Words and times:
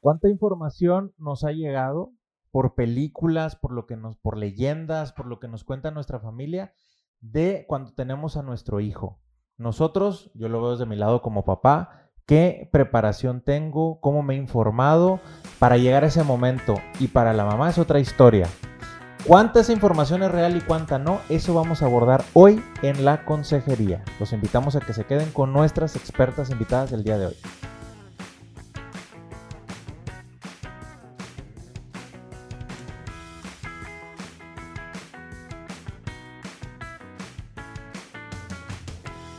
¿Cuánta 0.00 0.30
información 0.30 1.12
nos 1.18 1.44
ha 1.44 1.52
llegado 1.52 2.14
por 2.50 2.74
películas, 2.74 3.54
por 3.54 3.72
lo 3.72 3.86
que 3.86 3.96
nos, 3.96 4.16
por 4.16 4.38
leyendas, 4.38 5.12
por 5.12 5.26
lo 5.26 5.38
que 5.38 5.46
nos 5.46 5.62
cuenta 5.62 5.90
nuestra 5.90 6.18
familia 6.18 6.72
de 7.20 7.66
cuando 7.68 7.92
tenemos 7.92 8.38
a 8.38 8.42
nuestro 8.42 8.80
hijo? 8.80 9.20
Nosotros, 9.58 10.30
yo 10.34 10.48
lo 10.48 10.62
veo 10.62 10.70
desde 10.72 10.86
mi 10.86 10.96
lado 10.96 11.20
como 11.20 11.44
papá, 11.44 12.08
qué 12.24 12.70
preparación 12.72 13.42
tengo, 13.42 14.00
cómo 14.00 14.22
me 14.22 14.34
he 14.34 14.38
informado 14.38 15.20
para 15.58 15.76
llegar 15.76 16.02
a 16.02 16.06
ese 16.06 16.24
momento. 16.24 16.76
Y 16.98 17.08
para 17.08 17.34
la 17.34 17.44
mamá 17.44 17.68
es 17.68 17.76
otra 17.76 18.00
historia. 18.00 18.46
¿Cuánta 19.26 19.60
esa 19.60 19.74
información 19.74 20.22
es 20.22 20.30
real 20.32 20.56
y 20.56 20.62
cuánta 20.62 20.98
no? 20.98 21.20
Eso 21.28 21.52
vamos 21.52 21.82
a 21.82 21.86
abordar 21.86 22.24
hoy 22.32 22.62
en 22.80 23.04
la 23.04 23.26
consejería. 23.26 24.02
Los 24.18 24.32
invitamos 24.32 24.76
a 24.76 24.80
que 24.80 24.94
se 24.94 25.04
queden 25.04 25.30
con 25.30 25.52
nuestras 25.52 25.94
expertas 25.94 26.48
invitadas 26.48 26.90
del 26.90 27.04
día 27.04 27.18
de 27.18 27.26
hoy. 27.26 27.36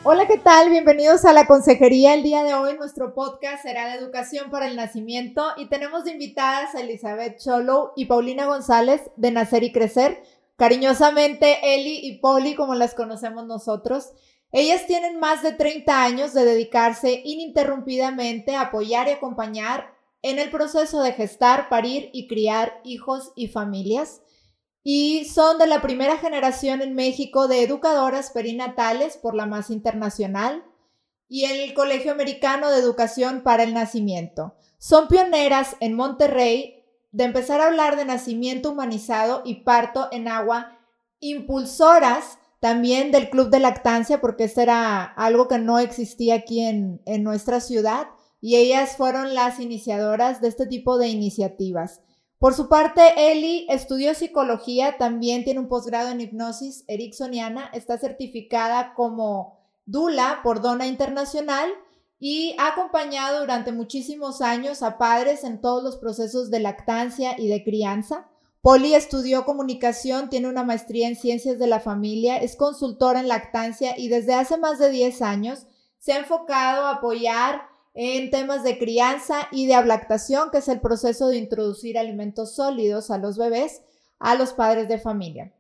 Hola, 0.04 0.26
¿qué 0.26 0.40
tal? 0.40 0.72
Bienvenidos 0.72 1.26
a 1.26 1.34
la 1.34 1.46
consejería. 1.46 2.16
El 2.16 2.24
día 2.24 2.44
de 2.44 2.56
hoy 2.56 2.76
nuestro 2.76 3.14
podcast 3.14 3.62
será 3.62 3.86
de 3.86 4.00
educación 4.00 4.50
para 4.50 4.66
el 4.66 4.76
nacimiento 4.76 5.46
y 5.58 5.70
tenemos 5.70 6.06
de 6.06 6.14
invitadas 6.14 6.74
a 6.74 6.82
Elizabeth 6.82 7.38
Cholo 7.38 7.94
y 7.96 8.06
Paulina 8.06 8.48
González 8.48 9.12
de 9.16 9.30
Nacer 9.30 9.62
y 9.62 9.72
Crecer, 9.72 10.24
cariñosamente 10.56 11.76
Eli 11.76 12.00
y 12.02 12.18
Poli 12.18 12.56
como 12.56 12.74
las 12.74 12.96
conocemos 12.96 13.46
nosotros. 13.46 14.14
Ellas 14.52 14.88
tienen 14.88 15.20
más 15.20 15.44
de 15.44 15.54
30 15.54 16.04
años 16.04 16.34
de 16.34 16.46
dedicarse 16.46 17.22
ininterrumpidamente 17.24 18.56
a 18.56 18.62
apoyar 18.62 19.08
y 19.08 19.12
acompañar 19.12 19.94
en 20.24 20.40
el 20.40 20.50
proceso 20.50 21.04
de 21.04 21.14
gestar, 21.14 21.70
parir 21.70 22.10
y 22.12 22.28
criar 22.28 22.82
hijos 22.84 23.34
y 23.36 23.50
familias 23.50 24.24
y 24.84 25.26
son 25.26 25.58
de 25.58 25.68
la 25.68 25.82
primera 25.82 26.18
generación 26.18 26.82
en 26.82 26.96
México 26.96 27.48
de 27.48 27.64
educadoras 27.64 28.32
perinatales 28.32 29.18
por 29.18 29.36
la 29.36 29.46
más 29.46 29.70
internacional 29.70 30.64
y 31.28 31.46
el 31.46 31.74
Colegio 31.74 32.12
Americano 32.12 32.70
de 32.72 32.80
Educación 32.80 33.42
para 33.42 33.64
el 33.64 33.74
Nacimiento. 33.74 34.56
Son 34.80 35.08
pioneras 35.08 35.78
en 35.80 35.94
Monterrey 35.94 36.84
de 37.12 37.26
empezar 37.26 37.62
a 37.62 37.68
hablar 37.68 37.96
de 37.96 38.06
nacimiento 38.06 38.72
humanizado 38.72 39.42
y 39.46 39.64
parto 39.64 40.08
en 40.12 40.28
agua, 40.28 40.80
impulsoras 41.20 42.40
también 42.60 43.12
del 43.12 43.30
Club 43.30 43.50
de 43.50 43.60
Lactancia, 43.60 44.22
porque 44.22 44.46
esto 44.46 44.62
era 44.62 45.04
algo 45.04 45.48
que 45.48 45.58
no 45.58 45.80
existía 45.80 46.36
aquí 46.36 46.62
en, 46.62 47.02
en 47.06 47.24
nuestra 47.24 47.60
ciudad, 47.60 48.08
y 48.40 48.56
ellas 48.56 48.98
fueron 48.98 49.34
las 49.34 49.60
iniciadoras 49.60 50.42
de 50.42 50.48
este 50.48 50.66
tipo 50.68 50.98
de 50.98 51.08
iniciativas. 51.10 52.02
Por 52.42 52.56
su 52.56 52.70
parte, 52.70 53.32
Eli 53.32 53.68
estudió 53.70 54.16
psicología, 54.16 54.98
también 54.98 55.44
tiene 55.44 55.60
un 55.60 55.68
posgrado 55.68 56.10
en 56.10 56.22
hipnosis 56.22 56.84
ericksoniana, 56.88 57.70
está 57.72 58.00
certificada 58.00 58.96
como 58.96 59.60
Dula 59.86 60.40
por 60.42 60.60
Dona 60.60 60.88
Internacional 60.88 61.70
y 62.18 62.56
ha 62.58 62.70
acompañado 62.70 63.42
durante 63.42 63.72
muchísimos 63.72 64.42
años 64.42 64.82
a 64.82 64.98
padres 64.98 65.44
en 65.44 65.62
todos 65.62 65.84
los 65.84 65.98
procesos 65.98 66.50
de 66.50 66.62
lactancia 66.62 67.40
y 67.40 67.48
de 67.48 67.64
crianza. 67.64 68.28
Poli 68.64 68.96
estudió 68.96 69.46
comunicación, 69.46 70.32
tiene 70.32 70.50
una 70.50 70.64
maestría 70.64 71.08
en 71.10 71.16
ciencias 71.16 71.60
de 71.60 71.68
la 71.68 71.80
familia, 71.80 72.38
es 72.38 72.56
consultora 72.56 73.20
en 73.20 73.28
lactancia 73.28 74.00
y 74.00 74.08
desde 74.08 74.34
hace 74.34 74.58
más 74.58 74.80
de 74.80 74.90
10 74.90 75.22
años 75.22 75.68
se 76.00 76.14
ha 76.14 76.18
enfocado 76.18 76.88
a 76.88 76.94
apoyar 76.94 77.70
en 77.94 78.30
temas 78.32 78.64
de 78.64 78.78
crianza 78.78 79.48
y 79.52 79.68
de 79.68 79.76
ablactación, 79.76 80.50
que 80.52 80.60
es 80.60 80.68
el 80.68 80.80
proceso 80.80 81.28
de 81.28 81.38
introducir 81.38 81.98
alimentos 81.98 82.56
sólidos 82.56 83.12
a 83.12 83.18
los 83.18 83.38
bebés, 83.38 83.82
a 84.20 84.36
los 84.36 84.54
padres 84.54 84.88
de 84.88 85.00
familia. 85.00 85.54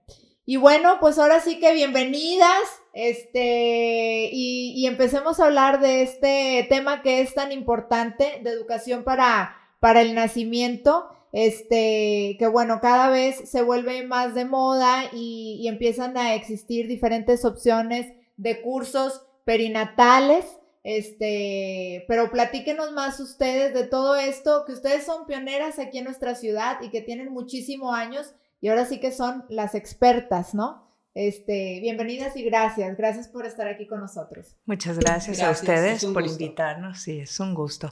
Y 0.46 0.58
bueno, 0.58 0.98
pues 1.00 1.20
ahora 1.20 1.40
sí 1.40 1.59
que 1.59 1.74
bienvenidas, 1.74 2.64
este, 2.94 4.30
y, 4.31 4.86
empecemos 4.86 5.40
a 5.40 5.46
hablar 5.46 5.80
de 5.80 6.02
este 6.02 6.66
tema 6.68 7.02
que 7.02 7.22
es 7.22 7.34
tan 7.34 7.52
importante 7.52 8.40
de 8.44 8.50
educación 8.50 9.03
para, 9.03 9.56
para 9.80 10.02
el 10.02 10.16
nacimiento, 10.16 11.08
este, 11.31 12.36
que 12.40 12.48
bueno, 12.52 12.80
cada 12.81 13.09
vez 13.09 13.50
se 13.50 13.62
vuelve 13.62 14.06
más 14.06 14.34
de 14.36 14.46
moda 14.46 15.03
y, 15.13 15.59
y 15.62 15.68
empiezan 15.68 16.18
a 16.18 16.34
existir 16.34 16.88
diferentes 16.88 17.46
opciones 17.46 18.12
de 18.36 18.62
cursos 18.62 19.22
perinatales 19.46 20.46
este, 20.84 22.06
pero 22.08 22.31
platíquenos 22.31 22.92
más 22.92 23.19
ustedes 23.19 23.74
de 23.74 23.86
todo 23.86 24.16
esto, 24.16 24.64
que 24.66 24.74
ustedes 24.74 25.06
son 25.06 25.25
pioneras 25.25 25.80
aquí 25.80 26.00
en 26.00 26.06
nuestra 26.06 26.36
ciudad 26.36 26.81
y 26.81 26.90
que 26.90 27.02
tienen 27.02 27.31
muchísimos 27.31 27.96
años 27.96 28.34
y 28.62 28.69
ahora 28.69 28.86
sí 28.86 29.00
que 29.00 29.12
son 29.12 29.46
las 29.50 29.75
expertas, 29.75 30.53
¿no? 30.53 30.88
Este, 31.14 31.80
bienvenidas 31.81 32.38
y 32.38 32.44
gracias. 32.44 32.97
Gracias 32.97 33.28
por 33.28 33.46
estar 33.46 33.68
aquí 33.68 33.86
con 33.86 34.00
nosotros. 34.00 34.56
Muchas 34.66 34.97
gracias, 34.97 35.42
a 35.42 35.52
ustedes 35.52 36.06
por 36.06 36.25
invitarnos. 36.25 37.02
Sí, 37.02 37.19
es 37.19 37.40
un 37.40 37.53
gusto. 37.53 37.92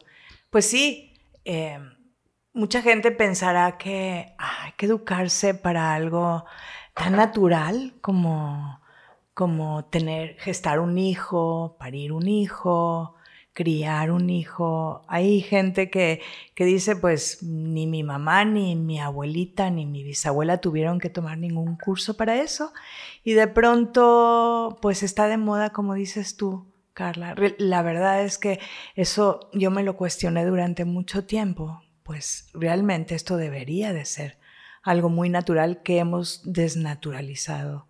Pues 0.49 0.65
sí, 0.65 1.13
em, 1.43 1.95
mucha 2.53 2.81
gente 2.81 3.11
pensará 3.11 3.77
que 3.77 4.33
hay 4.37 4.71
que 4.77 4.85
educarse 4.85 5.53
para 5.53 5.93
algo 5.93 6.45
tan 6.93 7.15
natural 7.15 7.93
como 8.01 8.78
como 9.39 9.85
tener, 9.85 10.35
gestar 10.39 10.81
un 10.81 10.97
hijo, 10.97 11.77
parir 11.79 12.11
un 12.11 12.27
hijo, 12.27 13.15
criar 13.53 14.11
un 14.11 14.29
hijo. 14.29 15.01
Hay 15.07 15.39
gente 15.39 15.89
que, 15.89 16.19
que 16.55 16.65
dice, 16.65 16.97
pues 16.97 17.41
ni 17.41 17.87
mi 17.87 18.03
mamá, 18.03 18.43
ni 18.43 18.75
mi 18.75 18.99
abuelita, 18.99 19.69
ni 19.69 19.85
mi 19.85 20.03
bisabuela 20.03 20.57
tuvieron 20.57 20.99
que 20.99 21.09
tomar 21.09 21.37
ningún 21.37 21.77
curso 21.77 22.17
para 22.17 22.41
eso. 22.41 22.73
Y 23.23 23.31
de 23.31 23.47
pronto, 23.47 24.77
pues 24.81 25.03
está 25.03 25.29
de 25.29 25.37
moda, 25.37 25.69
como 25.69 25.93
dices 25.93 26.35
tú, 26.35 26.65
Carla. 26.93 27.33
La 27.59 27.81
verdad 27.81 28.21
es 28.23 28.39
que 28.39 28.59
eso 28.95 29.49
yo 29.53 29.71
me 29.71 29.83
lo 29.83 29.95
cuestioné 29.95 30.43
durante 30.43 30.83
mucho 30.83 31.23
tiempo. 31.23 31.81
Pues 32.03 32.49
realmente 32.53 33.15
esto 33.15 33.37
debería 33.37 33.93
de 33.93 34.03
ser 34.03 34.37
algo 34.83 35.07
muy 35.07 35.29
natural 35.29 35.81
que 35.81 35.99
hemos 35.99 36.41
desnaturalizado 36.43 37.87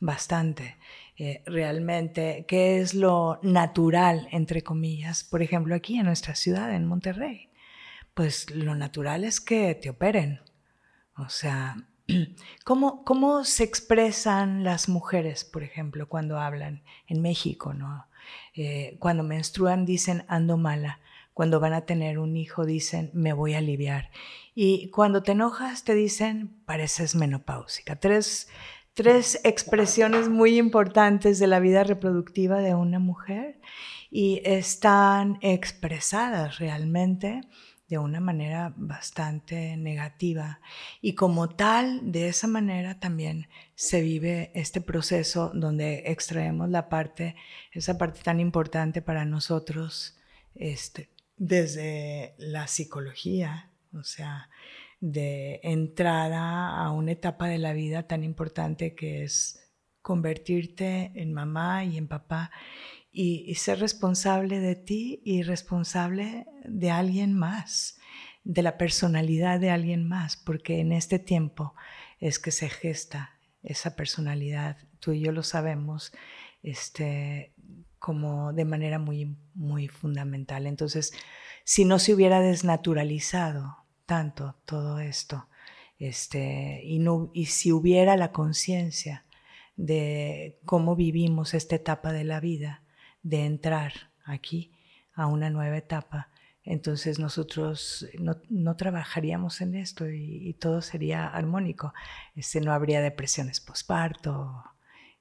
bastante. 0.00 0.76
Eh, 1.16 1.42
realmente 1.44 2.46
qué 2.48 2.80
es 2.80 2.94
lo 2.94 3.38
natural, 3.42 4.26
entre 4.32 4.62
comillas, 4.62 5.22
por 5.22 5.42
ejemplo, 5.42 5.74
aquí 5.74 5.98
en 5.98 6.06
nuestra 6.06 6.34
ciudad, 6.34 6.74
en 6.74 6.86
Monterrey. 6.86 7.50
Pues 8.14 8.50
lo 8.50 8.74
natural 8.74 9.24
es 9.24 9.40
que 9.40 9.74
te 9.74 9.90
operen. 9.90 10.40
O 11.16 11.28
sea, 11.28 11.76
¿cómo, 12.64 13.04
cómo 13.04 13.44
se 13.44 13.64
expresan 13.64 14.64
las 14.64 14.88
mujeres, 14.88 15.44
por 15.44 15.62
ejemplo, 15.62 16.08
cuando 16.08 16.38
hablan 16.38 16.82
en 17.06 17.20
México? 17.20 17.74
¿no? 17.74 18.06
Eh, 18.54 18.96
cuando 18.98 19.22
menstruan 19.22 19.84
dicen 19.84 20.24
ando 20.28 20.56
mala. 20.56 21.00
Cuando 21.34 21.60
van 21.60 21.72
a 21.72 21.86
tener 21.86 22.18
un 22.18 22.36
hijo 22.36 22.66
dicen 22.66 23.10
me 23.14 23.32
voy 23.32 23.54
a 23.54 23.58
aliviar. 23.58 24.10
Y 24.54 24.90
cuando 24.90 25.22
te 25.22 25.32
enojas 25.32 25.84
te 25.84 25.94
dicen 25.94 26.62
pareces 26.64 27.14
menopáusica. 27.14 27.96
Tres 27.96 28.48
tres 28.94 29.40
expresiones 29.44 30.28
muy 30.28 30.58
importantes 30.58 31.38
de 31.38 31.46
la 31.46 31.60
vida 31.60 31.84
reproductiva 31.84 32.60
de 32.60 32.74
una 32.74 32.98
mujer 32.98 33.60
y 34.10 34.42
están 34.44 35.38
expresadas 35.40 36.58
realmente 36.58 37.42
de 37.90 37.98
una 37.98 38.20
manera 38.20 38.72
bastante 38.76 39.76
negativa. 39.76 40.60
Y 41.00 41.14
como 41.14 41.48
tal, 41.48 42.12
de 42.12 42.28
esa 42.28 42.46
manera 42.46 43.00
también 43.00 43.48
se 43.74 44.00
vive 44.00 44.52
este 44.54 44.80
proceso 44.80 45.50
donde 45.54 46.04
extraemos 46.06 46.70
la 46.70 46.88
parte, 46.88 47.34
esa 47.72 47.98
parte 47.98 48.20
tan 48.22 48.38
importante 48.38 49.02
para 49.02 49.24
nosotros, 49.24 50.16
este, 50.54 51.10
desde 51.36 52.34
la 52.38 52.68
psicología, 52.68 53.70
o 53.92 54.04
sea, 54.04 54.50
de 55.00 55.60
entrada 55.62 56.76
a 56.76 56.90
una 56.92 57.12
etapa 57.12 57.48
de 57.48 57.58
la 57.58 57.72
vida 57.72 58.06
tan 58.06 58.22
importante 58.22 58.94
que 58.94 59.24
es 59.24 59.60
convertirte 60.02 61.12
en 61.14 61.32
mamá 61.32 61.84
y 61.84 61.96
en 61.96 62.06
papá 62.06 62.50
y, 63.12 63.54
ser 63.56 63.80
responsable 63.80 64.60
de 64.60 64.76
ti 64.76 65.20
y 65.24 65.42
responsable 65.42 66.46
de 66.64 66.90
alguien 66.90 67.34
más, 67.34 67.98
de 68.44 68.62
la 68.62 68.78
personalidad 68.78 69.58
de 69.58 69.70
alguien 69.70 70.06
más, 70.06 70.36
porque 70.36 70.80
en 70.80 70.92
este 70.92 71.18
tiempo 71.18 71.74
es 72.20 72.38
que 72.38 72.50
se 72.50 72.68
gesta 72.68 73.38
esa 73.62 73.96
personalidad, 73.96 74.78
tú 75.00 75.12
y 75.12 75.20
yo 75.20 75.32
lo 75.32 75.42
sabemos, 75.42 76.12
este, 76.62 77.52
como 77.98 78.52
de 78.52 78.64
manera 78.64 78.98
muy, 78.98 79.36
muy 79.54 79.88
fundamental. 79.88 80.66
Entonces, 80.66 81.12
si 81.64 81.84
no 81.84 81.98
se 81.98 82.14
hubiera 82.14 82.40
desnaturalizado 82.40 83.79
tanto 84.10 84.56
todo 84.64 84.98
esto. 84.98 85.46
Este, 85.96 86.80
y, 86.82 86.98
no, 86.98 87.30
y 87.32 87.46
si 87.46 87.70
hubiera 87.70 88.16
la 88.16 88.32
conciencia 88.32 89.24
de 89.76 90.58
cómo 90.64 90.96
vivimos 90.96 91.54
esta 91.54 91.76
etapa 91.76 92.10
de 92.12 92.24
la 92.24 92.40
vida, 92.40 92.82
de 93.22 93.44
entrar 93.44 94.10
aquí 94.24 94.72
a 95.14 95.28
una 95.28 95.48
nueva 95.48 95.76
etapa, 95.76 96.28
entonces 96.64 97.20
nosotros 97.20 98.04
no, 98.18 98.74
trabajaríamos 98.74 99.60
en 99.60 99.76
esto 99.76 100.10
y, 100.10 100.54
todo 100.54 100.82
sería 100.82 101.28
armónico. 101.28 101.94
Este, 102.34 102.60
no 102.60 102.72
habría 102.72 103.00
depresiones 103.00 103.60
posparto 103.60 104.64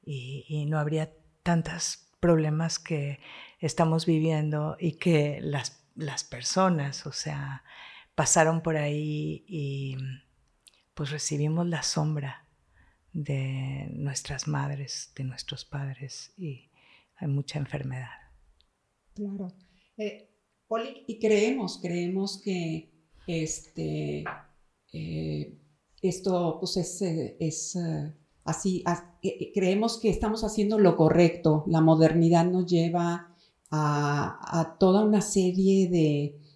y, 0.04 0.46
y 0.48 0.66
no 0.66 0.80
habría 0.80 1.12
tantos 1.44 2.08
problemas 2.20 2.80
que 2.80 3.20
estamos 3.60 4.08
viviendo 4.08 4.78
y 4.80 4.94
que 4.94 5.42
las, 5.44 5.86
las 5.96 6.24
personas, 6.24 7.06
o 7.06 7.12
sea, 7.12 7.64
pasaron 8.20 8.62
por 8.62 8.76
ahí 8.76 9.46
y 9.48 9.96
pues 10.94 11.10
recibimos 11.10 11.66
la 11.66 11.84
sombra 11.84 12.50
de 13.14 13.88
nuestras 13.94 14.46
madres, 14.46 15.14
de 15.16 15.24
nuestros 15.24 15.64
padres 15.64 16.34
y 16.38 16.70
hay 17.16 17.30
mucha 17.30 17.60
enfermedad. 17.60 18.10
Claro. 19.16 19.54
Eh, 19.96 20.30
y 21.08 21.18
creemos, 21.18 21.80
creemos 21.82 22.42
que 22.44 22.92
este, 23.26 24.26
eh, 24.92 25.58
esto 26.02 26.58
pues 26.60 26.76
es, 26.76 27.02
eh, 27.02 27.38
es 27.40 27.78
así, 28.44 28.84
creemos 29.54 29.98
que 29.98 30.10
estamos 30.10 30.44
haciendo 30.44 30.78
lo 30.78 30.98
correcto. 30.98 31.64
La 31.68 31.80
modernidad 31.80 32.44
nos 32.44 32.66
lleva 32.66 33.34
a, 33.72 34.76
toda 34.78 35.06
una 35.06 35.22
serie 35.22 35.88
de, 35.88 36.49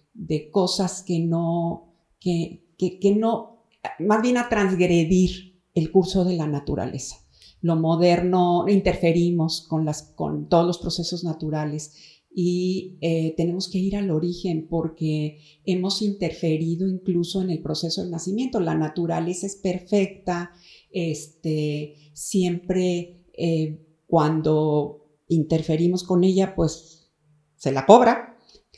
cosas 0.50 1.02
que 1.02 1.20
no, 1.20 1.94
que, 2.20 2.64
que 2.78 3.14
no, 3.14 3.64
más 3.98 4.22
bien 4.22 4.36
a 4.36 4.48
transgredir 4.48 5.60
el 5.74 5.90
curso 5.90 6.24
de 6.24 6.36
la 6.36 6.46
naturaleza. 6.46 7.16
Lo 7.60 7.76
moderno, 7.76 8.66
interferimos 8.68 9.62
con, 9.62 9.84
las, 9.84 10.02
con 10.14 10.48
todos 10.48 10.66
los 10.66 10.78
procesos 10.78 11.24
naturales 11.24 11.94
y 12.36 12.98
eh, 13.00 13.32
tenemos 13.36 13.70
que 13.70 13.78
ir 13.78 13.96
al 13.96 14.10
origen 14.10 14.66
porque 14.68 15.38
hemos 15.64 16.02
interferido 16.02 16.88
incluso 16.88 17.40
en 17.42 17.50
el 17.50 17.62
proceso 17.62 18.02
del 18.02 18.10
nacimiento. 18.10 18.60
La 18.60 18.74
naturaleza 18.74 19.46
es 19.46 19.56
perfecta, 19.56 20.50
este, 20.90 21.94
siempre 22.12 23.24
eh, 23.32 23.80
cuando 24.06 25.06
interferimos 25.28 26.02
con 26.02 26.24
ella, 26.24 26.54
pues 26.54 27.08
se 27.56 27.72
la 27.72 27.86
cobra. 27.86 28.33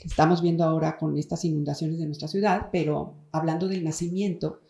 Estamos 0.06 0.40
viendo 0.40 0.62
ahora 0.62 0.96
con 0.96 1.18
estas 1.18 1.44
inundaciones 1.44 1.98
de 1.98 2.06
nuestra 2.06 2.28
ciudad, 2.28 2.68
pero 2.70 3.26
hablando 3.32 3.66
del 3.66 3.82
nacimiento, 3.82 4.60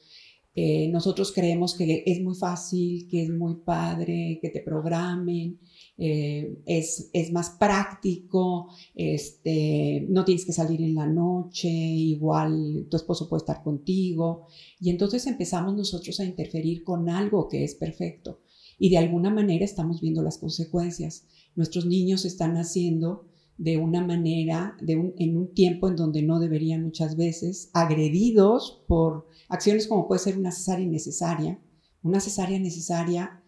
eh, 0.54 0.88
nosotros 0.88 1.30
creemos 1.30 1.74
que 1.74 2.02
es 2.06 2.22
muy 2.22 2.34
fácil, 2.34 3.06
que 3.10 3.22
es 3.22 3.28
muy 3.28 3.56
padre, 3.56 4.38
que 4.40 4.48
te 4.48 4.60
programen, 4.60 5.60
eh, 5.98 6.56
es, 6.64 7.10
es, 7.12 7.30
más 7.32 7.50
práctico, 7.50 8.68
este, 8.94 10.06
no 10.08 10.24
tienes 10.24 10.46
que 10.46 10.54
salir 10.54 10.80
en 10.80 10.94
la 10.94 11.06
noche, 11.06 11.68
igual 11.68 12.86
tu 12.90 12.96
esposo 12.96 13.28
puede 13.28 13.42
estar 13.42 13.62
contigo. 13.62 14.46
Y 14.80 14.88
entonces 14.88 15.26
empezamos 15.26 15.76
nosotros 15.76 16.18
a 16.20 16.24
interferir 16.24 16.82
con 16.82 17.10
algo 17.10 17.46
que 17.46 17.62
es 17.62 17.74
perfecto. 17.74 18.40
Y 18.78 18.88
de 18.88 18.98
alguna 18.98 19.28
manera 19.28 19.66
estamos 19.66 20.00
viendo 20.00 20.22
las 20.22 20.38
consecuencias. 20.38 21.26
Nuestros 21.54 21.84
niños 21.84 22.24
están 22.24 22.54
naciendo 22.54 23.26
de 23.58 23.78
una 23.78 24.04
manera, 24.04 24.76
de 24.80 25.14
en 25.18 25.36
un 25.36 25.54
tiempo 25.54 25.88
en 25.88 25.96
donde 25.96 26.22
no 26.22 26.38
deberían 26.38 26.82
muchas 26.82 27.16
veces, 27.16 27.70
agredidos 27.72 28.84
por 28.86 29.26
acciones 29.48 29.86
como 29.86 30.06
puede 30.06 30.18
ser 30.18 30.38
una 30.38 30.52
cesárea 30.52 30.84
innecesaria. 30.84 31.60
Una 32.02 32.20
cesárea 32.20 32.58
necesaria, 32.58 33.42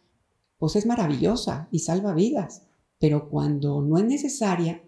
pues 0.58 0.76
es 0.76 0.86
maravillosa 0.86 1.68
y 1.70 1.80
salva 1.80 2.14
vidas, 2.14 2.66
pero 2.98 3.28
cuando 3.28 3.82
no 3.82 3.98
es 3.98 4.04
necesaria, 4.04 4.82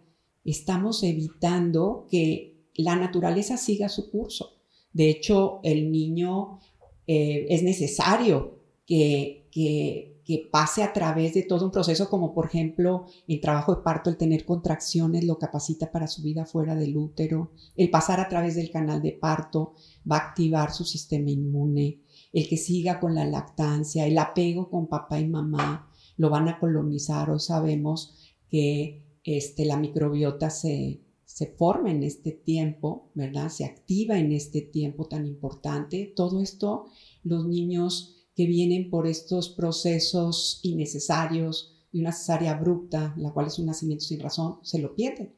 estamos 0.45 1.03
evitando 1.03 2.07
que 2.11 2.67
la 2.75 2.97
naturaleza 2.97 3.57
siga 3.57 3.89
su 3.89 4.11
curso. 4.11 4.57
De 4.93 5.11
hecho, 5.11 5.61
el 5.63 5.93
niño 5.93 6.59
eh, 7.07 7.47
es 7.51 7.63
necesario 7.63 8.59
que, 8.87 9.49
que 9.53 10.10
que 10.31 10.49
pase 10.49 10.85
a 10.85 10.93
través 10.93 11.35
de 11.35 11.43
todo 11.43 11.65
un 11.65 11.73
proceso 11.73 12.09
como 12.09 12.33
por 12.33 12.47
ejemplo 12.47 13.07
el 13.27 13.41
trabajo 13.41 13.75
de 13.75 13.83
parto, 13.83 14.11
el 14.11 14.17
tener 14.17 14.45
contracciones 14.45 15.25
lo 15.25 15.41
capacita 15.41 15.91
para 15.91 16.07
su 16.07 16.23
vida 16.23 16.47
fuera 16.47 16.77
del 16.77 16.97
útero, 16.97 17.51
el 17.75 17.91
pasar 17.91 18.21
a 18.21 18.29
través 18.29 18.55
del 18.55 18.71
canal 18.71 19.03
de 19.03 19.11
parto 19.11 19.75
va 20.09 20.19
a 20.19 20.29
activar 20.29 20.73
su 20.73 20.85
sistema 20.85 21.31
inmune, 21.31 22.03
el 22.33 22.49
que 22.49 22.57
siga 22.57 23.01
con 23.01 23.17
la 23.17 23.25
lactancia, 23.25 24.07
el 24.07 24.17
apego 24.19 24.71
con 24.71 24.87
papá 24.87 25.19
y 25.19 25.27
mamá, 25.27 25.91
lo 26.17 26.31
van 26.31 26.49
a 26.49 26.61
colonizar, 26.61 27.29
hoy 27.29 27.41
sabemos 27.41 28.15
que 28.49 29.03
este, 29.25 29.65
la 29.65 29.79
microbiota 29.79 30.49
se, 30.49 31.01
se 31.25 31.47
forma 31.47 31.91
en 31.91 32.05
este 32.05 32.31
tiempo, 32.31 33.11
¿verdad? 33.15 33.49
Se 33.49 33.65
activa 33.65 34.17
en 34.17 34.31
este 34.31 34.61
tiempo 34.61 35.07
tan 35.07 35.27
importante. 35.27 36.13
Todo 36.15 36.41
esto 36.41 36.87
los 37.25 37.47
niños 37.49 38.20
que 38.41 38.47
vienen 38.47 38.89
por 38.89 39.07
estos 39.07 39.51
procesos 39.51 40.61
innecesarios 40.63 41.77
y 41.93 42.01
una 42.01 42.11
cesárea 42.11 42.53
abrupta, 42.53 43.13
la 43.19 43.33
cual 43.33 43.49
es 43.49 43.59
un 43.59 43.67
nacimiento 43.67 44.03
sin 44.03 44.19
razón, 44.19 44.61
se 44.63 44.79
lo 44.79 44.95
pierden. 44.95 45.35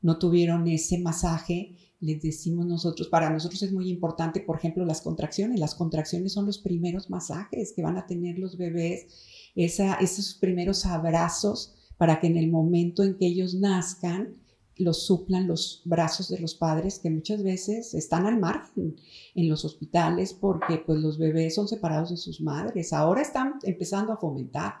No 0.00 0.18
tuvieron 0.18 0.66
ese 0.66 0.96
masaje, 0.98 1.76
les 2.00 2.22
decimos 2.22 2.64
nosotros, 2.64 3.08
para 3.08 3.28
nosotros 3.28 3.62
es 3.62 3.72
muy 3.72 3.90
importante, 3.90 4.40
por 4.40 4.56
ejemplo, 4.56 4.86
las 4.86 5.02
contracciones. 5.02 5.60
Las 5.60 5.74
contracciones 5.74 6.32
son 6.32 6.46
los 6.46 6.56
primeros 6.56 7.10
masajes 7.10 7.74
que 7.74 7.82
van 7.82 7.98
a 7.98 8.06
tener 8.06 8.38
los 8.38 8.56
bebés, 8.56 9.06
esos 9.54 10.32
primeros 10.40 10.86
abrazos 10.86 11.74
para 11.98 12.20
que 12.20 12.28
en 12.28 12.38
el 12.38 12.50
momento 12.50 13.02
en 13.02 13.18
que 13.18 13.26
ellos 13.26 13.52
nazcan, 13.52 14.32
los 14.76 15.06
suplan 15.06 15.48
los 15.48 15.82
brazos 15.84 16.28
de 16.28 16.38
los 16.38 16.54
padres 16.54 16.98
que 16.98 17.10
muchas 17.10 17.42
veces 17.42 17.94
están 17.94 18.26
al 18.26 18.38
margen 18.38 18.96
en 19.34 19.48
los 19.48 19.64
hospitales 19.64 20.34
porque 20.34 20.78
pues 20.78 21.00
los 21.00 21.18
bebés 21.18 21.54
son 21.54 21.66
separados 21.66 22.10
de 22.10 22.16
sus 22.16 22.40
madres. 22.40 22.92
Ahora 22.92 23.22
están 23.22 23.54
empezando 23.62 24.12
a 24.12 24.18
fomentar, 24.18 24.74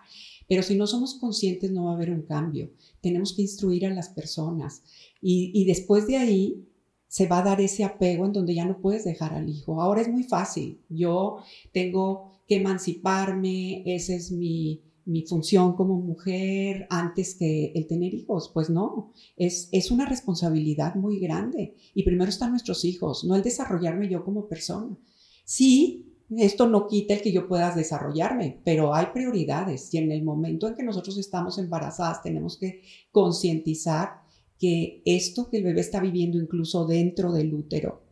pero 0.48 0.62
si 0.62 0.76
no 0.76 0.86
somos 0.86 1.14
conscientes 1.14 1.70
no 1.70 1.86
va 1.86 1.92
a 1.92 1.94
haber 1.94 2.10
un 2.10 2.22
cambio. 2.22 2.70
Tenemos 3.00 3.32
que 3.32 3.42
instruir 3.42 3.86
a 3.86 3.94
las 3.94 4.10
personas 4.10 4.82
y, 5.20 5.50
y 5.54 5.64
después 5.64 6.06
de 6.06 6.18
ahí 6.18 6.66
se 7.08 7.26
va 7.26 7.38
a 7.38 7.44
dar 7.44 7.60
ese 7.60 7.84
apego 7.84 8.26
en 8.26 8.32
donde 8.32 8.54
ya 8.54 8.64
no 8.64 8.80
puedes 8.80 9.04
dejar 9.04 9.32
al 9.32 9.48
hijo. 9.48 9.80
Ahora 9.80 10.02
es 10.02 10.08
muy 10.08 10.24
fácil. 10.24 10.80
Yo 10.88 11.38
tengo 11.72 12.32
que 12.46 12.56
emanciparme, 12.56 13.82
ese 13.86 14.16
es 14.16 14.30
mi, 14.30 14.82
mi 15.06 15.22
función 15.22 15.74
como 15.74 16.00
mujer 16.00 16.86
antes 16.90 17.36
que 17.36 17.72
el 17.74 17.86
tener 17.86 18.12
hijos. 18.12 18.50
Pues 18.52 18.68
no, 18.68 19.12
es, 19.36 19.68
es 19.72 19.90
una 19.90 20.06
responsabilidad 20.06 20.96
muy 20.96 21.18
grande. 21.18 21.76
Y 21.94 22.02
primero 22.02 22.28
están 22.28 22.50
nuestros 22.50 22.84
hijos, 22.84 23.24
no 23.24 23.36
el 23.36 23.42
desarrollarme 23.42 24.08
yo 24.08 24.24
como 24.24 24.48
persona. 24.48 24.98
Sí, 25.44 26.06
esto 26.36 26.68
no 26.68 26.88
quita 26.88 27.14
el 27.14 27.22
que 27.22 27.32
yo 27.32 27.46
pueda 27.46 27.72
desarrollarme, 27.74 28.60
pero 28.64 28.94
hay 28.94 29.06
prioridades 29.14 29.94
y 29.94 29.98
en 29.98 30.10
el 30.10 30.24
momento 30.24 30.66
en 30.66 30.74
que 30.74 30.82
nosotros 30.82 31.16
estamos 31.18 31.58
embarazadas 31.58 32.20
tenemos 32.22 32.58
que 32.58 32.82
concientizar 33.12 34.22
que 34.58 35.02
esto 35.04 35.48
que 35.48 35.58
el 35.58 35.64
bebé 35.64 35.82
está 35.82 36.00
viviendo 36.00 36.38
incluso 36.38 36.84
dentro 36.86 37.32
del 37.32 37.54
útero 37.54 38.02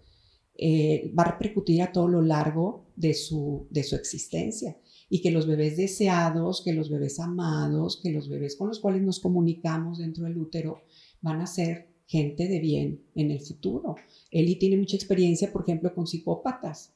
eh, 0.57 1.13
va 1.19 1.25
a 1.25 1.33
repercutir 1.33 1.83
a 1.83 1.91
todo 1.91 2.07
lo 2.07 2.23
largo 2.23 2.87
de 2.95 3.15
su, 3.15 3.67
de 3.71 3.83
su 3.83 3.97
existencia 3.97 4.77
y 5.09 5.21
que 5.23 5.31
los 5.31 5.47
bebés 5.47 5.77
deseados, 5.77 6.63
que 6.65 6.73
los 6.73 6.91
bebés 6.91 7.21
amados, 7.21 8.01
que 8.03 8.11
los 8.11 8.29
bebés 8.29 8.57
con 8.57 8.69
los 8.69 8.81
cuales 8.81 9.03
nos 9.03 9.21
comunicamos 9.21 9.99
dentro 9.99 10.25
del 10.25 10.39
útero 10.39 10.83
van 11.21 11.41
a 11.41 11.47
ser 11.47 11.89
gente 12.07 12.49
de 12.49 12.61
bien 12.61 13.03
en 13.15 13.31
el 13.31 13.41
futuro. 13.41 13.97
Eli 14.31 14.57
tiene 14.57 14.77
mucha 14.77 14.97
experiencia, 14.97 15.53
por 15.53 15.63
ejemplo, 15.63 15.95
con 15.95 16.07
psicópatas. 16.07 16.95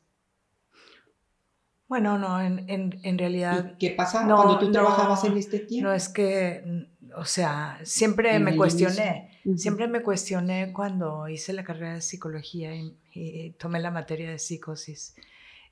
Bueno, 1.88 2.18
no, 2.18 2.38
en, 2.40 2.66
en, 2.68 3.18
realidad... 3.18 3.76
¿Qué 3.78 3.90
pasa 3.90 4.26
cuando 4.26 4.58
tú 4.58 4.70
trabajabas 4.70 5.24
en 5.24 5.38
este 5.38 5.58
tiempo? 5.58 5.88
No, 5.88 5.94
es 5.94 6.10
que, 6.10 6.86
o 7.16 7.24
sea, 7.24 7.80
siempre 7.82 8.38
me 8.40 8.54
cuestioné, 8.56 9.40
siempre 9.56 9.88
me 9.88 10.02
cuestioné 10.02 10.70
cuando 10.74 11.28
hice 11.28 11.54
la 11.54 11.64
carrera 11.64 11.94
de 11.94 12.00
psicología 12.02 12.74
y, 12.74 13.54
tomé 13.58 13.80
la 13.80 13.90
materia 13.90 14.30
de 14.30 14.38
psicosis. 14.38 15.14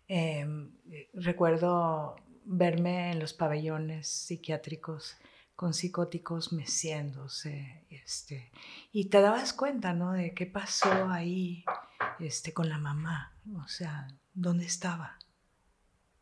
Em, 0.08 0.70
recuerdo 1.12 2.16
verme 2.46 3.10
en 3.10 3.18
los 3.18 3.34
pabellones 3.34 4.08
psiquiátricos 4.08 5.16
con 5.56 5.72
psicóticos 5.72 6.52
meciéndose, 6.52 7.86
este, 7.88 8.50
y 8.92 9.06
te 9.06 9.22
dabas 9.22 9.54
cuenta, 9.54 9.94
¿no? 9.94 10.12
De 10.12 10.34
qué 10.34 10.44
pasó 10.44 11.08
ahí, 11.08 11.64
este, 12.20 12.52
con 12.52 12.68
la 12.68 12.76
mamá, 12.76 13.32
o 13.56 13.66
sea, 13.66 14.06
¿dónde 14.34 14.66
estaba? 14.66 15.18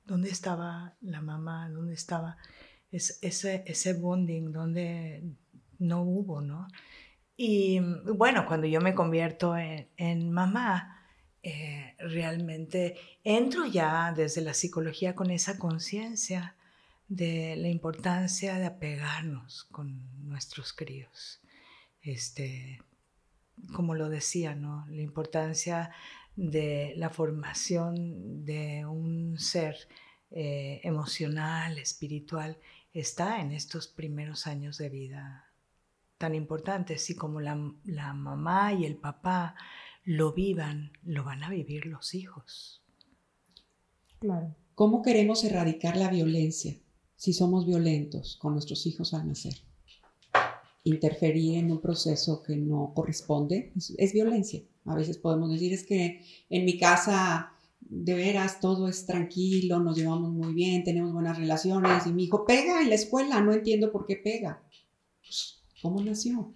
¿Dónde 0.04 0.31
estaba 0.31 0.95
la 1.00 1.21
mamá? 1.21 1.69
¿Dónde 1.69 1.95
estaba 1.95 2.37
ese, 2.93 3.64
ese 3.66 3.93
bonding? 3.95 4.52
¿Dónde 4.52 5.25
no 5.81 6.02
hubo, 6.02 6.40
no? 6.40 6.69
Y 7.37 7.81
bueno, 7.81 8.47
cuando 8.47 8.69
yo 8.69 8.81
me 8.81 8.95
convierto 8.95 9.57
en 9.57 10.31
mamá, 10.31 11.03
eh, 11.47 11.95
realmente 11.99 12.97
entro 13.23 13.67
ya 13.67 14.15
desde 14.17 14.41
la 14.41 14.55
psicología 14.55 15.15
con 15.15 15.31
esa 15.31 15.59
conciencia 15.59 16.57
de 17.07 17.55
la 17.57 17.69
importancia 17.69 18.55
de 18.55 18.65
apegarnos 18.65 19.65
con 19.65 20.09
nuestros 20.27 20.73
críos. 20.73 21.43
Este, 22.01 22.81
como 23.75 23.95
lo 23.95 24.09
decía, 24.09 24.55
¿no? 24.55 24.87
La 24.89 25.03
importancia 25.03 25.91
de 26.35 26.95
la 26.97 27.11
formación 27.11 28.47
de 28.47 28.87
un 28.87 29.39
ser 29.39 29.77
eh, 30.31 30.81
emocional, 30.83 31.77
espiritual, 31.77 32.59
está 32.95 33.43
en 33.43 33.53
estos 33.53 33.87
primeros 33.87 34.47
años 34.47 34.79
de 34.79 34.89
vida 34.89 35.53
tan 36.17 36.35
importantes. 36.35 37.11
Y 37.11 37.17
como 37.17 37.43
la, 37.43 37.61
la 37.85 38.15
mamá 38.15 38.73
y 38.73 38.87
el 38.87 38.97
papá 38.97 39.57
lo 40.04 40.32
vivan, 40.32 40.92
lo 41.02 41.25
van 41.25 41.42
a 41.42 41.50
vivir 41.50 41.87
los 41.87 42.14
hijos. 42.14 42.82
Claro. 44.20 44.54
¿Cómo 44.75 45.02
queremos 45.02 45.44
erradicar 45.44 45.96
la 45.96 46.11
violencia 46.11 46.76
si 47.16 47.32
somos 47.32 47.66
violentos 47.66 48.37
con 48.37 48.52
nuestros 48.52 48.87
hijos 48.87 49.14
al 49.14 49.28
nacer? 49.28 49.54
Interferir 50.82 51.58
en 51.58 51.70
un 51.70 51.80
proceso 51.80 52.42
que 52.42 52.56
no 52.56 52.92
corresponde 52.94 53.73
es, 53.96 54.12
violencia. 54.12 54.62
A 54.84 54.94
veces 54.94 55.16
podemos 55.16 55.50
decir 55.50 55.73
es 55.73 55.84
que 55.84 56.23
en 56.50 56.64
mi 56.64 56.78
casa 56.78 57.52
de 57.80 58.14
veras 58.14 58.61
todo 58.61 58.88
es 58.88 59.06
tranquilo, 59.06 59.78
nos 59.78 59.96
llevamos 59.96 60.32
muy 60.32 60.52
bien, 60.52 60.84
tenemos 60.84 61.12
buenas 61.12 61.38
relaciones 61.38 62.06
y 62.06 62.12
mi 62.12 62.25
hijo 62.25 62.44
pega 62.44 62.82
en 62.82 62.90
la 62.90 62.94
escuela, 62.96 63.40
no 63.40 63.52
entiendo 63.52 63.92
por 63.92 64.04
qué 64.04 64.16
pega. 64.16 64.62
Pues, 65.23 65.62
¿Cómo 65.80 66.02
nació? 66.02 66.52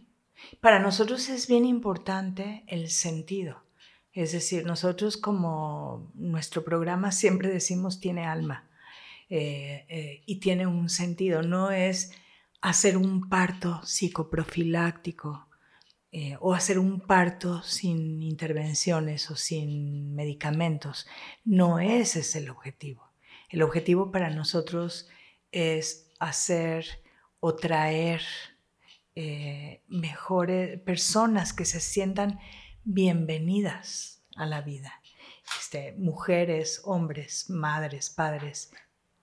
Para 0.60 0.78
nosotros 0.78 1.28
es 1.28 1.48
bien 1.48 1.64
importante 1.64 2.64
el 2.66 2.90
sentido. 2.90 3.62
Es 4.12 4.32
decir, 4.32 4.64
nosotros 4.64 5.16
como 5.16 6.10
nuestro 6.14 6.64
programa 6.64 7.12
siempre 7.12 7.48
decimos 7.48 8.00
tiene 8.00 8.26
alma 8.26 8.68
eh, 9.28 9.84
eh, 9.88 10.22
y 10.26 10.40
tiene 10.40 10.66
un 10.66 10.88
sentido. 10.88 11.42
No 11.42 11.70
es 11.70 12.12
hacer 12.60 12.96
un 12.96 13.28
parto 13.28 13.80
psicoprofiláctico 13.84 15.48
eh, 16.10 16.36
o 16.40 16.54
hacer 16.54 16.78
un 16.78 17.00
parto 17.00 17.62
sin 17.62 18.22
intervenciones 18.22 19.30
o 19.30 19.36
sin 19.36 20.14
medicamentos. 20.14 21.06
No 21.44 21.78
ese 21.78 22.20
es 22.20 22.34
el 22.34 22.48
objetivo. 22.48 23.12
El 23.50 23.62
objetivo 23.62 24.10
para 24.10 24.30
nosotros 24.30 25.08
es 25.52 26.10
hacer 26.18 27.02
o 27.40 27.54
traer 27.54 28.22
eh, 29.20 29.82
mejores 29.88 30.78
personas 30.82 31.52
que 31.52 31.64
se 31.64 31.80
sientan 31.80 32.38
bienvenidas 32.84 34.22
a 34.36 34.46
la 34.46 34.60
vida. 34.60 34.92
Este, 35.58 35.92
mujeres, 35.98 36.82
hombres, 36.84 37.50
madres, 37.50 38.10
padres, 38.10 38.70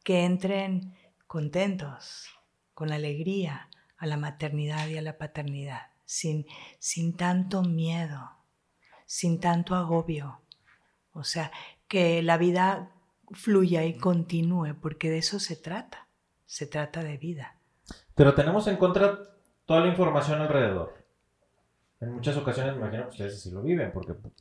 que 0.03 0.25
entren 0.25 0.97
contentos, 1.27 2.27
con 2.73 2.91
alegría 2.91 3.69
a 3.95 4.05
la 4.05 4.17
maternidad 4.17 4.85
y 4.89 4.97
a 4.97 5.01
la 5.01 5.17
paternidad, 5.17 5.83
sin, 6.03 6.45
sin 6.77 7.15
tanto 7.15 7.61
miedo, 7.61 8.31
sin 9.05 9.39
tanto 9.39 9.75
agobio. 9.75 10.41
O 11.13 11.23
sea, 11.23 11.53
que 11.87 12.21
la 12.21 12.37
vida 12.37 12.91
fluya 13.31 13.85
y 13.85 13.97
continúe, 13.97 14.75
porque 14.81 15.09
de 15.09 15.19
eso 15.19 15.39
se 15.39 15.55
trata, 15.55 16.09
se 16.45 16.67
trata 16.67 17.01
de 17.01 17.15
vida. 17.15 17.61
Pero 18.13 18.35
tenemos 18.35 18.67
en 18.67 18.75
contra 18.75 19.34
toda 19.65 19.81
la 19.81 19.87
información 19.87 20.41
alrededor. 20.41 20.93
En 22.01 22.13
muchas 22.13 22.37
ocasiones, 22.37 22.73
me 22.73 22.79
imagino 22.79 23.03
que 23.03 23.09
ustedes 23.09 23.41
sí 23.41 23.51
lo 23.51 23.61
viven, 23.61 23.91
porque 23.93 24.13
pues, 24.13 24.33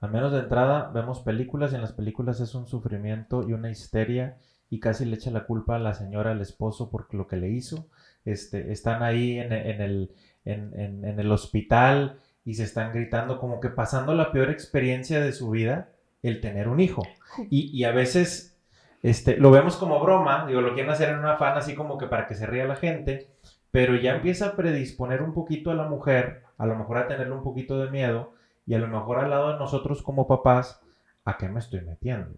al 0.00 0.10
menos 0.10 0.32
de 0.32 0.40
entrada 0.40 0.90
vemos 0.92 1.20
películas 1.20 1.72
y 1.72 1.76
en 1.76 1.80
las 1.80 1.92
películas 1.92 2.40
es 2.40 2.54
un 2.54 2.66
sufrimiento 2.66 3.48
y 3.48 3.52
una 3.52 3.70
histeria 3.70 4.38
y 4.70 4.80
casi 4.80 5.04
le 5.04 5.16
echa 5.16 5.30
la 5.30 5.44
culpa 5.44 5.76
a 5.76 5.80
la 5.80 5.94
señora, 5.94 6.32
al 6.32 6.40
esposo 6.40 6.90
por 6.90 7.12
lo 7.14 7.26
que 7.26 7.36
le 7.36 7.48
hizo. 7.48 7.88
Este, 8.24 8.70
están 8.70 9.02
ahí 9.02 9.38
en, 9.38 9.52
el, 9.52 10.12
en, 10.44 11.18
el 11.18 11.32
hospital 11.32 12.20
y 12.44 12.54
se 12.54 12.64
están 12.64 12.92
gritando 12.92 13.38
como 13.38 13.60
que 13.60 13.70
pasando 13.70 14.14
la 14.14 14.30
peor 14.30 14.50
experiencia 14.50 15.20
de 15.20 15.32
su 15.32 15.50
vida, 15.50 15.90
el 16.22 16.40
tener 16.40 16.68
un 16.68 16.80
hijo. 16.80 17.02
Y, 17.50 17.70
y 17.78 17.84
a 17.84 17.92
veces 17.92 18.58
este, 19.02 19.36
lo 19.36 19.50
vemos 19.50 19.76
como 19.76 20.00
broma, 20.00 20.46
digo, 20.46 20.60
lo 20.60 20.74
quieren 20.74 20.90
hacer 20.90 21.10
en 21.10 21.18
una 21.18 21.34
afán 21.34 21.56
así 21.56 21.74
como 21.74 21.98
que 21.98 22.06
para 22.06 22.26
que 22.26 22.34
se 22.34 22.46
ría 22.46 22.64
la 22.64 22.76
gente, 22.76 23.28
pero 23.70 23.96
ya 23.96 24.16
empieza 24.16 24.48
a 24.48 24.56
predisponer 24.56 25.22
un 25.22 25.32
poquito 25.32 25.70
a 25.70 25.74
la 25.74 25.88
mujer, 25.88 26.44
a 26.56 26.66
lo 26.66 26.76
mejor 26.76 26.98
a 26.98 27.08
tenerle 27.08 27.34
un 27.34 27.42
poquito 27.42 27.78
de 27.78 27.90
miedo, 27.90 28.32
y 28.66 28.74
a 28.74 28.78
lo 28.78 28.88
mejor 28.88 29.18
al 29.18 29.30
lado 29.30 29.52
de 29.52 29.58
nosotros 29.58 30.02
como 30.02 30.26
papás, 30.26 30.80
¿a 31.24 31.36
qué 31.36 31.48
me 31.48 31.60
estoy 31.60 31.80
metiendo? 31.82 32.36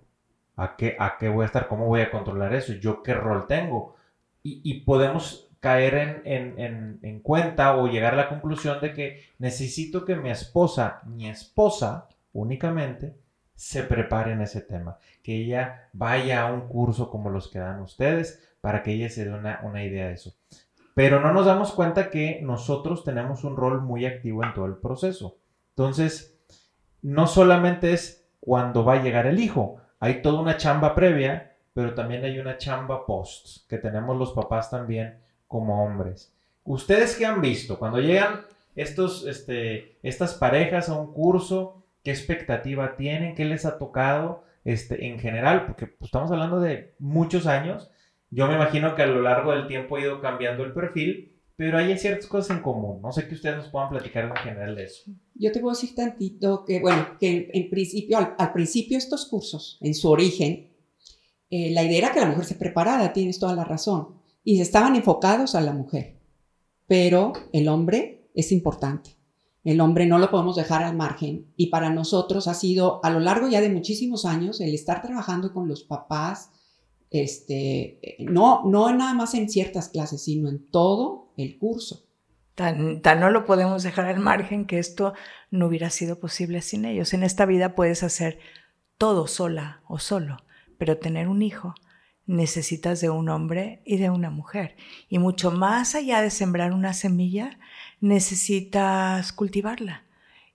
¿A 0.57 0.77
qué, 0.77 0.97
a 0.99 1.17
qué 1.19 1.29
voy 1.29 1.45
a 1.45 1.47
estar? 1.47 1.69
¿Cómo 1.69 1.87
voy 1.87 2.03
a 2.03 2.11
controlar 2.11 2.55
eso? 2.55 2.73
¿Yo 2.75 3.03
qué 3.03 3.15
rol 3.15 3.47
tengo? 3.47 3.97
Y, 4.43 4.81
podemos 4.85 5.49
caer 5.61 6.23
en, 6.25 6.99
en, 7.03 7.21
cuenta 7.21 7.77
o 7.77 7.89
llegar 7.89 8.15
a 8.15 8.17
la 8.17 8.29
conclusión 8.31 8.81
de 8.81 8.95
que 8.95 9.23
necesito 9.39 10.07
que 10.07 10.17
mi 10.17 10.31
esposa, 10.31 11.03
mi 11.05 11.29
esposa 11.29 12.09
únicamente, 12.33 13.15
se 13.55 13.83
prepare 13.83 14.33
en 14.33 14.41
ese 14.41 14.63
tema, 14.63 14.97
que 15.23 15.37
ella 15.37 15.91
vaya 15.93 16.43
a 16.43 16.53
un 16.53 16.69
curso 16.69 17.11
como 17.11 17.29
los 17.29 17.49
que 17.49 17.59
dan 17.59 17.83
ustedes 17.83 18.43
para 18.63 18.83
que 18.83 18.93
ella 18.93 19.11
se 19.11 19.27
dé 19.27 19.35
una, 19.35 19.61
una 19.63 19.85
idea 19.85 20.07
de 20.07 20.15
eso 20.15 20.35
pero 20.95 21.21
no 21.21 21.33
nos 21.33 21.47
damos 21.47 21.73
cuenta 21.73 22.11
que 22.11 22.41
nosotros 22.43 23.05
tenemos 23.05 23.45
un 23.45 23.57
rol 23.57 23.81
muy 23.81 24.07
activo 24.07 24.45
en 24.45 24.55
todo 24.55 24.67
el 24.67 24.77
proceso. 24.77 25.39
Entonces, 25.71 26.39
no 27.03 27.27
solamente 27.27 27.93
es 27.93 28.29
cuando 28.41 28.85
va 28.85 28.95
a 28.95 29.03
llegar 29.03 29.27
el 29.27 29.39
hijo, 29.39 29.77
hay 29.99 30.23
toda 30.23 30.41
una 30.41 30.57
chamba 30.57 30.95
previa, 30.95 31.57
pero 31.73 31.95
también 31.95 32.25
hay 32.25 32.39
una 32.39 32.59
chamba 32.59 33.07
post, 33.07 33.69
que 33.69 33.79
tenemos 33.79 34.17
los 34.17 34.33
papás 34.33 34.71
también 34.71 35.19
como 35.47 35.85
hombres. 35.85 36.35
¿Ustedes 36.65 37.17
qué 37.17 37.27
han 37.27 37.41
visto? 37.41 37.79
Cuando 37.79 37.99
llegan 38.01 38.43
estos, 38.75 39.27
este, 39.27 39.99
estas 40.03 40.35
parejas 40.35 40.89
a 40.89 40.95
un 40.95 41.13
curso, 41.13 41.83
¿qué 42.03 42.11
expectativa 42.11 42.97
tienen? 42.97 43.35
¿Qué 43.35 43.45
les 43.45 43.65
ha 43.67 43.79
tocado 43.79 44.45
este, 44.65 45.07
en 45.07 45.19
general? 45.19 45.67
Porque 45.67 45.87
pues, 45.87 46.09
estamos 46.09 46.31
hablando 46.31 46.61
de 46.61 46.95
muchos 46.99 47.47
años 47.47 47.91
yo 48.31 48.47
me 48.47 48.55
imagino 48.55 48.95
que 48.95 49.03
a 49.03 49.07
lo 49.07 49.21
largo 49.21 49.53
del 49.53 49.67
tiempo 49.67 49.97
ha 49.97 50.01
ido 50.01 50.21
cambiando 50.21 50.65
el 50.65 50.73
perfil, 50.73 51.37
pero 51.57 51.77
hay 51.77 51.97
ciertas 51.99 52.27
cosas 52.27 52.57
en 52.57 52.63
común. 52.63 53.03
No 53.03 53.13
sé 53.13 53.29
que 53.29 53.35
ustedes 53.35 53.57
nos 53.57 53.69
puedan 53.69 53.91
platicar 53.91 54.25
en 54.25 54.37
general 54.37 54.75
de 54.77 54.85
eso. 54.85 55.11
Yo 55.35 55.53
te 55.53 55.61
puedo 55.61 55.75
decir 55.75 55.95
tantito 55.95 56.65
que, 56.65 56.81
bueno, 56.81 57.19
que 57.19 57.51
en, 57.53 57.69
principio, 57.69 58.17
al, 58.17 58.53
principio 58.53 58.97
estos 58.97 59.27
cursos, 59.27 59.77
en 59.83 59.95
su 59.95 60.09
origen, 60.09 60.71
eh, 61.51 61.71
la 61.73 61.83
idea 61.83 61.99
era 61.99 62.13
que 62.13 62.21
la 62.21 62.29
mujer 62.29 62.45
se 62.45 62.55
preparara, 62.55 63.13
tienes 63.13 63.39
toda 63.39 63.55
la 63.55 63.65
razón, 63.65 64.21
y 64.43 64.61
estaban 64.61 64.97
enfocados 64.97 65.55
a 65.55 65.61
la 65.61 65.73
mujer, 65.73 66.19
pero 66.87 67.33
el 67.53 67.69
hombre 67.69 68.31
es 68.35 68.53
importante. 68.53 69.17
El 69.63 69.81
hombre 69.83 70.07
no 70.07 70.19
lo 70.19 70.31
podemos 70.31 70.57
dejar 70.57 70.83
al 70.83 70.97
margen 70.97 71.53
y 71.57 71.67
para 71.67 71.91
nosotros 71.91 72.49
ha 72.49 72.55
sido 72.55 73.05
a 73.05 73.11
lo 73.11 73.21
largo 73.21 73.49
ya 73.49 73.61
de 73.61 73.69
muchísimos 73.69 74.25
años 74.25 74.61
el 74.63 74.73
estar 74.73 75.03
trabajando 75.03 75.53
con 75.53 75.69
los 75.69 75.85
papás, 75.85 76.51
este, 77.11 78.17
no, 78.21 78.63
no 78.65 78.93
nada 78.95 79.15
más 79.15 79.35
en 79.35 79.49
ciertas 79.49 79.89
clases, 79.89 80.25
sino 80.25 80.49
en 80.49 80.65
todo 80.71 81.33
el 81.37 81.59
curso. 81.59 82.07
Tan, 82.55 83.01
tan, 83.01 83.21
no 83.21 83.31
lo 83.31 83.47
podemos 83.47 83.83
dejar 83.83 84.07
al 84.07 84.21
margen 84.21 84.67
que 84.67 84.79
esto 84.79 85.15
no 85.51 85.67
hubiera 85.67 85.91
sido 85.91 86.19
posible 86.21 86.61
sin 86.63 86.85
ellos. 86.85 87.15
En 87.15 87.23
esta 87.23 87.47
vida 87.47 87.75
puedes 87.75 88.03
hacer 88.03 88.39
todo 88.99 89.27
sola 89.27 89.81
o 89.89 89.99
solo, 89.99 90.37
pero 90.79 90.99
tener 90.99 91.29
un 91.29 91.43
hijo 91.43 91.75
necesitas 92.31 93.01
de 93.01 93.11
un 93.11 93.29
hombre 93.29 93.83
y 93.85 93.97
de 93.97 94.11
una 94.11 94.31
mujer. 94.31 94.77
Y 95.09 95.19
mucho 95.19 95.51
más 95.51 95.95
allá 95.95 96.23
de 96.23 96.31
sembrar 96.31 96.73
una 96.73 96.93
semilla, 96.93 97.59
necesitas 98.01 99.33
cultivarla. 99.33 100.05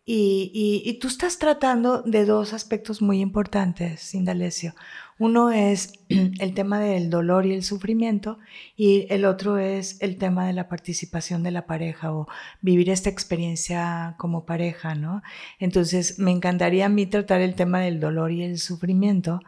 Y, 0.08 0.52
y, 0.86 1.00
tú 1.00 1.08
estás 1.08 1.40
tratando 1.40 2.04
de 2.04 2.26
dos 2.26 2.54
aspectos 2.54 3.02
muy 3.02 3.22
importantes, 3.22 4.14
Indalecio. 4.14 4.76
Uno 5.18 5.52
es 5.52 5.94
el 6.10 6.54
tema 6.54 6.80
del 6.80 7.10
dolor 7.10 7.46
y 7.46 7.54
el 7.54 7.64
sufrimiento 7.64 8.38
y 8.76 9.08
el 9.10 9.26
otro 9.26 9.58
es 9.58 10.02
el 10.02 10.18
tema 10.18 10.46
de 10.46 10.54
la 10.54 10.68
participación 10.68 11.42
de 11.44 11.52
la 11.52 11.66
pareja 11.66 12.14
o 12.14 12.28
vivir 12.62 12.90
esta 12.90 13.10
experiencia 13.10 14.16
como 14.18 14.46
pareja, 14.46 14.96
¿no? 14.96 15.22
Entonces, 15.60 16.20
me 16.20 16.32
encantaría 16.32 16.88
a 16.88 16.90
mí 16.90 17.06
tratar 17.06 17.42
el 17.42 17.56
tema 17.56 17.80
del 17.80 18.00
dolor 18.00 18.32
y 18.32 18.44
el 18.44 18.60
sufrimiento 18.60 19.40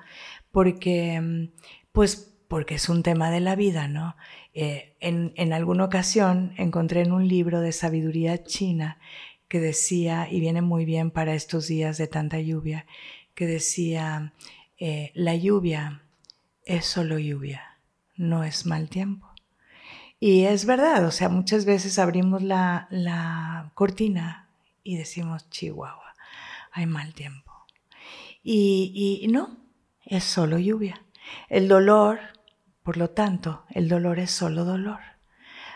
porque, 0.52 1.50
pues, 1.92 2.34
porque 2.48 2.76
es 2.76 2.88
un 2.88 3.04
tema 3.04 3.30
de 3.30 3.42
la 3.42 3.56
vida, 3.56 3.90
¿no? 3.90 4.16
Eh, 4.54 4.96
en, 5.02 5.34
en 5.36 5.52
alguna 5.52 5.84
ocasión 5.84 6.54
encontré 6.58 7.02
en 7.02 7.12
un 7.12 7.28
libro 7.28 7.60
de 7.60 7.74
sabiduría 7.74 8.44
china 8.44 9.00
que 9.50 9.60
decía, 9.60 10.28
y 10.30 10.40
viene 10.40 10.62
muy 10.62 10.86
bien 10.86 11.12
para 11.12 11.34
estos 11.34 11.68
días 11.68 11.98
de 11.98 12.08
tanta 12.08 12.40
lluvia, 12.40 12.86
que 13.34 13.46
decía, 13.46 14.34
eh, 14.80 15.12
la 15.16 15.36
lluvia 15.36 16.04
es 16.66 16.86
solo 16.86 17.18
lluvia, 17.18 17.80
no 18.16 18.44
es 18.44 18.66
mal 18.66 18.90
tiempo. 18.90 19.28
Y 20.20 20.46
es 20.46 20.66
verdad, 20.66 21.06
o 21.06 21.12
sea, 21.12 21.30
muchas 21.30 21.66
veces 21.66 22.00
abrimos 22.00 22.42
la, 22.42 22.88
la 22.90 23.72
cortina 23.76 24.50
y 24.84 24.98
decimos, 24.98 25.50
Chihuahua, 25.50 26.16
hay 26.72 26.86
mal 26.86 27.14
tiempo. 27.14 27.52
Y, 28.44 29.20
y 29.22 29.28
no, 29.28 29.58
es 30.06 30.24
solo 30.24 30.58
lluvia. 30.58 31.04
El 31.50 31.68
dolor, 31.68 32.20
por 32.84 32.98
lo 32.98 33.10
tanto, 33.10 33.66
el 33.70 33.90
dolor 33.90 34.20
es 34.20 34.32
solo 34.32 34.66
dolor. 34.66 35.00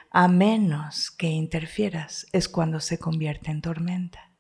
A 0.10 0.28
menos 0.28 1.12
que 1.12 1.28
interfieras, 1.28 2.28
es 2.32 2.50
cuando 2.50 2.80
se 2.80 2.98
convierte 2.98 3.52
en 3.52 3.62
tormenta. 3.62 4.31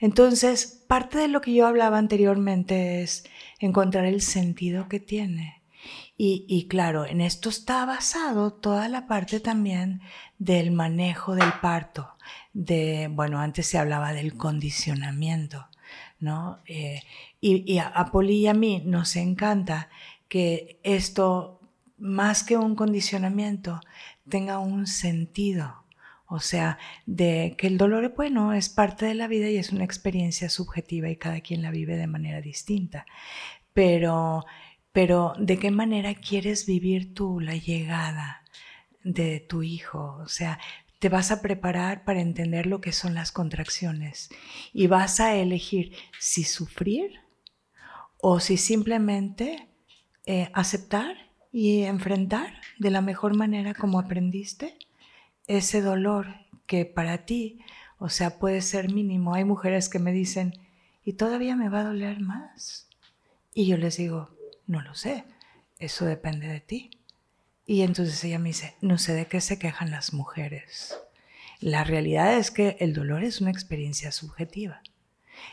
Entonces, 0.00 0.84
parte 0.86 1.18
de 1.18 1.28
lo 1.28 1.40
que 1.40 1.54
yo 1.54 1.66
hablaba 1.66 1.98
anteriormente 1.98 3.02
es 3.02 3.24
encontrar 3.58 4.04
el 4.04 4.20
sentido 4.20 4.88
que 4.88 5.00
tiene. 5.00 5.62
Y, 6.18 6.66
claro, 6.68 7.04
en 7.04 7.20
esto 7.20 7.50
está 7.50 7.84
basado 7.84 8.52
toda 8.52 8.88
la 8.88 9.06
parte 9.06 9.38
también 9.38 10.00
del 10.38 10.70
manejo 10.70 11.34
del 11.34 11.52
parto, 11.60 12.14
de, 12.54 13.08
bueno, 13.12 13.38
antes 13.38 13.66
se 13.66 13.76
hablaba 13.76 14.14
del 14.14 14.34
condicionamiento, 14.34 15.68
¿no? 16.18 16.60
Eh, 16.66 17.02
y, 17.42 17.76
a, 17.78 17.88
a 17.88 18.10
Poli 18.10 18.38
y 18.38 18.46
a 18.46 18.54
mí 18.54 18.82
nos 18.86 19.14
encanta 19.16 19.90
que 20.28 20.80
esto, 20.82 21.60
más 21.98 22.42
que 22.42 22.56
un 22.56 22.76
condicionamiento, 22.76 23.80
tenga 24.28 24.58
un 24.58 24.86
sentido. 24.86 25.85
O 26.28 26.40
sea, 26.40 26.78
de 27.06 27.54
que 27.56 27.68
el 27.68 27.78
dolor, 27.78 28.14
bueno, 28.16 28.52
es 28.52 28.68
parte 28.68 29.06
de 29.06 29.14
la 29.14 29.28
vida 29.28 29.48
y 29.48 29.56
es 29.56 29.70
una 29.70 29.84
experiencia 29.84 30.48
subjetiva 30.48 31.08
y 31.08 31.16
cada 31.16 31.40
quien 31.40 31.62
la 31.62 31.70
vive 31.70 31.96
de 31.96 32.08
manera 32.08 32.40
distinta. 32.40 33.06
Pero, 33.72 34.44
pero 34.92 35.34
¿de 35.38 35.58
qué 35.58 35.70
manera 35.70 36.14
quieres 36.14 36.66
vivir 36.66 37.14
tú 37.14 37.40
la 37.40 37.54
llegada 37.54 38.42
de 39.04 39.40
tu 39.40 39.62
hijo? 39.62 40.18
O 40.22 40.28
sea, 40.28 40.58
te 40.98 41.08
vas 41.08 41.30
a 41.30 41.42
preparar 41.42 42.04
para 42.04 42.20
entender 42.20 42.66
lo 42.66 42.80
que 42.80 42.92
son 42.92 43.14
las 43.14 43.30
contracciones 43.30 44.30
y 44.72 44.86
vas 44.88 45.20
a 45.20 45.36
elegir 45.36 45.92
si 46.18 46.42
sufrir 46.42 47.20
o 48.18 48.40
si 48.40 48.56
simplemente 48.56 49.68
eh, 50.24 50.50
aceptar 50.54 51.16
y 51.52 51.82
enfrentar 51.82 52.60
de 52.78 52.90
la 52.90 53.00
mejor 53.00 53.36
manera 53.36 53.74
como 53.74 53.98
aprendiste 53.98 54.76
ese 55.46 55.82
dolor 55.82 56.26
que 56.66 56.84
para 56.84 57.24
ti, 57.26 57.60
o 57.98 58.08
sea, 58.08 58.38
puede 58.38 58.60
ser 58.62 58.92
mínimo. 58.92 59.34
Hay 59.34 59.44
mujeres 59.44 59.88
que 59.88 59.98
me 59.98 60.12
dicen, 60.12 60.54
¿y 61.04 61.14
todavía 61.14 61.56
me 61.56 61.68
va 61.68 61.80
a 61.80 61.84
doler 61.84 62.20
más? 62.20 62.88
Y 63.54 63.66
yo 63.66 63.76
les 63.76 63.96
digo, 63.96 64.30
no 64.66 64.82
lo 64.82 64.94
sé, 64.94 65.24
eso 65.78 66.04
depende 66.04 66.48
de 66.48 66.60
ti. 66.60 66.90
Y 67.66 67.82
entonces 67.82 68.22
ella 68.24 68.38
me 68.38 68.50
dice, 68.50 68.74
no 68.80 68.98
sé 68.98 69.12
de 69.14 69.26
qué 69.26 69.40
se 69.40 69.58
quejan 69.58 69.90
las 69.90 70.12
mujeres. 70.12 70.98
La 71.60 71.84
realidad 71.84 72.34
es 72.34 72.50
que 72.50 72.76
el 72.80 72.92
dolor 72.92 73.24
es 73.24 73.40
una 73.40 73.50
experiencia 73.50 74.12
subjetiva. 74.12 74.82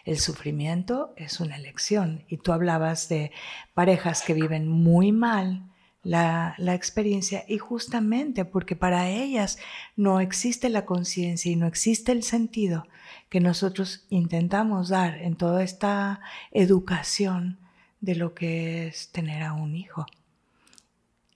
El 0.06 0.20
sufrimiento 0.20 1.14
es 1.16 1.40
una 1.40 1.56
elección. 1.56 2.24
Y 2.28 2.38
tú 2.38 2.52
hablabas 2.52 3.10
de 3.10 3.32
parejas 3.74 4.22
que 4.22 4.34
viven 4.34 4.68
muy 4.68 5.12
mal 5.12 5.64
la, 6.04 6.56
experiencia 6.74 7.46
y 7.48 7.58
justamente 7.58 8.46
porque 8.46 8.76
para 8.76 9.10
ellas 9.10 9.58
no 9.96 10.20
existe 10.20 10.70
la 10.70 10.86
conciencia 10.86 11.52
y 11.52 11.56
no 11.56 11.66
existe 11.66 12.12
el 12.12 12.24
sentido 12.24 12.86
que 13.30 13.40
nosotros 13.40 14.06
intentamos 14.10 14.90
dar 14.90 15.18
en 15.18 15.36
toda 15.36 15.64
esta 15.64 16.20
educación 16.52 17.60
de 18.02 18.16
lo 18.16 18.34
que 18.34 18.88
es 18.88 19.12
tener 19.12 19.44
a 19.44 19.54
un 19.54 19.76
hijo. 19.76 20.06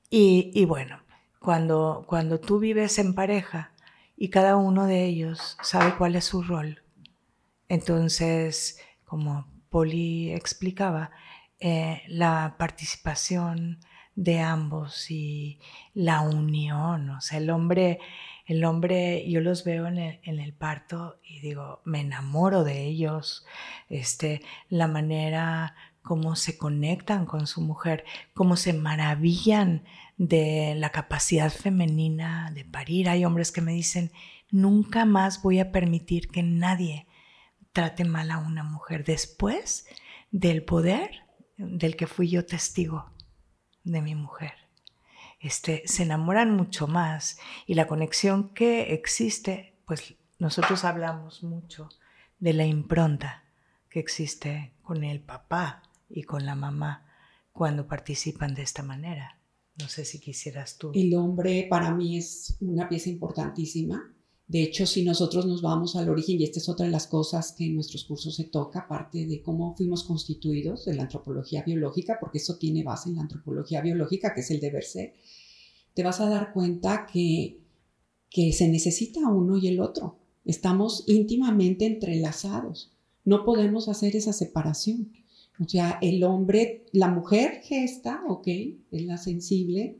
Y, 0.09 0.63
bueno, 0.65 1.01
cuando, 1.39 2.05
cuando 2.07 2.39
tú 2.39 2.59
vives 2.59 2.97
en 2.97 3.13
pareja 3.13 3.71
y 4.15 4.29
cada 4.29 4.55
uno 4.55 4.85
de 4.85 5.05
ellos 5.05 5.57
sabe 5.61 5.95
cuál 5.97 6.15
es 6.15 6.25
su 6.25 6.43
rol, 6.43 6.81
entonces, 7.67 8.79
como 9.03 9.47
Poli 9.69 10.31
explicaba, 10.31 11.11
eh, 11.59 12.03
la 12.07 12.55
participación 12.57 13.79
de 14.17 14.39
ambos 14.39 15.11
y 15.11 15.59
la 15.93 16.21
unión, 16.21 17.11
o 17.11 17.21
sea, 17.21 17.37
el 17.37 17.51
hombre, 17.51 17.99
el 18.47 18.65
hombre, 18.65 19.29
yo 19.29 19.41
los 19.41 19.63
veo 19.63 19.85
en 19.85 19.99
el, 19.99 20.53
parto 20.53 21.19
y 21.23 21.39
digo, 21.39 21.81
me 21.85 22.01
enamoro 22.01 22.63
de 22.63 22.83
ellos, 22.83 23.45
este, 23.89 24.41
la 24.69 24.87
manera 24.87 25.75
como 26.01 26.35
se 26.35 26.57
conectan 26.57 27.27
con 27.27 27.45
su 27.45 27.61
mujer, 27.61 28.05
cómo 28.33 28.55
se 28.55 28.73
maravillan 28.73 29.83
de 30.17 30.73
la 30.75 30.89
capacidad 30.89 31.51
femenina 31.51 32.49
de 32.55 32.65
parir. 32.65 33.09
Hay 33.09 33.23
hombres 33.23 33.51
que 33.51 33.61
me 33.61 33.73
dicen, 33.73 34.11
nunca 34.49 35.05
más 35.05 35.43
voy 35.43 35.59
a 35.59 35.71
permitir 35.71 36.29
que 36.29 36.41
nadie 36.41 37.05
trate 37.71 38.03
mal 38.03 38.31
a 38.31 38.39
una 38.39 38.63
mujer 38.63 39.03
después 39.03 39.85
del 40.31 40.63
poder 40.63 41.23
del 41.57 41.95
que 41.95 42.07
fui 42.07 42.29
yo 42.29 42.45
testigo 42.45 43.11
de 43.91 44.01
mi 44.01 44.15
mujer. 44.15 44.53
Este, 45.39 45.83
se 45.85 46.03
enamoran 46.03 46.55
mucho 46.55 46.87
más 46.87 47.39
y 47.65 47.75
la 47.75 47.87
conexión 47.87 48.49
que 48.53 48.93
existe, 48.93 49.75
pues 49.85 50.15
nosotros 50.39 50.83
hablamos 50.83 51.43
mucho 51.43 51.89
de 52.39 52.53
la 52.53 52.65
impronta 52.65 53.43
que 53.89 53.99
existe 53.99 54.73
con 54.83 55.03
el 55.03 55.19
papá 55.21 55.83
y 56.09 56.23
con 56.23 56.45
la 56.45 56.55
mamá 56.55 57.05
cuando 57.51 57.87
participan 57.87 58.53
de 58.53 58.63
esta 58.63 58.83
manera. 58.83 59.39
No 59.79 59.87
sé 59.87 60.05
si 60.05 60.19
quisieras 60.19 60.77
tú. 60.77 60.91
El 60.93 61.13
hombre 61.15 61.67
para 61.69 61.93
mí 61.93 62.17
es 62.17 62.57
una 62.59 62.89
pieza 62.89 63.09
importantísima 63.09 64.11
de 64.47 64.63
hecho, 64.63 64.85
si 64.85 65.03
nosotros 65.03 65.45
nos 65.45 65.61
vamos 65.61 65.97
al 65.97 66.07
origen, 66.07 66.39
y 66.39 66.45
esta 66.45 66.59
es 66.59 66.69
otra 66.69 66.85
de 66.85 66.91
las 66.91 67.07
cosas 67.07 67.51
que 67.51 67.65
en 67.65 67.75
nuestros 67.75 68.05
cursos 68.05 68.33
se 68.33 68.45
toca, 68.45 68.79
aparte 68.79 69.25
de 69.25 69.41
cómo 69.41 69.75
fuimos 69.75 70.05
constituidos 70.05 70.85
de 70.85 70.95
la 70.95 71.03
antropología 71.03 71.63
biológica, 71.63 72.17
porque 72.17 72.37
eso 72.37 72.57
tiene 72.57 72.81
base 72.81 73.09
en 73.09 73.17
la 73.17 73.23
antropología 73.23 73.81
biológica, 73.81 74.33
que 74.33 74.39
es 74.39 74.51
el 74.51 74.61
deber 74.61 74.85
ser, 74.85 75.15
te 75.93 76.01
vas 76.03 76.21
a 76.21 76.29
dar 76.29 76.53
cuenta 76.53 77.07
que, 77.11 77.59
que 78.29 78.53
se 78.53 78.69
necesita 78.69 79.27
uno 79.27 79.57
y 79.57 79.67
el 79.67 79.81
otro. 79.81 80.17
Estamos 80.45 81.03
íntimamente 81.07 81.85
entrelazados. 81.85 82.93
No 83.25 83.43
podemos 83.43 83.89
hacer 83.89 84.15
esa 84.15 84.31
separación. 84.31 85.11
O 85.59 85.67
sea, 85.67 85.99
el 86.01 86.23
hombre, 86.23 86.85
la 86.93 87.09
mujer 87.09 87.61
gesta, 87.63 88.23
ok, 88.25 88.47
es 88.47 89.03
la 89.03 89.17
sensible, 89.17 89.97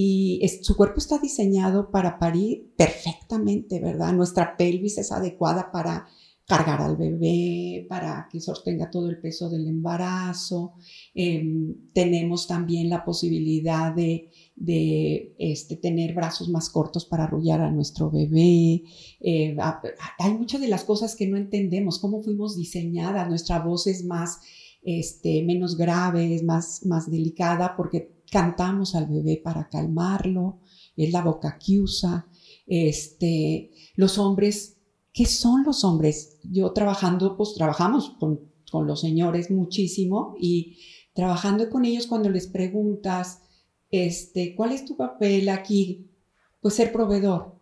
y 0.00 0.40
su 0.62 0.76
cuerpo 0.76 0.98
está 1.00 1.18
diseñado 1.18 1.90
para 1.90 2.20
parir 2.20 2.72
perfectamente, 2.76 3.80
¿verdad? 3.80 4.12
Nuestra 4.12 4.56
pelvis 4.56 4.96
es 4.96 5.10
adecuada 5.10 5.72
para 5.72 6.06
cargar 6.46 6.80
al 6.80 6.96
bebé, 6.96 7.84
para 7.88 8.28
que 8.30 8.40
sostenga 8.40 8.92
todo 8.92 9.10
el 9.10 9.20
peso 9.20 9.50
del 9.50 9.66
embarazo. 9.66 10.74
Em, 11.14 11.74
tenemos 11.92 12.46
también 12.46 12.88
la 12.88 13.04
posibilidad 13.04 13.92
de, 13.92 14.30
este, 15.36 15.74
tener 15.74 16.14
brazos 16.14 16.48
más 16.48 16.70
cortos 16.70 17.04
para 17.04 17.24
arrullar 17.24 17.60
a 17.60 17.72
nuestro 17.72 18.08
bebé. 18.08 18.84
Eh, 19.18 19.56
hay 20.20 20.32
muchas 20.34 20.60
de 20.60 20.68
las 20.68 20.84
cosas 20.84 21.16
que 21.16 21.26
no 21.26 21.36
entendemos, 21.36 21.98
cómo 21.98 22.22
fuimos 22.22 22.56
diseñadas, 22.56 23.28
nuestra 23.28 23.58
voz 23.58 23.88
es 23.88 24.04
más, 24.04 24.38
este, 24.80 25.42
menos 25.42 25.76
grave, 25.76 26.36
es 26.36 26.44
más, 26.44 26.86
más 26.86 27.10
delicada 27.10 27.74
porque 27.76 28.16
cantamos 28.30 28.94
al 28.94 29.06
bebé 29.06 29.40
para 29.42 29.68
calmarlo, 29.68 30.60
es 30.96 31.12
la 31.12 31.22
boca 31.22 31.58
que 31.58 31.80
usa. 31.80 32.26
Este, 32.66 33.70
los 33.94 34.18
hombres, 34.18 34.78
¿qué 35.12 35.26
son 35.26 35.64
los 35.64 35.84
hombres? 35.84 36.38
Yo 36.42 36.72
trabajando, 36.72 37.36
pues 37.36 37.54
trabajamos 37.54 38.10
con, 38.18 38.40
con 38.70 38.86
los 38.86 39.00
señores 39.00 39.50
muchísimo 39.50 40.34
y 40.38 40.78
trabajando 41.14 41.70
con 41.70 41.84
ellos 41.84 42.06
cuando 42.06 42.30
les 42.30 42.46
preguntas, 42.46 43.42
este, 43.90 44.54
¿cuál 44.54 44.72
es 44.72 44.84
tu 44.84 44.96
papel 44.96 45.48
aquí? 45.48 46.10
Pues 46.60 46.74
ser 46.74 46.92
proveedor. 46.92 47.56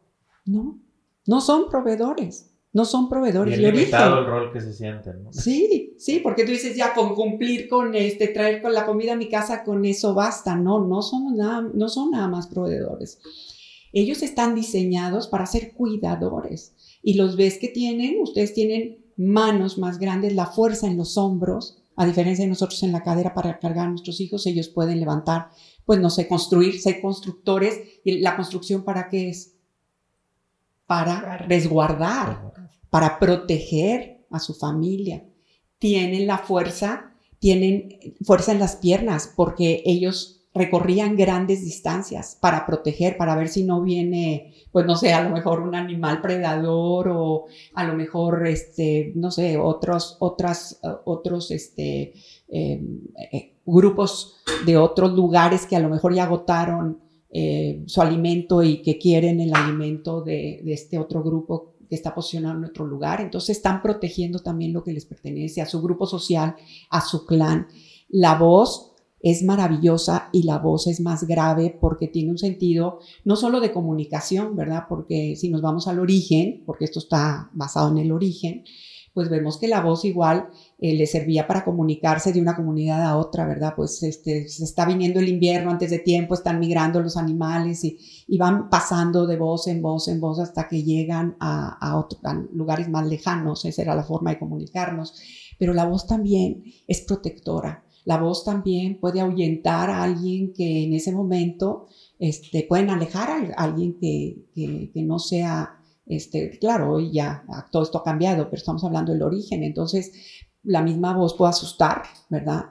No, 0.45 0.81
no 1.27 1.41
son 1.41 1.69
proveedores 1.69 2.56
no 2.77 2.85
son 2.85 3.09
proveedores 3.09 3.57
de 3.59 3.69
origen. 3.69 3.99
el 4.03 4.27
rol 4.27 4.53
que 4.53 4.61
se 4.61 4.75
sienten, 4.75 5.25
¿no? 5.25 5.33
Sí, 5.33 5.95
sí, 5.97 6.21
porque 6.23 6.45
tú 6.45 6.53
dices 6.53 6.77
ya 6.77 6.93
con 6.93 7.15
cumplir 7.15 7.69
con 7.69 7.95
este, 7.95 8.29
traer 8.29 8.61
con 8.61 8.75
la 8.75 8.85
comida 8.85 9.15
a 9.15 9.17
mi 9.17 9.31
casa, 9.31 9.65
con 9.65 9.87
eso 9.87 10.13
basta. 10.13 10.57
No, 10.57 10.87
no 10.87 11.01
son 11.01 11.39
nada, 11.39 11.67
no 11.73 11.89
son 11.89 12.11
nada 12.11 12.29
más 12.29 12.49
proveedores. 12.49 13.19
Ellos 13.95 14.23
están 14.23 14.55
diseñados 14.55 15.27
para 15.27 15.47
ser 15.47 15.73
cuidadores 15.73 16.75
y 17.03 17.15
los 17.15 17.39
ves 17.39 17.57
que 17.57 17.69
tienen, 17.69 18.21
ustedes 18.21 18.53
tienen 18.53 18.99
manos 19.17 19.79
más 19.79 19.99
grandes, 19.99 20.35
la 20.35 20.45
fuerza 20.45 20.87
en 20.87 20.99
los 20.99 21.17
hombros, 21.17 21.83
a 21.97 22.05
diferencia 22.05 22.45
de 22.45 22.51
nosotros 22.51 22.83
en 22.83 22.93
la 22.93 23.03
cadera 23.03 23.33
para 23.33 23.59
cargar 23.59 23.87
a 23.87 23.91
nuestros 23.91 24.21
hijos, 24.21 24.47
ellos 24.47 24.69
pueden 24.69 25.01
levantar, 25.01 25.49
pues 25.87 25.99
no 25.99 26.11
sé, 26.11 26.29
construir, 26.29 26.79
ser 26.79 27.01
constructores. 27.01 27.81
¿Y 28.05 28.19
la 28.19 28.37
construcción 28.37 28.85
para 28.85 29.09
qué 29.09 29.31
es? 29.31 29.56
Para 30.87 31.39
resguardar 31.39 32.47
para 32.91 33.19
proteger 33.19 34.25
a 34.31 34.39
su 34.39 34.55
familia. 34.55 35.23
Tienen 35.79 36.27
la 36.27 36.39
fuerza, 36.39 37.13
tienen 37.39 37.99
fuerza 38.25 38.53
en 38.53 38.59
las 38.59 38.77
piernas 38.77 39.33
porque 39.37 39.83
ellos 39.85 40.47
recorrían 40.55 41.17
grandes 41.17 41.63
distancias 41.63 42.39
para 42.41 42.65
proteger, 42.65 43.19
para 43.19 43.37
ver 43.37 43.49
si 43.49 43.65
no 43.65 43.83
viene, 43.83 44.55
pues 44.73 44.87
no 44.87 44.97
sé, 44.97 45.13
a 45.13 45.23
lo 45.23 45.29
mejor 45.29 45.61
un 45.61 45.75
animal 45.75 46.23
predador 46.23 47.09
o 47.11 47.45
a 47.75 47.85
lo 47.85 47.93
mejor, 47.93 48.47
este, 48.47 49.13
no 49.15 49.31
sé, 49.31 49.59
otros, 49.59 50.17
otras, 50.21 50.81
otros, 51.05 51.51
este, 51.51 52.15
em, 52.49 53.01
eh, 53.31 53.57
grupos 53.67 54.37
de 54.65 54.79
otros 54.79 55.13
lugares 55.13 55.67
que 55.67 55.77
a 55.77 55.81
lo 55.81 55.91
mejor 55.91 56.15
ya 56.15 56.25
agotaron 56.25 57.06
eh, 57.39 57.83
su 57.85 58.01
alimento 58.01 58.63
y 58.63 58.81
que 58.81 58.97
quieren 58.97 59.41
el 59.41 59.55
alimento 59.55 60.23
de, 60.23 60.63
este 60.73 60.99
otro 60.99 61.23
grupo 61.23 61.75
que 61.87 61.95
está 61.95 62.15
posicionado 62.15 62.57
en 62.57 62.65
otro 62.65 62.87
lugar. 62.87 63.21
Entonces 63.21 63.59
están 63.59 63.83
protegiendo 63.83 64.39
también 64.39 64.73
lo 64.73 64.83
que 64.83 64.95
les 64.95 65.05
pertenece 65.05 65.61
a 65.61 65.67
su 65.67 65.83
grupo 65.83 66.07
social, 66.07 66.57
a 66.89 67.03
su 67.03 67.27
clan. 67.27 67.67
La 68.09 68.39
voz 68.39 68.93
es 69.21 69.43
maravillosa 69.43 70.31
y 70.33 70.45
la 70.45 70.57
voz 70.57 70.87
es 70.87 70.99
más 71.03 71.25
grave 71.25 71.77
porque 71.79 72.09
tiene 72.09 72.31
un 72.31 72.39
sentido 72.39 73.01
no 73.27 73.37
solo 73.37 73.61
de 73.61 73.71
comunicación, 73.71 74.57
¿verdad? 74.57 74.85
Porque 74.89 75.37
si 75.37 75.51
nos 75.51 75.61
vamos 75.61 75.89
al 75.89 75.99
origen, 75.99 76.63
porque 76.65 76.87
esto 76.87 77.01
está 77.01 77.51
basado 77.53 77.91
en 77.91 77.99
el 77.99 78.13
origen, 78.13 78.65
pues 79.17 79.31
vemos 79.31 79.57
que 79.57 79.67
la 79.67 79.81
voz 79.81 80.05
igual 80.05 80.51
eh, 80.79 80.95
le 80.95 81.07
servía 81.07 81.47
para 81.47 81.65
comunicarse 81.65 82.35
de 82.35 82.41
una 82.43 82.55
comunidad 82.55 83.03
a 83.03 83.17
otra, 83.17 83.47
¿verdad? 83.47 83.73
Pues 83.75 84.03
este, 84.03 84.47
se 84.47 84.63
está 84.63 84.85
viniendo 84.85 85.21
el 85.21 85.31
invierno 85.31 85.71
antes 85.71 85.89
de 85.89 86.01
tiempo, 86.01 86.35
están 86.35 86.61
migrando 86.61 87.01
los 87.01 87.17
animales 87.17 87.83
y, 87.83 87.99
van 88.37 88.69
pasando 88.69 89.27
de 89.27 89.39
voz 89.39 89.69
en 89.69 89.81
voz 89.81 90.09
en 90.09 90.21
voz 90.21 90.39
hasta 90.39 90.69
que 90.69 90.83
llegan 90.83 91.35
a, 91.41 91.79
a 91.81 92.07
lugares 92.53 92.91
más 92.91 93.07
lejanos, 93.07 93.65
esa 93.65 93.81
era 93.81 93.95
la 93.95 94.05
forma 94.05 94.33
de 94.33 94.39
comunicarnos. 94.39 95.15
Pero 95.59 95.73
la 95.73 95.87
voz 95.87 96.07
también 96.07 96.65
es 96.87 97.01
protectora, 97.01 97.87
la 98.05 98.19
voz 98.19 98.45
también 98.45 99.01
puede 99.01 99.23
ahuyentar 99.23 99.89
a 99.89 100.03
alguien 100.03 100.53
que 100.53 100.85
en 100.85 100.93
ese 100.93 101.11
momento 101.11 101.87
este, 102.19 102.67
pueden 102.69 102.91
alejar 102.91 103.31
a 103.31 103.63
alguien 103.65 103.97
que, 103.99 104.45
que, 104.55 105.03
no 105.03 105.19
sea, 105.19 105.81
este, 106.07 106.59
claro, 106.59 106.93
hoy 106.93 107.13
ya 107.13 107.45
todo 107.71 107.83
esto 107.83 107.99
ha 107.99 108.05
cambiado, 108.05 108.45
pero 108.45 108.57
estamos 108.57 108.85
hablando 108.85 109.13
del 109.13 109.23
origen, 109.23 109.65
entonces 109.65 110.13
la 110.63 110.83
misma 110.83 111.17
voz 111.17 111.35
puede 111.35 111.51
asustar, 111.51 112.03
¿verdad? 112.31 112.67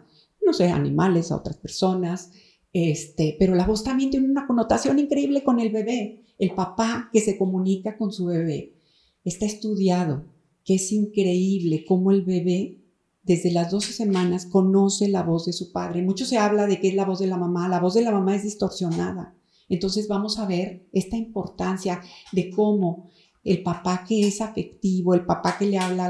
No 0.46 0.54
sé, 0.54 0.70
animales, 0.70 1.32
a 1.32 1.38
otras 1.38 1.58
personas, 1.58 2.32
este, 2.72 3.36
pero 3.40 3.56
la 3.56 3.66
voz 3.66 3.84
también 3.84 4.10
tiene 4.10 4.30
una 4.30 4.48
connotación 4.48 5.00
increíble 5.00 5.44
con 5.44 5.60
el 5.60 5.72
bebé, 5.72 6.26
el 6.38 6.52
papá 6.52 7.10
que 7.12 7.22
se 7.22 7.38
comunica 7.38 7.98
con 7.98 8.12
su 8.12 8.26
bebé. 8.26 8.76
Está 9.24 9.46
estudiado 9.46 10.26
que 10.64 10.76
es 10.76 10.92
increíble 10.92 11.86
cómo 11.88 12.12
el 12.12 12.24
bebé 12.24 12.82
desde 13.24 13.52
las 13.52 13.72
12 13.72 13.94
semanas 13.94 14.46
conoce 14.46 15.08
la 15.08 15.24
voz 15.24 15.46
de 15.46 15.54
su 15.54 15.72
padre. 15.72 16.04
Mucho 16.04 16.26
se 16.26 16.38
habla 16.38 16.68
de 16.68 16.80
que 16.80 16.90
es 16.90 16.96
la 16.96 17.06
voz 17.06 17.20
de 17.20 17.28
la 17.28 17.38
mamá, 17.38 17.68
la 17.68 17.80
voz 17.80 17.94
de 17.96 18.02
la 18.02 18.12
mamá 18.12 18.36
es 18.36 18.44
distorsionada. 18.44 19.36
Entonces 19.68 20.08
vamos 20.08 20.38
a 20.38 20.46
ver 20.46 20.88
esta 20.92 21.18
importancia 21.18 22.02
de 22.32 22.52
cómo 22.52 23.10
el 23.46 23.62
papá 23.62 24.04
que 24.06 24.28
es 24.28 24.42
afectivo, 24.42 25.14
el 25.14 25.24
papá 25.24 25.56
que 25.58 25.68
le 25.68 25.78
habla 25.78 26.08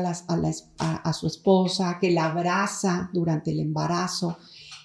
a, 0.77 1.13
su 1.13 1.27
esposa, 1.27 1.97
que 1.99 2.09
la 2.09 2.31
abraza 2.31 3.09
durante 3.13 3.51
el 3.51 3.59
embarazo, 3.59 4.37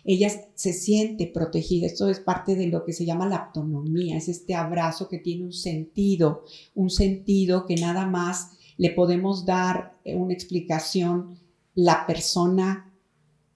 ella 0.05 0.29
se 0.55 0.73
siente 0.73 1.29
protegida. 1.29 1.87
Esto 1.87 2.09
es 2.09 2.19
parte 2.19 2.57
de 2.57 2.67
lo 2.67 2.85
que 2.85 2.93
se 2.93 3.07
llama 3.07 3.29
la 3.29 3.37
autonomía, 3.37 4.17
es 4.17 4.29
este 4.29 4.57
abrazo 4.57 5.09
que 5.09 5.19
tiene 5.19 5.45
un 5.45 5.53
sentido, 5.53 6.45
un 6.75 6.91
sentido 6.91 7.67
que 7.67 7.77
nada 7.77 8.05
más 8.07 8.51
le 8.77 8.91
podemos 8.91 9.47
dar 9.47 10.01
una 10.05 10.35
explicación 10.35 11.39
la 11.75 12.05
persona 12.05 12.90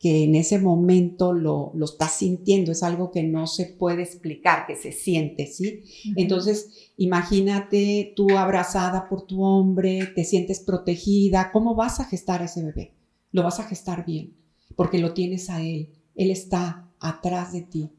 que 0.04 0.24
en 0.24 0.34
ese 0.34 0.58
momento 0.58 1.32
lo, 1.32 1.72
está 1.82 2.08
sintiendo, 2.08 2.70
es 2.72 2.82
algo 2.82 3.10
que 3.10 3.22
no 3.22 3.46
se 3.46 3.64
puede 3.64 4.02
explicar, 4.02 4.66
que 4.66 4.76
se 4.76 4.92
siente, 4.92 5.46
¿sí? 5.46 5.82
Entonces, 6.14 6.92
imagínate 6.98 8.12
tú 8.14 8.36
abrazada 8.36 9.08
por 9.08 9.26
tu 9.26 9.42
hombre, 9.42 10.12
te 10.14 10.24
sientes 10.24 10.60
protegida, 10.60 11.50
¿cómo 11.52 11.74
vas 11.74 12.00
a 12.00 12.04
gestar 12.04 12.42
a 12.42 12.44
ese 12.44 12.62
bebé? 12.62 12.92
Lo 13.32 13.44
vas 13.44 13.60
a 13.60 13.64
gestar 13.64 14.04
bien, 14.04 14.36
porque 14.76 14.98
lo 14.98 15.14
tienes 15.14 15.48
a 15.48 15.62
él, 15.62 15.94
él 16.14 16.30
está 16.30 16.92
atrás 17.00 17.54
de 17.54 17.62
ti. 17.62 17.90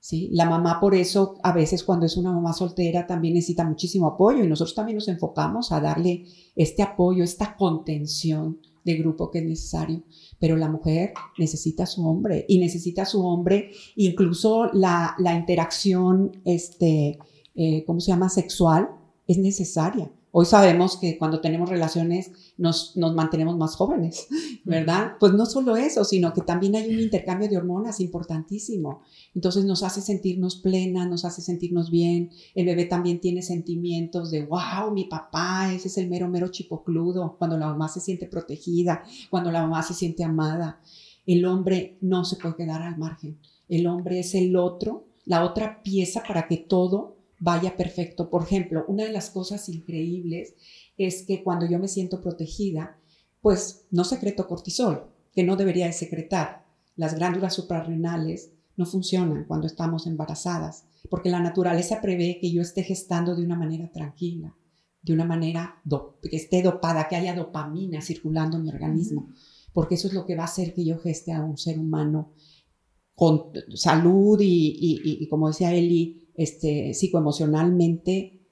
¿Sí? 0.00 0.28
La 0.32 0.44
mamá 0.44 0.80
por 0.80 0.94
eso 0.94 1.38
a 1.42 1.52
veces 1.52 1.82
cuando 1.82 2.04
es 2.04 2.18
una 2.18 2.30
mamá 2.30 2.52
soltera 2.52 3.06
también 3.06 3.32
necesita 3.32 3.64
muchísimo 3.64 4.06
apoyo 4.06 4.44
y 4.44 4.48
nosotros 4.48 4.74
también 4.74 4.96
nos 4.96 5.08
enfocamos 5.08 5.72
a 5.72 5.80
darle 5.80 6.26
este 6.56 6.82
apoyo, 6.82 7.24
esta 7.24 7.56
contención, 7.56 8.58
de 8.84 8.94
grupo 8.96 9.30
que 9.30 9.38
es 9.38 9.44
necesario, 9.44 10.02
pero 10.38 10.56
la 10.56 10.68
mujer 10.68 11.12
necesita 11.38 11.84
a 11.84 11.86
su 11.86 12.06
hombre 12.06 12.44
y 12.48 12.58
necesita 12.58 13.02
a 13.02 13.06
su 13.06 13.24
hombre, 13.24 13.70
incluso 13.96 14.70
la, 14.72 15.14
la 15.18 15.34
interacción, 15.34 16.32
este, 16.44 17.18
eh, 17.54 17.84
¿cómo 17.86 18.00
se 18.00 18.12
llama?, 18.12 18.28
sexual, 18.28 18.90
es 19.26 19.38
necesaria. 19.38 20.10
Hoy 20.30 20.46
sabemos 20.46 20.96
que 20.96 21.16
cuando 21.16 21.40
tenemos 21.40 21.68
relaciones 21.68 22.32
nos, 22.56 22.96
nos, 22.96 23.14
mantenemos 23.14 23.56
más 23.56 23.74
jóvenes, 23.76 24.28
¿verdad? 24.64 25.14
Pues 25.18 25.32
no 25.32 25.44
solo 25.46 25.76
eso, 25.76 26.04
sino 26.04 26.32
que 26.32 26.42
también 26.42 26.76
hay 26.76 26.88
un 26.88 27.00
intercambio 27.00 27.48
de 27.48 27.56
hormonas 27.56 28.00
importantísimo. 28.00 29.02
Entonces 29.34 29.64
nos 29.64 29.82
hace 29.82 30.00
sentirnos 30.00 30.56
plenas, 30.56 31.08
nos 31.08 31.24
hace 31.24 31.42
sentirnos 31.42 31.90
bien. 31.90 32.30
El 32.54 32.66
bebé 32.66 32.84
también 32.84 33.20
tiene 33.20 33.42
sentimientos 33.42 34.30
de, 34.30 34.44
wow, 34.44 34.92
mi 34.92 35.04
papá, 35.04 35.72
ese 35.72 35.88
es 35.88 35.98
el 35.98 36.08
mero, 36.08 36.28
mero 36.28 36.48
chipocludo, 36.48 37.36
cuando 37.38 37.58
la 37.58 37.66
mamá 37.66 37.88
se 37.88 38.00
siente 38.00 38.26
protegida, 38.26 39.02
cuando 39.30 39.50
la 39.50 39.62
mamá 39.62 39.82
se 39.82 39.94
siente 39.94 40.22
amada. 40.22 40.80
El 41.26 41.44
hombre 41.46 41.98
no 42.00 42.24
se 42.24 42.36
puede 42.36 42.56
quedar 42.56 42.82
al 42.82 42.98
margen. 42.98 43.38
El 43.68 43.86
hombre 43.86 44.20
es 44.20 44.34
el 44.34 44.56
otro, 44.56 45.06
la 45.24 45.44
otra 45.44 45.82
pieza 45.82 46.22
para 46.26 46.46
que 46.46 46.58
todo 46.58 47.16
vaya 47.40 47.76
perfecto. 47.76 48.30
Por 48.30 48.42
ejemplo, 48.42 48.84
una 48.88 49.04
de 49.04 49.12
las 49.12 49.30
cosas 49.30 49.68
increíbles 49.68 50.54
es 50.96 51.22
que 51.22 51.42
cuando 51.42 51.66
yo 51.66 51.78
me 51.78 51.88
siento 51.88 52.20
protegida, 52.20 52.98
pues 53.40 53.86
no 53.90 54.04
secreto 54.04 54.46
cortisol, 54.46 55.10
que 55.32 55.44
no 55.44 55.56
debería 55.56 55.86
de 55.86 55.92
secretar. 55.92 56.64
Las 56.96 57.14
glándulas 57.14 57.54
suprarrenales 57.54 58.52
no 58.76 58.86
funcionan 58.86 59.44
cuando 59.44 59.66
estamos 59.66 60.06
embarazadas, 60.06 60.84
porque 61.10 61.30
la 61.30 61.40
naturaleza 61.40 62.00
prevé 62.00 62.38
que 62.40 62.50
yo 62.50 62.62
esté 62.62 62.82
gestando 62.82 63.34
de 63.34 63.44
una 63.44 63.56
manera 63.56 63.90
tranquila, 63.92 64.54
de 65.02 65.12
una 65.12 65.24
manera 65.24 65.82
que 66.22 66.36
esté 66.36 66.62
dopada, 66.62 67.08
que 67.08 67.16
haya 67.16 67.34
dopamina 67.34 68.00
circulando 68.00 68.56
en 68.56 68.64
mi 68.64 68.70
organismo, 68.70 69.28
porque 69.72 69.96
eso 69.96 70.08
es 70.08 70.14
lo 70.14 70.24
que 70.24 70.36
va 70.36 70.42
a 70.44 70.46
hacer 70.46 70.72
que 70.72 70.84
yo 70.84 70.98
geste 70.98 71.32
a 71.32 71.42
un 71.42 71.58
ser 71.58 71.78
humano 71.78 72.32
con 73.14 73.50
salud 73.74 74.40
y, 74.40 75.00
y 75.02 75.28
como 75.28 75.48
decía 75.48 75.72
Eli, 75.72 76.24
este, 76.34 76.94
psicoemocionalmente 76.94 78.43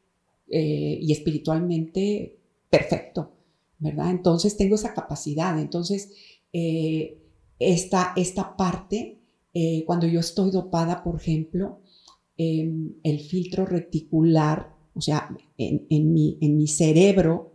eh, 0.55 0.99
y 1.01 1.11
espiritualmente 1.13 2.37
perfecto, 2.69 3.33
¿verdad? 3.79 4.11
Entonces 4.11 4.55
tengo 4.55 4.75
esa 4.75 4.93
capacidad. 4.93 5.59
Entonces, 5.59 6.13
eh, 6.53 7.23
esta, 7.59 8.13
esta 8.17 8.55
parte, 8.55 9.19
eh, 9.55 9.83
cuando 9.87 10.07
yo 10.07 10.21
estoy 10.21 10.51
dopada, 10.51 11.03
por 11.03 11.17
ejemplo, 11.17 11.81
el 12.37 13.21
filtro 13.21 13.65
reticular, 13.65 14.75
o 14.95 15.01
sea, 15.01 15.35
en, 15.57 15.87
en, 15.89 16.13
mi, 16.13 16.37
en 16.43 16.59
mi 16.59 16.67
cerebro, 16.67 17.53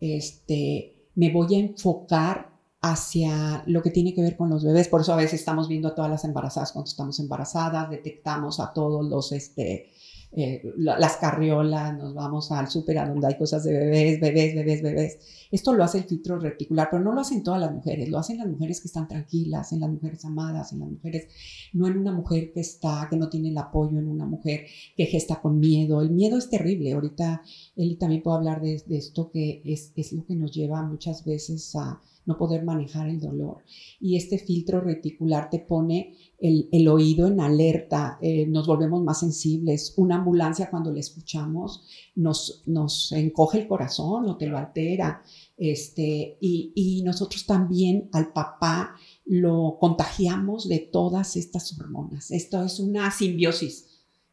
este, 0.00 0.96
me 1.14 1.30
voy 1.30 1.54
a 1.54 1.58
enfocar 1.58 2.50
hacia 2.80 3.62
lo 3.66 3.82
que 3.82 3.90
tiene 3.90 4.12
que 4.12 4.22
ver 4.22 4.36
con 4.36 4.50
los 4.50 4.64
bebés. 4.64 4.88
Por 4.88 5.02
eso 5.02 5.12
a 5.12 5.16
veces 5.16 5.40
estamos 5.40 5.68
viendo 5.68 5.88
a 5.88 5.94
todas 5.94 6.10
las 6.10 6.24
embarazadas 6.24 6.72
cuando 6.72 6.88
estamos 6.88 7.20
embarazadas, 7.20 7.90
detectamos 7.90 8.58
a 8.58 8.72
todos 8.72 9.08
los, 9.08 9.30
este, 9.32 9.90
eh, 10.32 10.62
las 10.76 11.16
carriolas, 11.16 11.98
nos 11.98 12.14
vamos 12.14 12.52
al 12.52 12.68
súper 12.68 12.98
a 12.98 13.08
donde 13.08 13.26
hay 13.26 13.36
cosas 13.36 13.64
de 13.64 13.72
bebés, 13.72 14.20
bebés, 14.20 14.54
bebés, 14.54 14.82
bebés. 14.82 15.18
Esto 15.50 15.72
lo 15.72 15.82
hace 15.82 15.98
el 15.98 16.04
filtro 16.04 16.38
reticular, 16.38 16.88
pero 16.88 17.02
no 17.02 17.12
lo 17.12 17.20
hacen 17.20 17.42
todas 17.42 17.60
las 17.60 17.72
mujeres, 17.72 18.08
lo 18.08 18.18
hacen 18.18 18.38
las 18.38 18.46
mujeres 18.46 18.80
que 18.80 18.86
están 18.86 19.08
tranquilas, 19.08 19.72
en 19.72 19.80
las 19.80 19.90
mujeres 19.90 20.24
amadas, 20.24 20.72
en 20.72 20.80
las 20.80 20.88
mujeres, 20.88 21.26
no 21.72 21.88
en 21.88 21.98
una 21.98 22.12
mujer 22.12 22.52
que 22.52 22.60
está, 22.60 23.08
que 23.10 23.16
no 23.16 23.28
tiene 23.28 23.48
el 23.48 23.58
apoyo, 23.58 23.98
en 23.98 24.06
una 24.06 24.26
mujer 24.26 24.66
que 24.96 25.06
gesta 25.06 25.40
con 25.40 25.58
miedo. 25.58 26.00
El 26.00 26.10
miedo 26.10 26.38
es 26.38 26.48
terrible. 26.48 26.92
Ahorita 26.92 27.42
él 27.74 27.98
también 27.98 28.22
puede 28.22 28.36
hablar 28.36 28.60
de, 28.60 28.80
de 28.86 28.98
esto 28.98 29.30
que 29.32 29.62
es, 29.64 29.92
es 29.96 30.12
lo 30.12 30.24
que 30.24 30.36
nos 30.36 30.52
lleva 30.52 30.82
muchas 30.82 31.24
veces 31.24 31.74
a 31.74 32.00
no 32.30 32.38
poder 32.38 32.64
manejar 32.64 33.08
el 33.08 33.18
dolor. 33.18 33.64
Y 34.00 34.16
este 34.16 34.38
filtro 34.38 34.80
reticular 34.80 35.50
te 35.50 35.58
pone 35.58 36.14
el, 36.38 36.86
oído 36.88 37.26
en 37.26 37.40
alerta, 37.40 38.18
eh, 38.22 38.46
nos 38.46 38.68
volvemos 38.68 39.02
más 39.02 39.18
sensibles. 39.18 39.94
Una 39.96 40.16
ambulancia 40.16 40.70
cuando 40.70 40.92
la 40.92 41.00
escuchamos 41.00 41.82
nos, 42.14 42.62
nos 42.66 43.10
encoge 43.10 43.58
el 43.58 43.66
corazón 43.66 44.28
o 44.28 44.36
te 44.36 44.46
lo 44.46 44.56
altera. 44.56 45.22
Este, 45.56 46.38
y, 46.40 47.02
nosotros 47.04 47.46
también 47.46 48.08
al 48.12 48.32
papá 48.32 48.94
lo 49.24 49.78
contagiamos 49.80 50.68
de 50.68 50.78
todas 50.78 51.36
estas 51.36 51.76
hormonas. 51.78 52.30
Esto 52.30 52.62
es 52.62 52.78
una 52.78 53.10
simbiosis 53.10 53.86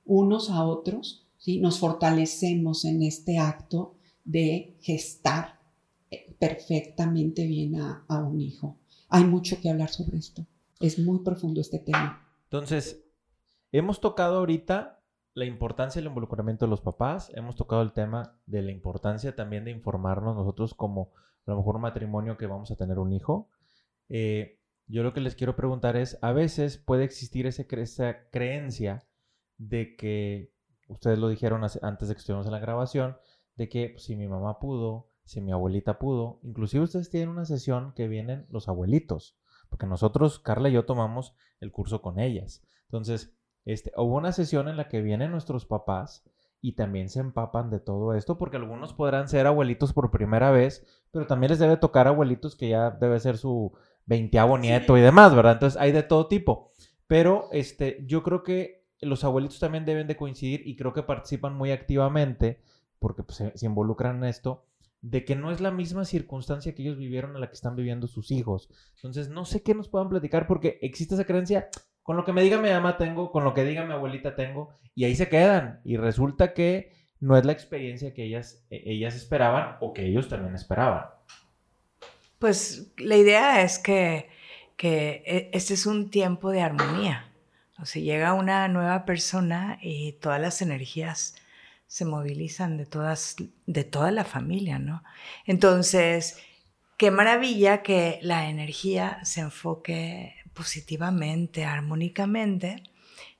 unos 0.05 0.49
a 0.49 0.63
otros, 0.63 1.25
¿sí? 1.37 1.59
nos 1.59 1.79
fortalecemos 1.79 2.85
en 2.85 3.03
este 3.03 3.39
acto 3.39 3.95
de 4.23 4.77
gestar 4.81 5.56
perfectamente 6.39 7.45
bien 7.45 7.79
a, 7.81 8.23
un 8.23 8.39
hijo. 8.41 8.77
Hay 9.09 9.23
mucho 9.23 9.59
que 9.61 9.69
hablar 9.69 9.89
sobre 9.89 10.17
esto. 10.17 10.45
Es 10.79 10.99
muy 10.99 11.19
profundo 11.19 11.61
este 11.61 11.79
tema. 11.79 12.27
Entonces, 12.43 13.03
hemos 13.71 13.99
tocado 13.99 14.37
ahorita 14.37 15.01
la 15.33 15.45
importancia 15.45 16.01
del 16.01 16.09
involucramiento 16.09 16.65
de 16.65 16.69
los 16.69 16.81
papás, 16.81 17.31
hemos 17.35 17.55
tocado 17.55 17.81
el 17.81 17.93
tema 17.93 18.39
de 18.45 18.61
la 18.63 18.71
importancia 18.71 19.35
también 19.35 19.65
de 19.65 19.71
informarnos 19.71 20.35
nosotros 20.35 20.73
como 20.73 21.11
a 21.45 21.51
lo 21.51 21.57
mejor 21.57 21.75
un 21.75 21.83
matrimonio 21.83 22.37
que 22.37 22.47
vamos 22.47 22.71
a 22.71 22.75
tener 22.75 22.97
un 22.99 23.13
hijo. 23.13 23.49
Eh, 24.09 24.59
yo 24.87 25.03
lo 25.03 25.13
que 25.13 25.21
les 25.21 25.35
quiero 25.35 25.55
preguntar 25.55 25.97
es, 25.97 26.17
a 26.21 26.31
veces 26.31 26.77
puede 26.77 27.03
existir 27.03 27.45
esa 27.45 27.65
creencia 28.31 29.03
de 29.57 29.95
que, 29.95 30.51
ustedes 30.87 31.19
lo 31.19 31.27
dijeron 31.27 31.63
antes 31.81 32.07
de 32.07 32.15
que 32.15 32.19
estuviéramos 32.19 32.47
en 32.47 32.53
la 32.53 32.59
grabación, 32.59 33.17
de 33.57 33.67
que 33.67 33.89
pues, 33.89 34.03
si 34.03 34.15
mi 34.15 34.27
mamá 34.27 34.59
pudo, 34.59 35.09
si 35.27 35.41
mi 35.41 35.51
abuelita 35.51 35.99
pudo. 35.99 36.39
Inclusive 36.41 36.85
ustedes 36.85 37.09
tienen 37.09 37.29
una 37.29 37.45
sesión 37.45 37.93
que 37.93 38.07
vienen 38.07 38.47
los 38.49 38.67
abuelitos, 38.67 39.37
porque 39.69 39.85
nosotros, 39.85 40.39
Carla 40.39 40.69
y 40.69 40.73
yo, 40.73 40.85
tomamos 40.85 41.35
el 41.59 41.71
curso 41.71 42.01
con 42.01 42.19
ellas. 42.19 42.63
Entonces, 42.85 43.37
este, 43.65 43.91
hubo 43.97 44.15
una 44.15 44.31
sesión 44.31 44.69
en 44.69 44.77
la 44.77 44.87
que 44.87 45.01
vienen 45.01 45.31
nuestros 45.31 45.65
papás 45.65 46.23
y 46.61 46.73
también 46.73 47.09
se 47.09 47.19
empapan 47.19 47.69
de 47.69 47.79
todo 47.79 48.13
esto, 48.13 48.37
porque 48.37 48.57
algunos 48.57 48.93
podrán 48.93 49.27
ser 49.27 49.45
abuelitos 49.45 49.93
por 49.93 50.09
primera 50.09 50.49
vez, 50.49 50.87
pero 51.11 51.27
también 51.27 51.51
les 51.51 51.59
debe 51.59 51.77
tocar 51.77 52.07
abuelitos 52.07 52.55
que 52.55 52.69
ya 52.69 52.89
debe 52.91 53.19
ser 53.19 53.37
su 53.37 53.73
veinteavo 54.05 54.57
nieto 54.57 54.97
y 54.97 55.01
demás, 55.01 55.35
¿verdad? 55.35 55.53
Entonces 55.53 55.79
hay 55.79 55.91
de 55.91 56.03
todo 56.03 56.27
tipo. 56.27 56.71
Pero 57.05 57.49
este, 57.51 58.03
yo 58.07 58.23
creo 58.23 58.43
que 58.43 58.87
los 59.01 59.23
abuelitos 59.23 59.59
también 59.59 59.85
deben 59.85 60.07
de 60.07 60.15
coincidir 60.15 60.65
y 60.65 60.75
creo 60.75 60.93
que 60.93 61.03
participan 61.03 61.55
muy 61.55 61.71
activamente, 61.71 62.61
porque 62.99 63.23
pues, 63.23 63.43
se, 63.53 63.65
involucran 63.65 64.17
en 64.17 64.23
esto, 64.25 64.65
de 65.01 65.25
que 65.25 65.35
no 65.35 65.51
es 65.51 65.61
la 65.61 65.71
misma 65.71 66.05
circunstancia 66.05 66.73
que 66.73 66.81
ellos 66.81 66.97
vivieron 66.97 67.35
a 67.35 67.39
la 67.39 67.47
que 67.47 67.53
están 67.53 67.75
viviendo 67.75 68.07
sus 68.07 68.31
hijos. 68.31 68.69
Entonces, 68.95 69.29
no 69.29 69.45
sé 69.45 69.63
qué 69.63 69.73
nos 69.73 69.89
puedan 69.89 70.09
platicar 70.09 70.47
porque 70.47 70.79
existe 70.81 71.15
esa 71.15 71.25
creencia, 71.25 71.69
con 72.03 72.17
lo 72.17 72.25
que 72.25 72.33
me 72.33 72.41
diga 72.41 72.57
mi 72.57 72.69
mamá 72.69 72.97
tengo, 72.97 73.31
con 73.31 73.43
lo 73.43 73.53
que 73.53 73.63
diga 73.63 73.85
mi 73.85 73.93
abuelita 73.93 74.35
tengo, 74.35 74.69
y 74.95 75.05
ahí 75.05 75.15
se 75.15 75.29
quedan. 75.29 75.81
Y 75.83 75.97
resulta 75.97 76.53
que 76.53 76.91
no 77.19 77.37
es 77.37 77.45
la 77.45 77.51
experiencia 77.51 78.13
que 78.13 78.23
ellas, 78.23 78.65
e, 78.69 78.81
ellas 78.85 79.15
esperaban 79.15 79.77
o 79.81 79.93
que 79.93 80.05
ellos 80.05 80.27
también 80.29 80.55
esperaban. 80.55 81.05
Pues 82.39 82.93
la 82.97 83.15
idea 83.15 83.61
es 83.61 83.79
que, 83.79 84.29
que 84.75 85.23
e, 85.25 85.49
este 85.53 85.73
es 85.73 85.85
un 85.85 86.09
tiempo 86.09 86.51
de 86.51 86.61
armonía. 86.61 87.31
O 87.79 87.85
sea, 87.85 88.01
llega 88.01 88.33
una 88.33 88.67
nueva 88.67 89.05
persona 89.05 89.77
y 89.81 90.13
todas 90.13 90.41
las 90.41 90.61
energías 90.61 91.35
se 91.87 92.05
movilizan 92.05 92.77
de 92.77 92.85
todas, 92.85 93.35
de 93.65 93.83
toda 93.83 94.11
la 94.11 94.25
familia, 94.25 94.79
¿no? 94.79 95.03
Entonces, 95.45 96.37
qué 96.97 97.11
maravilla 97.11 97.81
que 97.81 98.19
la 98.21 98.49
energía 98.49 99.19
se 99.23 99.41
enfoque 99.41 100.35
positivamente, 100.53 101.65
armónicamente 101.65 102.83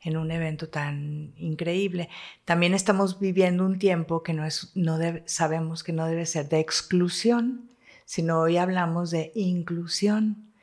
en 0.02 0.18
un 0.18 0.32
evento 0.32 0.70
tan 0.70 1.34
increíble. 1.38 2.10
También 2.46 2.74
estamos 2.74 3.20
viviendo 3.20 3.66
un 3.66 3.80
tiempo 3.80 4.24
que 4.24 4.34
no 4.34 4.46
es, 4.46 4.72
no 4.76 4.98
sabemos 5.26 5.84
que 5.84 5.94
no 5.94 6.06
debe 6.06 6.26
ser 6.26 6.48
de 6.50 6.60
exclusión, 6.60 7.72
sino 8.06 8.40
hoy 8.40 8.58
hablamos 8.58 9.12
de 9.12 9.32
inclusión. 9.36 10.54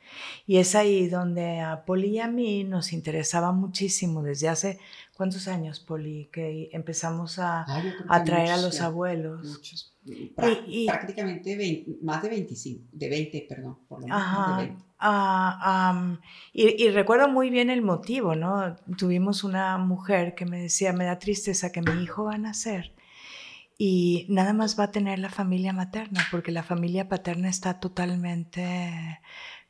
Y 0.47 0.57
es 0.57 0.75
ahí 0.75 1.07
donde 1.07 1.59
a 1.59 1.85
Poli 1.85 2.07
y 2.15 2.19
a 2.19 2.27
mí 2.27 2.63
nos 2.63 2.93
interesaba 2.93 3.51
muchísimo 3.51 4.23
desde 4.23 4.47
hace, 4.47 4.79
¿cuántos 5.15 5.47
años, 5.47 5.79
Poli? 5.79 6.29
Que 6.31 6.69
empezamos 6.71 7.39
a, 7.39 7.65
traer 8.25 8.51
a 8.51 8.57
los 8.57 8.81
abuelos. 8.81 9.47
Muchos. 9.47 9.95
prácticamente 10.85 11.85
más 12.01 12.21
de 12.21 12.29
25, 12.29 12.89
de 12.91 13.09
20, 13.09 13.45
perdón, 13.49 13.77
por 13.87 14.01
lo 14.01 14.07
menos. 14.07 14.57
De 14.57 14.65
20. 14.67 14.83
Ah, 14.99 16.17
y, 16.53 16.89
recuerdo 16.89 17.27
muy 17.27 17.49
bien 17.49 17.69
el 17.69 17.81
motivo, 17.81 18.35
¿no? 18.35 18.75
Tuvimos 18.97 19.43
una 19.43 19.77
mujer 19.77 20.35
que 20.35 20.45
me 20.45 20.61
decía, 20.61 20.93
me 20.93 21.05
da 21.05 21.19
tristeza 21.19 21.71
que 21.71 21.81
mi 21.81 22.03
hijo 22.03 22.25
va 22.25 22.35
a 22.35 22.37
nacer 22.37 22.93
y 23.77 24.25
nada 24.29 24.53
más 24.53 24.79
va 24.79 24.85
a 24.85 24.91
tener 24.91 25.19
la 25.19 25.29
familia 25.29 25.73
materna, 25.73 26.25
porque 26.31 26.51
la 26.51 26.63
familia 26.63 27.09
paterna 27.09 27.49
está 27.49 27.79
totalmente 27.79 29.19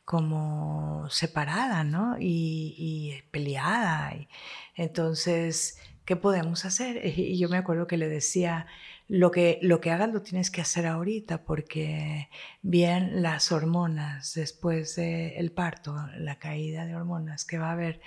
como 0.06 1.10
separada, 1.10 1.84
¿no? 1.84 2.18
Y, 2.20 3.24
peleada. 3.32 4.16
Y, 4.16 4.30
entonces, 4.76 5.80
¿qué 6.06 6.16
podemos 6.16 6.66
hacer? 6.66 7.02
Y 7.18 7.38
yo 7.38 7.50
me 7.50 7.58
acuerdo 7.58 7.88
que 7.88 7.98
le 7.98 8.08
decía, 8.08 8.68
lo 9.08 9.32
que, 9.32 9.60
lo 9.62 9.82
que 9.82 9.92
hagas 9.92 10.12
lo 10.12 10.22
tienes 10.22 10.50
que 10.50 10.62
hacer 10.62 10.88
ahorita 10.88 11.44
porque 11.44 12.30
bien 12.62 13.22
las 13.22 13.52
hormonas 13.52 14.34
después 14.34 14.96
del 14.96 15.52
parto, 15.52 15.96
la 16.18 16.40
caída 16.40 16.86
de 16.86 16.96
hormonas 16.96 17.46
que 17.46 17.60
va 17.60 17.70
a 17.70 17.74
haber, 17.74 18.02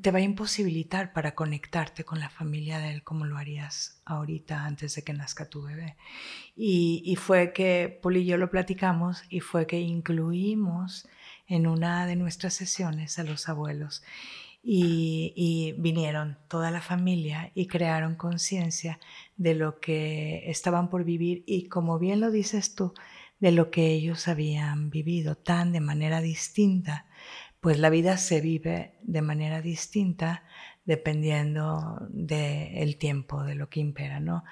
te 0.00 0.10
va 0.10 0.18
a 0.18 0.22
imposibilitar 0.22 1.12
para 1.12 1.34
conectarte 1.34 2.04
con 2.04 2.20
la 2.20 2.30
familia 2.30 2.78
de 2.78 2.92
él 2.92 3.02
como 3.02 3.24
lo 3.24 3.36
harías 3.36 4.00
ahorita 4.04 4.64
antes 4.64 4.94
de 4.94 5.02
que 5.02 5.12
nazca 5.12 5.48
tu 5.48 5.62
bebé. 5.62 5.96
Y, 6.56 7.02
y 7.04 7.16
fue 7.16 7.52
que 7.52 7.98
Poli 8.02 8.20
y 8.20 8.26
yo 8.26 8.36
lo 8.36 8.50
platicamos 8.50 9.24
y 9.28 9.40
fue 9.40 9.66
que 9.66 9.80
incluimos 9.80 11.08
en 11.48 11.66
una 11.66 12.06
de 12.06 12.16
nuestras 12.16 12.54
sesiones 12.54 13.18
a 13.18 13.24
los 13.24 13.48
abuelos 13.48 14.02
y, 14.62 15.74
vinieron 15.78 16.36
toda 16.48 16.70
la 16.70 16.80
familia 16.80 17.50
y 17.54 17.66
crearon 17.66 18.16
conciencia 18.16 18.98
de 19.36 19.54
lo 19.54 19.80
que 19.80 20.50
estaban 20.50 20.90
por 20.90 21.04
vivir 21.04 21.42
y 21.46 21.68
como 21.68 21.98
bien 21.98 22.20
lo 22.20 22.30
dices 22.30 22.74
tú, 22.74 22.92
de 23.40 23.52
lo 23.52 23.70
que 23.70 23.92
ellos 23.92 24.28
habían 24.28 24.90
vivido 24.90 25.36
tan 25.36 25.72
de 25.72 25.80
manera 25.80 26.20
distinta, 26.20 27.06
pues 27.60 27.78
la 27.78 27.90
vida 27.90 28.16
se 28.16 28.40
vive 28.40 28.94
de 29.02 29.22
manera 29.22 29.60
distinta 29.60 30.44
dependiendo 30.84 31.98
del 32.08 32.96
tiempo, 32.96 33.42
de 33.44 33.54
lo 33.54 33.68
que 33.68 33.80
impera, 33.80 34.20
¿no? 34.20 34.44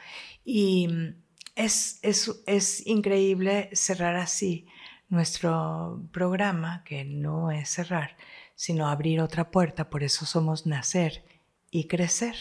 Y 0.45 0.89
es, 1.55 1.99
es, 2.03 2.43
es 2.47 2.87
increíble 2.87 3.71
cerrar 3.73 4.17
así 4.17 4.67
nuestro 5.09 6.07
programa, 6.13 6.83
que 6.85 7.05
no 7.05 7.51
es 7.51 7.71
cerrar, 7.71 8.17
sino 8.55 8.89
abrir 8.89 9.21
otra 9.21 9.51
puerta, 9.51 9.89
por 9.89 10.03
eso 10.03 10.27
somos 10.27 10.67
nacer 10.67 11.25
y 11.71 11.87
crecer. 11.87 12.37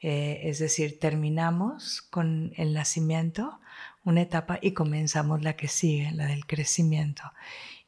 Eh, 0.00 0.40
es 0.50 0.58
decir, 0.58 0.98
terminamos 0.98 2.02
con 2.02 2.52
el 2.56 2.74
nacimiento, 2.74 3.60
una 4.04 4.22
etapa, 4.22 4.58
y 4.60 4.72
comenzamos 4.72 5.42
la 5.42 5.54
que 5.56 5.68
sigue, 5.68 6.10
la 6.12 6.26
del 6.26 6.44
crecimiento. 6.44 7.22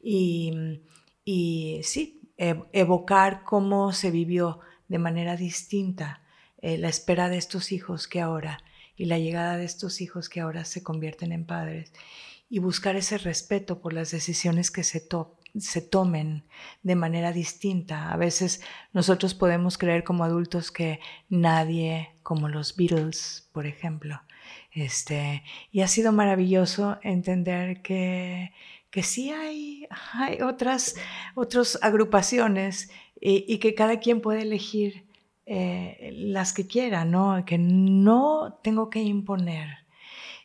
Y, 0.01 0.81
sí, 1.25 2.21
evocar 2.37 3.43
cómo 3.43 3.91
se 3.93 4.11
vivió 4.11 4.59
de 4.87 4.99
manera 4.99 5.35
distinta 5.35 6.21
eh, 6.61 6.77
la 6.77 6.89
espera 6.89 7.29
de 7.29 7.37
estos 7.37 7.71
hijos 7.71 8.07
que 8.07 8.21
ahora 8.21 8.59
y 8.95 9.05
la 9.05 9.19
llegada 9.19 9.57
de 9.57 9.65
estos 9.65 10.01
hijos 10.01 10.29
que 10.29 10.41
ahora 10.41 10.65
se 10.65 10.83
convierten 10.83 11.31
en 11.31 11.45
padres 11.45 11.93
y 12.49 12.59
buscar 12.59 12.95
ese 12.95 13.17
respeto 13.17 13.81
por 13.81 13.93
las 13.93 14.11
decisiones 14.11 14.71
que 14.71 14.83
se, 14.83 15.07
se 15.59 15.81
tomen 15.81 16.43
de 16.83 16.95
manera 16.95 17.31
distinta. 17.31 18.11
A 18.11 18.17
veces 18.17 18.61
nosotros 18.93 19.33
podemos 19.33 19.77
creer 19.77 20.03
como 20.03 20.23
adultos 20.23 20.71
que 20.71 20.99
nadie 21.29 22.15
como 22.23 22.49
los 22.49 22.75
Beatles, 22.75 23.49
por 23.51 23.65
ejemplo. 23.65 24.21
Este, 24.71 25.43
y 25.71 25.81
ha 25.81 25.87
sido 25.87 26.11
maravilloso 26.11 26.97
entender 27.03 27.81
que, 27.81 28.53
que 28.95 29.03
sí 29.03 29.29
hay, 29.29 29.89
hay 30.13 30.41
otras, 30.41 30.95
otras 31.35 31.77
agrupaciones 31.81 32.89
y, 33.19 33.57
que 33.57 33.75
cada 33.75 33.99
quien 33.99 34.21
puede 34.21 34.43
elegir 34.43 35.05
eh, 35.45 36.11
las 36.13 36.53
que 36.53 36.65
quiera, 36.65 37.03
¿no? 37.03 37.43
Que 37.43 37.57
no 37.57 38.57
tengo 38.63 38.89
que 38.89 39.01
imponer 39.01 39.79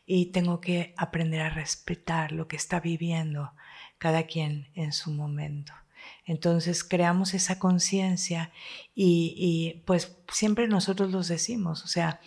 y 0.05 0.33
tengo 0.33 0.61
que 0.61 0.95
aprender 0.97 1.43
a 1.43 1.51
respetar 1.51 2.33
lo 2.33 2.49
que 2.49 2.57
está 2.57 2.81
viviendo 2.81 3.53
cada 3.99 4.25
quien 4.25 4.67
en 4.75 4.93
su 4.93 5.13
momento. 5.13 5.73
Entonces 6.25 6.83
creamos 6.83 7.35
esa 7.35 7.61
conciencia 7.61 8.51
y, 8.97 9.85
pues 9.87 10.19
siempre 10.29 10.67
nosotros 10.67 11.13
los 11.13 11.29
decimos, 11.29 11.85
o 11.85 11.87
sea, 11.87 12.19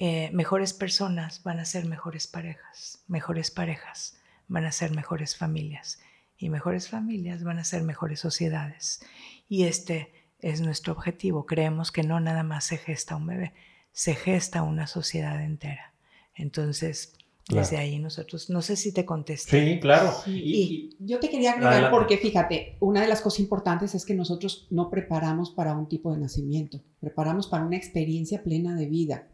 eh, 0.00 0.28
mejores 0.32 0.72
personas 0.72 1.44
van 1.44 1.60
a 1.60 1.64
ser 1.64 1.84
mejores 1.84 2.26
parejas, 2.26 3.04
mejores 3.06 3.52
parejas 3.52 4.18
van 4.48 4.64
a 4.64 4.72
ser 4.72 4.94
mejores 4.94 5.36
familias 5.36 6.00
y 6.36 6.48
mejores 6.48 6.88
familias 6.88 7.44
van 7.44 7.58
a 7.58 7.64
ser 7.64 7.82
mejores 7.82 8.20
sociedades. 8.20 9.04
Y 9.48 9.64
este 9.64 10.12
es 10.40 10.60
nuestro 10.60 10.92
objetivo. 10.92 11.46
Creemos 11.46 11.92
que 11.92 12.02
no 12.02 12.18
nada 12.18 12.42
más 12.42 12.64
se 12.64 12.78
gesta 12.78 13.16
un 13.16 13.26
bebé, 13.26 13.54
se 13.92 14.14
gesta 14.14 14.62
una 14.62 14.86
sociedad 14.86 15.40
entera. 15.40 15.94
Entonces, 16.34 17.16
desde 17.48 17.76
ahí 17.76 17.98
nosotros, 17.98 18.50
no 18.50 18.62
sé 18.62 18.76
si 18.76 18.92
te 18.92 19.04
contesté. 19.04 19.74
Sí, 19.74 19.80
claro. 19.80 20.12
y, 20.26 20.96
yo 21.00 21.18
te 21.18 21.28
quería 21.28 21.52
agregar 21.52 21.90
porque 21.90 22.16
fíjate, 22.16 22.76
una 22.80 23.00
de 23.00 23.08
las 23.08 23.20
cosas 23.20 23.40
importantes 23.40 23.94
es 23.94 24.06
que 24.06 24.14
nosotros 24.14 24.68
no 24.70 24.88
preparamos 24.90 25.50
para 25.50 25.76
un 25.76 25.88
tipo 25.88 26.12
de 26.12 26.18
nacimiento, 26.18 26.80
preparamos 27.00 27.48
para 27.48 27.64
una 27.64 27.76
experiencia 27.76 28.42
plena 28.42 28.76
de 28.76 28.86
vida. 28.86 29.28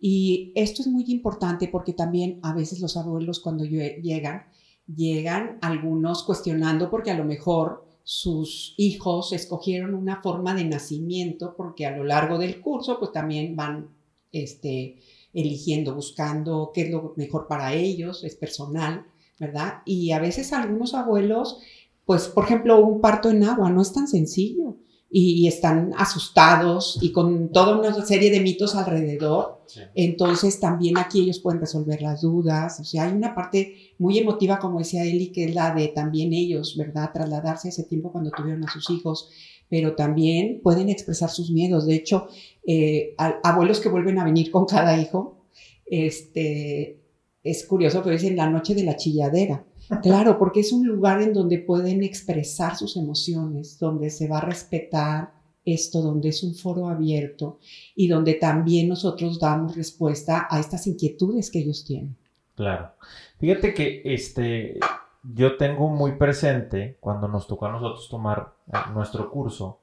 Y 0.00 0.52
esto 0.54 0.82
es 0.82 0.88
muy 0.88 1.04
importante 1.08 1.68
porque 1.68 1.92
también 1.92 2.40
a 2.42 2.54
veces 2.54 2.80
los 2.80 2.96
abuelos 2.96 3.40
cuando 3.40 3.64
llegan, 3.64 4.46
llegan 4.86 5.58
algunos 5.60 6.22
cuestionando 6.24 6.90
porque 6.90 7.10
a 7.10 7.18
lo 7.18 7.24
mejor 7.24 7.84
sus 8.02 8.74
hijos 8.78 9.32
escogieron 9.32 9.94
una 9.94 10.22
forma 10.22 10.54
de 10.54 10.64
nacimiento 10.64 11.54
porque 11.56 11.86
a 11.86 11.96
lo 11.96 12.04
largo 12.04 12.38
del 12.38 12.60
curso 12.60 12.98
pues 12.98 13.12
también 13.12 13.54
van 13.54 13.90
este 14.32 14.98
eligiendo, 15.32 15.94
buscando 15.94 16.72
qué 16.74 16.82
es 16.82 16.90
lo 16.90 17.14
mejor 17.16 17.46
para 17.46 17.74
ellos, 17.74 18.24
es 18.24 18.34
personal, 18.34 19.06
¿verdad? 19.38 19.82
Y 19.84 20.12
a 20.12 20.18
veces 20.18 20.52
algunos 20.52 20.94
abuelos, 20.94 21.58
pues 22.04 22.28
por 22.28 22.44
ejemplo, 22.44 22.78
un 22.78 23.00
parto 23.00 23.30
en 23.30 23.44
agua 23.44 23.70
no 23.70 23.82
es 23.82 23.92
tan 23.92 24.08
sencillo 24.08 24.76
y, 25.10 25.48
están 25.48 25.92
asustados 25.96 26.98
y 27.02 27.10
con 27.10 27.50
toda 27.50 27.76
una 27.76 27.92
serie 28.06 28.30
de 28.30 28.40
mitos 28.40 28.76
alrededor 28.76 29.64
Entonces 29.94 30.60
también 30.60 30.98
aquí 30.98 31.22
ellos 31.22 31.40
pueden 31.40 31.60
resolver 31.60 32.00
las 32.00 32.22
dudas. 32.22 32.78
O 32.80 32.84
sea, 32.84 33.04
hay 33.04 33.12
una 33.12 33.34
parte 33.34 33.74
muy 33.98 34.18
emotiva, 34.18 34.58
como 34.58 34.78
decía 34.78 35.02
Eli, 35.02 35.32
que 35.32 35.44
es 35.46 35.54
la 35.54 35.74
de 35.74 35.88
también 35.88 36.32
ellos, 36.32 36.76
¿verdad? 36.76 37.10
Trasladarse 37.12 37.70
ese 37.70 37.84
tiempo 37.84 38.12
cuando 38.12 38.30
tuvieron 38.30 38.64
a 38.64 38.72
sus 38.72 38.88
hijos, 38.90 39.28
pero 39.68 39.94
también 39.96 40.60
pueden 40.62 40.88
expresar 40.88 41.30
sus 41.30 41.50
miedos. 41.50 41.86
De 41.86 41.96
hecho, 41.96 42.28
eh, 42.66 43.14
abuelos 43.18 43.80
que 43.80 43.88
vuelven 43.88 44.18
a 44.18 44.24
venir 44.24 44.50
con 44.50 44.66
cada 44.66 45.00
hijo, 45.00 45.44
este, 45.86 47.00
es 47.42 47.66
curioso, 47.66 48.02
pero 48.02 48.16
dicen 48.16 48.36
la 48.36 48.48
noche 48.48 48.74
de 48.74 48.84
la 48.84 48.96
chilladera. 48.96 49.64
Claro, 50.02 50.38
porque 50.38 50.60
es 50.60 50.72
un 50.72 50.86
lugar 50.86 51.20
en 51.20 51.32
donde 51.32 51.58
pueden 51.58 52.04
expresar 52.04 52.76
sus 52.76 52.96
emociones, 52.96 53.76
donde 53.76 54.10
se 54.10 54.28
va 54.28 54.38
a 54.38 54.42
respetar 54.42 55.32
esto, 55.64 56.00
donde 56.00 56.28
es 56.28 56.44
un 56.44 56.54
foro 56.54 56.88
abierto 56.88 57.58
y 57.96 58.06
donde 58.06 58.34
también 58.34 58.88
nosotros 58.88 59.40
damos 59.40 59.76
respuesta 59.76 60.46
a 60.48 60.60
estas 60.60 60.86
inquietudes 60.86 61.50
que 61.50 61.58
ellos 61.58 61.84
tienen. 61.84 62.16
Claro. 62.54 62.92
Fíjate 63.38 63.74
que 63.74 64.02
este, 64.04 64.78
yo 65.22 65.56
tengo 65.56 65.88
muy 65.88 66.12
presente 66.12 66.96
cuando 67.00 67.28
nos 67.28 67.46
tocó 67.46 67.66
a 67.66 67.72
nosotros 67.72 68.08
tomar 68.08 68.54
eh, 68.68 68.76
nuestro 68.94 69.30
curso, 69.30 69.79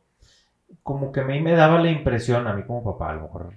como 0.84 1.12
que 1.12 1.22
a 1.22 1.26
mí 1.26 1.42
me 1.42 1.54
daba 1.54 1.80
la 1.80 1.92
impresión, 1.92 2.48
a 2.48 2.54
mí 2.54 2.64
como 2.64 2.84
papá, 2.84 3.12
a 3.12 3.16
lo 3.16 3.22
mejor 3.24 3.54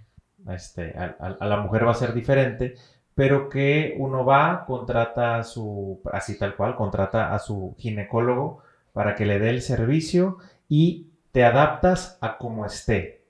este, 0.48 0.94
a 0.96 1.46
la 1.46 1.56
mujer 1.58 1.86
va 1.86 1.92
a 1.92 1.94
ser 1.94 2.14
diferente, 2.14 2.74
pero 3.14 3.48
que 3.48 3.94
uno 3.98 4.24
va, 4.24 4.64
contrata 4.64 5.36
a 5.36 5.44
su, 5.44 6.00
así 6.12 6.38
tal 6.38 6.56
cual, 6.56 6.76
contrata 6.76 7.34
a 7.34 7.38
su 7.38 7.74
ginecólogo 7.78 8.62
para 8.92 9.14
que 9.14 9.26
le 9.26 9.38
dé 9.38 9.50
el 9.50 9.62
servicio 9.62 10.38
y 10.68 11.10
te 11.32 11.44
adaptas 11.44 12.18
a 12.20 12.38
como 12.38 12.64
esté, 12.64 13.24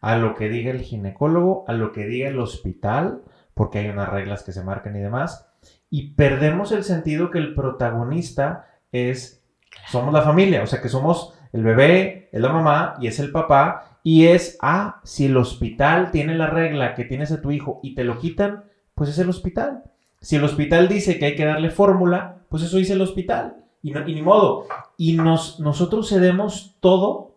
a 0.00 0.16
lo 0.16 0.34
que 0.34 0.48
diga 0.48 0.70
el 0.70 0.80
ginecólogo, 0.80 1.64
a 1.66 1.72
lo 1.72 1.92
que 1.92 2.06
diga 2.06 2.28
el 2.28 2.38
hospital, 2.38 3.22
porque 3.54 3.80
hay 3.80 3.88
unas 3.88 4.08
reglas 4.08 4.42
que 4.42 4.52
se 4.52 4.62
marcan 4.62 4.96
y 4.96 5.00
demás, 5.00 5.48
y 5.90 6.14
perdemos 6.14 6.72
el 6.72 6.84
sentido 6.84 7.30
que 7.30 7.38
el 7.38 7.54
protagonista 7.54 8.68
es, 8.92 9.44
somos 9.88 10.12
la 10.12 10.22
familia, 10.22 10.62
o 10.62 10.66
sea 10.66 10.80
que 10.80 10.88
somos 10.88 11.34
el 11.52 11.62
bebé, 11.62 12.28
es 12.32 12.40
la 12.40 12.52
mamá 12.52 12.94
y 13.00 13.06
es 13.06 13.18
el 13.18 13.30
papá, 13.30 13.98
y 14.02 14.26
es, 14.26 14.58
ah, 14.60 15.00
si 15.04 15.26
el 15.26 15.36
hospital 15.36 16.10
tiene 16.10 16.34
la 16.34 16.48
regla 16.48 16.94
que 16.94 17.04
tienes 17.04 17.30
a 17.30 17.40
tu 17.40 17.50
hijo 17.50 17.80
y 17.82 17.94
te 17.94 18.04
lo 18.04 18.18
quitan, 18.18 18.64
pues 18.94 19.10
es 19.10 19.18
el 19.18 19.28
hospital. 19.28 19.84
Si 20.20 20.36
el 20.36 20.44
hospital 20.44 20.88
dice 20.88 21.18
que 21.18 21.26
hay 21.26 21.34
que 21.36 21.44
darle 21.44 21.70
fórmula, 21.70 22.36
pues 22.48 22.62
eso 22.62 22.76
dice 22.76 22.94
el 22.94 23.00
hospital. 23.00 23.56
Y, 23.82 23.92
ni 23.92 24.22
modo. 24.22 24.66
Y 24.96 25.14
nos, 25.14 25.58
nosotros 25.58 26.08
cedemos 26.08 26.76
todo 26.80 27.34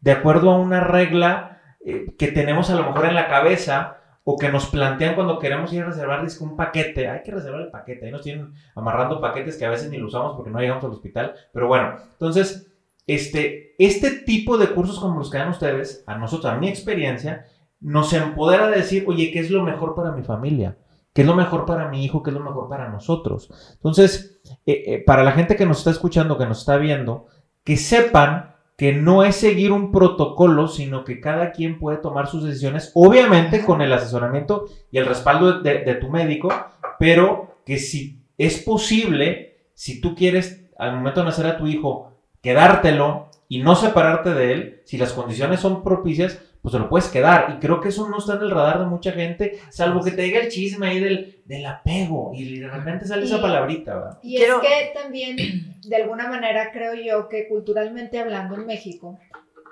de 0.00 0.12
acuerdo 0.12 0.50
a 0.50 0.58
una 0.58 0.80
regla 0.80 1.60
eh, 1.84 2.14
que 2.18 2.28
tenemos 2.28 2.70
a 2.70 2.74
lo 2.74 2.84
mejor 2.84 3.06
en 3.06 3.14
la 3.14 3.28
cabeza 3.28 3.98
o 4.24 4.38
que 4.38 4.50
nos 4.50 4.66
plantean 4.66 5.14
cuando 5.14 5.38
queremos 5.38 5.70
ir 5.74 5.82
a 5.82 5.86
reservar 5.86 6.26
un 6.40 6.56
paquete. 6.56 7.08
Hay 7.08 7.22
que 7.22 7.30
reservar 7.30 7.60
el 7.60 7.70
paquete. 7.70 8.06
Ahí 8.06 8.12
nos 8.12 8.22
tienen 8.22 8.54
amarrando 8.74 9.20
paquetes 9.20 9.58
que 9.58 9.66
a 9.66 9.70
veces 9.70 9.90
ni 9.90 9.98
lo 9.98 10.06
usamos 10.06 10.34
porque 10.34 10.50
no 10.50 10.60
llegamos 10.60 10.84
al 10.84 10.92
hospital. 10.92 11.34
Pero 11.52 11.68
bueno, 11.68 11.96
entonces, 12.12 12.73
este, 13.06 13.74
este 13.78 14.10
tipo 14.10 14.58
de 14.58 14.68
cursos 14.68 14.98
como 14.98 15.18
los 15.18 15.30
que 15.30 15.38
dan 15.38 15.50
ustedes, 15.50 16.04
a 16.06 16.16
nosotros, 16.16 16.52
a 16.52 16.56
mi 16.56 16.68
experiencia, 16.68 17.46
nos 17.80 18.12
empodera 18.12 18.68
de 18.68 18.76
decir, 18.76 19.04
oye, 19.06 19.30
¿qué 19.30 19.40
es 19.40 19.50
lo 19.50 19.62
mejor 19.62 19.94
para 19.94 20.12
mi 20.12 20.22
familia? 20.22 20.78
qué 21.14 21.22
es 21.22 21.28
lo 21.28 21.34
mejor 21.34 21.64
para 21.64 21.88
mi 21.88 22.04
hijo, 22.04 22.22
qué 22.22 22.30
es 22.30 22.34
lo 22.34 22.42
mejor 22.42 22.68
para 22.68 22.90
nosotros. 22.90 23.48
Entonces, 23.74 24.40
eh, 24.66 24.82
eh, 24.86 25.04
para 25.06 25.22
la 25.22 25.32
gente 25.32 25.56
que 25.56 25.64
nos 25.64 25.78
está 25.78 25.90
escuchando, 25.90 26.36
que 26.36 26.46
nos 26.46 26.58
está 26.58 26.76
viendo, 26.76 27.26
que 27.62 27.76
sepan 27.76 28.56
que 28.76 28.92
no 28.92 29.22
es 29.22 29.36
seguir 29.36 29.70
un 29.70 29.92
protocolo, 29.92 30.66
sino 30.66 31.04
que 31.04 31.20
cada 31.20 31.52
quien 31.52 31.78
puede 31.78 31.98
tomar 31.98 32.26
sus 32.26 32.42
decisiones, 32.42 32.90
obviamente 32.94 33.64
con 33.64 33.80
el 33.80 33.92
asesoramiento 33.92 34.64
y 34.90 34.98
el 34.98 35.06
respaldo 35.06 35.60
de 35.60 35.94
tu 35.94 36.10
médico, 36.10 36.48
pero 36.98 37.60
que 37.64 37.78
si 37.78 38.24
es 38.36 38.58
posible, 38.58 39.68
si 39.74 40.00
tú 40.00 40.16
quieres 40.16 40.66
al 40.76 40.96
momento 40.96 41.20
de 41.20 41.26
nacer 41.26 41.46
a 41.46 41.56
tu 41.56 41.68
hijo, 41.68 42.13
quedártelo 42.44 43.30
y 43.48 43.62
no 43.62 43.74
separarte 43.74 44.34
de 44.34 44.52
él, 44.52 44.82
si 44.84 44.98
las 44.98 45.12
condiciones 45.12 45.60
son 45.60 45.82
propicias, 45.82 46.38
pues 46.60 46.72
te 46.72 46.78
lo 46.78 46.88
puedes 46.88 47.08
quedar. 47.08 47.54
Y 47.56 47.58
creo 47.58 47.80
que 47.80 47.88
eso 47.88 48.08
no 48.08 48.18
está 48.18 48.34
en 48.34 48.42
el 48.42 48.50
radar 48.50 48.80
de 48.80 48.86
mucha 48.86 49.12
gente, 49.12 49.58
salvo 49.70 50.04
que 50.04 50.10
te 50.10 50.22
diga 50.22 50.40
el 50.40 50.50
chisme 50.50 50.88
ahí 50.88 51.00
del, 51.00 51.42
del 51.46 51.64
apego 51.64 52.32
y 52.34 52.60
de 52.60 52.68
repente 52.68 53.06
sale 53.06 53.24
esa 53.24 53.40
palabrita. 53.40 53.94
¿verdad? 53.94 54.18
Y 54.22 54.36
es 54.36 54.52
que 54.54 54.92
también, 54.94 55.36
de 55.82 55.96
alguna 55.96 56.28
manera, 56.28 56.70
creo 56.70 56.94
yo 56.94 57.28
que 57.28 57.48
culturalmente 57.48 58.18
hablando 58.18 58.56
en 58.56 58.66
México, 58.66 59.18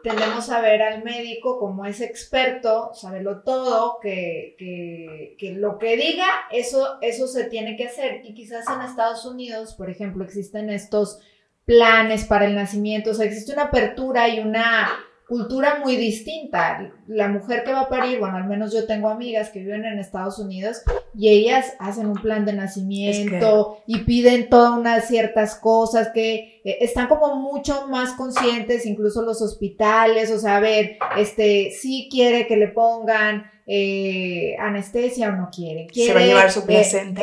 tendemos 0.03 0.51
a 0.51 0.61
ver 0.61 0.83
al 0.83 1.05
médico 1.05 1.59
como 1.59 1.85
ese 1.87 2.05
experto, 2.05 2.93
saberlo 2.95 3.43
todo, 3.43 3.99
que, 4.01 4.57
que, 4.59 5.37
que, 5.39 5.53
lo 5.53 5.79
que 5.79 5.97
diga, 5.97 6.27
eso, 6.51 6.99
eso 7.03 7.27
se 7.27 7.45
tiene 7.45 7.77
que 7.77 7.87
hacer. 7.87 8.23
Y 8.25 8.35
quizás 8.35 8.65
en 8.69 8.83
Estados 8.83 9.25
Unidos, 9.25 9.75
por 9.75 9.91
ejemplo, 9.91 10.25
existen 10.25 10.71
estos 10.71 11.21
planes 11.65 12.25
para 12.25 12.47
el 12.47 12.55
nacimiento, 12.55 13.11
o 13.11 13.15
sea, 13.15 13.27
existe 13.27 13.53
una 13.53 13.65
apertura 13.65 14.29
y 14.29 14.41
una 14.41 14.91
cultura 15.33 15.79
muy 15.83 15.97
distinta. 15.97 16.93
La 17.07 17.29
mujer 17.29 17.65
que 17.65 17.73
va 17.73 17.83
a 17.83 17.89
parir, 17.89 18.19
bueno, 18.19 18.37
al 18.37 18.45
menos 18.45 18.71
yo 18.71 18.87
tengo 18.87 19.09
amigas 19.09 19.49
que 19.49 19.61
viven 19.61 19.87
en 19.87 19.99
Estados 19.99 20.39
Unidos 20.39 20.83
y 21.17 21.31
ellas 21.31 21.73
hacen 21.79 22.07
un 22.07 22.21
plan 22.21 22.45
de 22.45 22.53
nacimiento 22.53 23.79
y 23.87 24.01
piden 24.01 24.51
todas 24.51 24.79
unas 24.79 25.09
ciertas 25.09 25.55
cosas 25.55 26.11
que 26.13 26.61
eh, 26.65 26.79
están 26.81 27.07
como 27.07 27.37
mucho 27.37 27.87
más 27.89 28.13
conscientes, 28.13 28.85
incluso 28.85 29.23
los 29.23 29.41
hospitales, 29.41 30.31
o 30.31 30.39
sea, 30.39 30.59
a 30.59 30.61
ver, 30.61 30.99
este, 31.17 31.71
si 31.71 32.11
quiere 32.11 32.47
que 32.47 32.59
le 32.59 32.69
pongan 32.69 33.51
eh, 33.67 34.55
anestesia 34.59 35.31
o 35.31 35.33
no 35.33 35.49
quiere. 35.51 35.87
Se 35.95 36.13
va 36.13 36.21
a 36.21 36.27
llevar 36.27 36.53
su 36.53 36.61
eh, 36.61 36.65
placenta. 36.67 37.23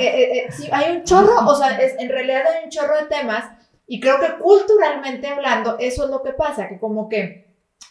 sí, 0.50 0.68
hay 0.72 0.96
un 0.96 1.04
chorro, 1.04 1.46
o 1.46 1.56
sea, 1.56 1.80
en 1.80 2.10
realidad 2.10 2.42
hay 2.48 2.64
un 2.64 2.72
chorro 2.72 2.98
de 2.98 3.06
temas 3.06 3.59
y 3.90 4.00
creo 4.00 4.22
que 4.22 4.42
culturalmente 4.42 5.28
hablando, 5.28 5.78
eso 5.80 6.06
es 6.06 6.10
lo 6.10 6.24
que 6.24 6.32
pasa, 6.32 6.70
que 6.70 6.80
como 6.80 7.10
que 7.10 7.50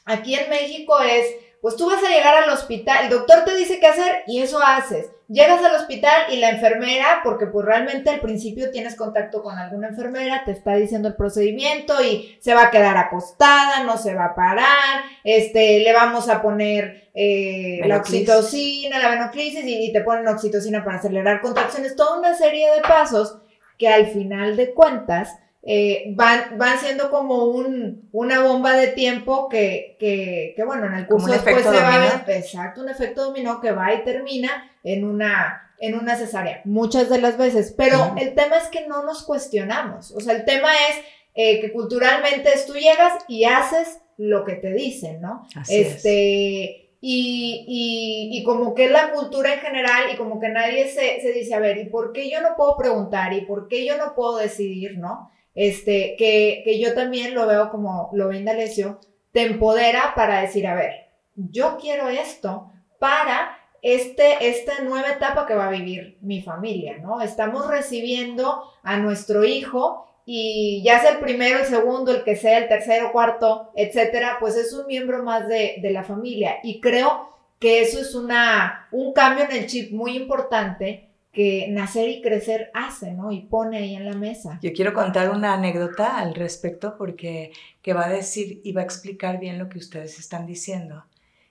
Aquí 0.08 0.34
en 0.34 0.48
México 0.48 0.98
es, 1.00 1.26
pues 1.60 1.76
tú 1.76 1.86
vas 1.86 2.02
a 2.02 2.08
llegar 2.08 2.42
al 2.42 2.48
hospital, 2.48 3.04
el 3.04 3.10
doctor 3.10 3.44
te 3.44 3.54
dice 3.54 3.78
qué 3.78 3.88
hacer 3.88 4.22
y 4.26 4.40
eso 4.40 4.58
haces. 4.62 5.10
Llegas 5.28 5.62
al 5.62 5.74
hospital 5.74 6.32
y 6.32 6.38
la 6.38 6.48
enfermera, 6.48 7.20
porque 7.22 7.44
pues 7.46 7.66
realmente 7.66 8.08
al 8.08 8.20
principio 8.20 8.70
tienes 8.70 8.96
contacto 8.96 9.42
con 9.42 9.58
alguna 9.58 9.88
enfermera, 9.88 10.44
te 10.46 10.52
está 10.52 10.76
diciendo 10.76 11.08
el 11.08 11.16
procedimiento 11.16 12.02
y 12.02 12.38
se 12.40 12.54
va 12.54 12.64
a 12.64 12.70
quedar 12.70 12.96
acostada, 12.96 13.84
no 13.84 13.98
se 13.98 14.14
va 14.14 14.26
a 14.26 14.34
parar, 14.34 15.02
este, 15.24 15.80
le 15.80 15.92
vamos 15.92 16.30
a 16.30 16.40
poner 16.40 17.10
eh, 17.12 17.80
la 17.84 17.98
oxitocina, 17.98 18.98
la 18.98 19.10
venoclisis 19.10 19.62
y, 19.66 19.88
y 19.90 19.92
te 19.92 20.00
ponen 20.00 20.26
oxitocina 20.26 20.82
para 20.82 20.96
acelerar 20.96 21.42
contracciones, 21.42 21.96
toda 21.96 22.18
una 22.18 22.34
serie 22.34 22.70
de 22.72 22.80
pasos 22.80 23.36
que 23.76 23.88
al 23.88 24.06
final 24.06 24.56
de 24.56 24.72
cuentas 24.72 25.36
eh, 25.62 26.12
van, 26.14 26.56
van 26.56 26.78
siendo 26.78 27.10
como 27.10 27.46
un, 27.46 28.08
una 28.12 28.40
bomba 28.40 28.74
de 28.74 28.88
tiempo 28.88 29.48
que, 29.48 29.96
que, 29.98 30.54
que 30.56 30.64
bueno, 30.64 30.86
en 30.86 30.94
el 30.94 31.06
curso 31.06 31.32
después 31.32 31.62
se 31.62 31.70
va 31.70 31.94
a 31.94 31.98
ver, 31.98 32.36
exacto, 32.36 32.80
un 32.80 32.88
efecto 32.88 33.24
dominó 33.24 33.60
que 33.60 33.72
va 33.72 33.92
y 33.92 34.04
termina 34.04 34.70
en 34.84 35.04
una, 35.04 35.74
en 35.78 35.96
una 35.96 36.16
cesárea, 36.16 36.62
muchas 36.64 37.10
de 37.10 37.20
las 37.20 37.36
veces, 37.36 37.74
pero 37.76 38.14
el 38.18 38.34
tema 38.34 38.56
es 38.56 38.68
que 38.68 38.86
no 38.86 39.02
nos 39.02 39.24
cuestionamos, 39.24 40.12
o 40.12 40.20
sea, 40.20 40.36
el 40.36 40.44
tema 40.44 40.70
es 40.90 41.04
eh, 41.34 41.60
que 41.60 41.72
culturalmente 41.72 42.50
tú 42.66 42.74
llegas 42.74 43.14
y 43.26 43.44
haces 43.44 43.98
lo 44.16 44.44
que 44.44 44.54
te 44.54 44.72
dicen, 44.72 45.20
¿no? 45.20 45.46
este... 45.68 46.84
Y, 47.00 47.64
y, 47.68 48.36
y, 48.36 48.42
como 48.42 48.74
que 48.74 48.86
es 48.86 48.90
la 48.90 49.12
cultura 49.12 49.54
en 49.54 49.60
general 49.60 50.12
y 50.12 50.16
como 50.16 50.40
que 50.40 50.48
nadie 50.48 50.88
se, 50.88 51.20
se 51.20 51.30
dice, 51.32 51.54
a 51.54 51.60
ver, 51.60 51.78
¿y 51.78 51.84
por 51.84 52.12
qué 52.12 52.28
yo 52.28 52.40
no 52.40 52.56
puedo 52.56 52.76
preguntar? 52.76 53.32
¿Y 53.34 53.42
por 53.42 53.68
qué 53.68 53.86
yo 53.86 53.96
no 53.96 54.16
puedo 54.16 54.38
decidir? 54.38 54.98
¿No? 54.98 55.30
Este, 55.58 56.14
que, 56.16 56.62
que 56.64 56.78
yo 56.78 56.94
también 56.94 57.34
lo 57.34 57.44
veo 57.48 57.68
como 57.70 58.10
lo 58.12 58.28
ve 58.28 58.36
Indalecio, 58.36 59.00
te 59.32 59.42
empodera 59.42 60.12
para 60.14 60.40
decir, 60.40 60.68
a 60.68 60.76
ver, 60.76 61.08
yo 61.34 61.78
quiero 61.80 62.08
esto 62.08 62.70
para 63.00 63.58
este, 63.82 64.48
esta 64.48 64.84
nueva 64.84 65.08
etapa 65.08 65.46
que 65.46 65.56
va 65.56 65.66
a 65.66 65.72
vivir 65.72 66.16
mi 66.20 66.42
familia, 66.42 66.98
¿no? 66.98 67.20
Estamos 67.20 67.66
recibiendo 67.66 68.62
a 68.84 68.98
nuestro 68.98 69.42
hijo 69.42 70.06
y 70.24 70.80
ya 70.84 71.00
sea 71.00 71.10
el 71.10 71.18
primero, 71.18 71.58
el 71.58 71.66
segundo, 71.66 72.12
el 72.12 72.22
que 72.22 72.36
sea, 72.36 72.58
el 72.58 72.68
tercero, 72.68 73.10
cuarto, 73.10 73.72
etcétera, 73.74 74.36
pues 74.38 74.54
es 74.54 74.72
un 74.72 74.86
miembro 74.86 75.24
más 75.24 75.48
de, 75.48 75.78
de 75.82 75.90
la 75.90 76.04
familia. 76.04 76.58
Y 76.62 76.80
creo 76.80 77.30
que 77.58 77.80
eso 77.80 77.98
es 77.98 78.14
una, 78.14 78.86
un 78.92 79.12
cambio 79.12 79.44
en 79.44 79.56
el 79.56 79.66
chip 79.66 79.90
muy 79.90 80.16
importante 80.16 81.07
que 81.38 81.68
nacer 81.68 82.08
y 82.08 82.20
crecer 82.20 82.68
hace, 82.74 83.12
¿no? 83.12 83.30
Y 83.30 83.42
pone 83.42 83.78
ahí 83.78 83.94
en 83.94 84.06
la 84.06 84.16
mesa. 84.16 84.58
Yo 84.60 84.72
quiero 84.72 84.92
contar 84.92 85.30
una 85.30 85.54
anécdota 85.54 86.18
al 86.18 86.34
respecto 86.34 86.96
porque 86.98 87.52
que 87.80 87.92
va 87.92 88.06
a 88.06 88.08
decir 88.08 88.60
y 88.64 88.72
va 88.72 88.80
a 88.80 88.84
explicar 88.84 89.38
bien 89.38 89.56
lo 89.56 89.68
que 89.68 89.78
ustedes 89.78 90.18
están 90.18 90.46
diciendo. 90.46 91.04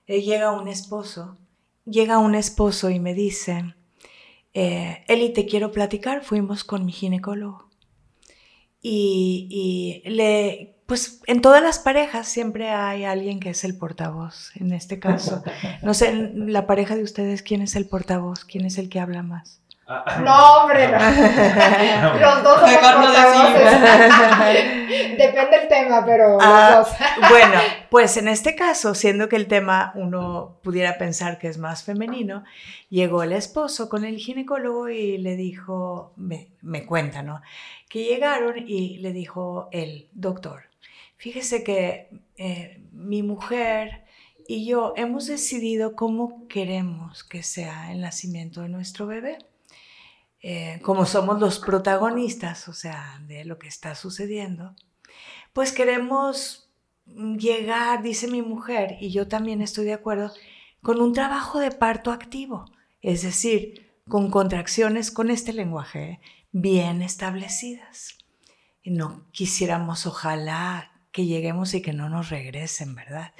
Eh, 0.05 0.23
llega 0.23 0.51
un 0.51 0.67
esposo, 0.67 1.37
llega 1.85 2.17
un 2.17 2.35
esposo 2.35 2.89
y 2.89 2.99
me 2.99 3.13
dice, 3.13 3.75
eh, 4.53 5.05
Eli, 5.07 5.31
te 5.31 5.45
quiero 5.45 5.71
platicar, 5.71 6.21
fuimos 6.21 6.65
con 6.65 6.85
mi 6.85 6.91
ginecólogo. 6.91 7.69
y, 8.81 10.03
y 10.03 10.09
le 10.09 10.75
pues 10.85 11.21
en 11.27 11.41
todas 11.41 11.63
las 11.63 11.79
parejas 11.79 12.27
siempre 12.27 12.71
hay 12.71 13.05
alguien 13.05 13.39
que 13.39 13.51
es 13.51 13.63
el 13.63 13.77
portavoz. 13.77 14.51
En 14.55 14.73
este 14.73 14.99
caso, 14.99 15.43
no 15.81 15.93
sé, 15.93 16.13
la 16.33 16.65
pareja 16.65 16.97
de 16.97 17.03
ustedes, 17.03 17.41
¿quién 17.41 17.61
es 17.61 17.75
el 17.77 17.85
portavoz? 17.87 18.43
¿Quién 18.43 18.65
es 18.65 18.77
el 18.77 18.89
que 18.89 18.99
habla 18.99 19.23
más? 19.23 19.61
No, 20.21 20.57
hombre, 20.57 20.89
no. 20.89 20.97
Los 22.19 22.43
dos 22.43 22.59
somos. 22.59 23.13
Depende 25.17 25.59
del 25.59 25.67
tema, 25.69 26.05
pero 26.05 26.33
los 26.33 26.41
Ah, 26.43 26.75
dos. 26.79 26.89
bueno, 27.29 27.57
pues 27.89 28.17
en 28.17 28.27
este 28.27 28.53
caso, 28.55 28.93
siendo 28.95 29.29
que 29.29 29.37
el 29.37 29.47
tema 29.47 29.93
uno 29.95 30.57
pudiera 30.61 30.97
pensar 30.97 31.39
que 31.39 31.47
es 31.47 31.57
más 31.57 31.83
femenino, 31.83 32.43
llegó 32.89 33.23
el 33.23 33.31
esposo 33.31 33.87
con 33.87 34.03
el 34.03 34.17
ginecólogo 34.17 34.89
y 34.89 35.17
le 35.19 35.37
dijo, 35.37 36.11
me, 36.17 36.49
me 36.61 36.85
cuenta, 36.85 37.23
¿no? 37.23 37.41
Que 37.87 38.03
llegaron 38.03 38.55
y 38.57 38.97
le 38.97 39.13
dijo 39.13 39.69
el 39.71 40.09
doctor, 40.11 40.63
fíjese 41.15 41.63
que 41.63 42.09
eh, 42.37 42.81
mi 42.91 43.23
mujer 43.23 44.03
y 44.49 44.65
yo 44.65 44.91
hemos 44.97 45.27
decidido 45.27 45.95
cómo 45.95 46.45
queremos 46.49 47.23
que 47.23 47.41
sea 47.43 47.91
el 47.93 48.01
nacimiento 48.01 48.61
de 48.61 48.69
nuestro 48.69 49.07
bebé. 49.07 49.37
Eh, 50.41 50.79
como 50.83 51.05
somos 51.05 51.39
los 51.39 51.59
protagonistas, 51.59 52.67
o 52.67 52.73
sea, 52.73 53.19
de 53.27 53.43
lo 53.43 53.57
que 53.57 53.67
está 53.67 53.95
sucediendo, 53.95 54.75
pues 55.53 55.71
queremos 55.71 56.69
llegar, 57.05 58.03
dice 58.03 58.27
mi 58.27 58.41
mujer, 58.41 58.97
y 58.99 59.11
yo 59.11 59.27
también 59.27 59.61
estoy 59.61 59.85
de 59.85 59.93
acuerdo, 59.93 60.31
con 60.81 61.01
un 61.01 61.13
trabajo 61.13 61.59
de 61.59 61.71
parto 61.71 62.11
activo, 62.11 62.65
es 63.01 63.23
decir, 63.23 63.87
con 64.07 64.29
contracciones 64.29 65.11
con 65.11 65.31
este 65.31 65.53
lenguaje 65.53 66.19
bien 66.51 67.01
establecidas. 67.01 68.17
Y 68.83 68.91
no 68.91 69.27
quisiéramos, 69.31 70.05
ojalá, 70.05 70.91
que 71.11 71.25
lleguemos 71.25 71.73
y 71.73 71.81
que 71.81 71.93
no 71.93 72.09
nos 72.09 72.29
regresen, 72.29 72.95
¿verdad? 72.95 73.33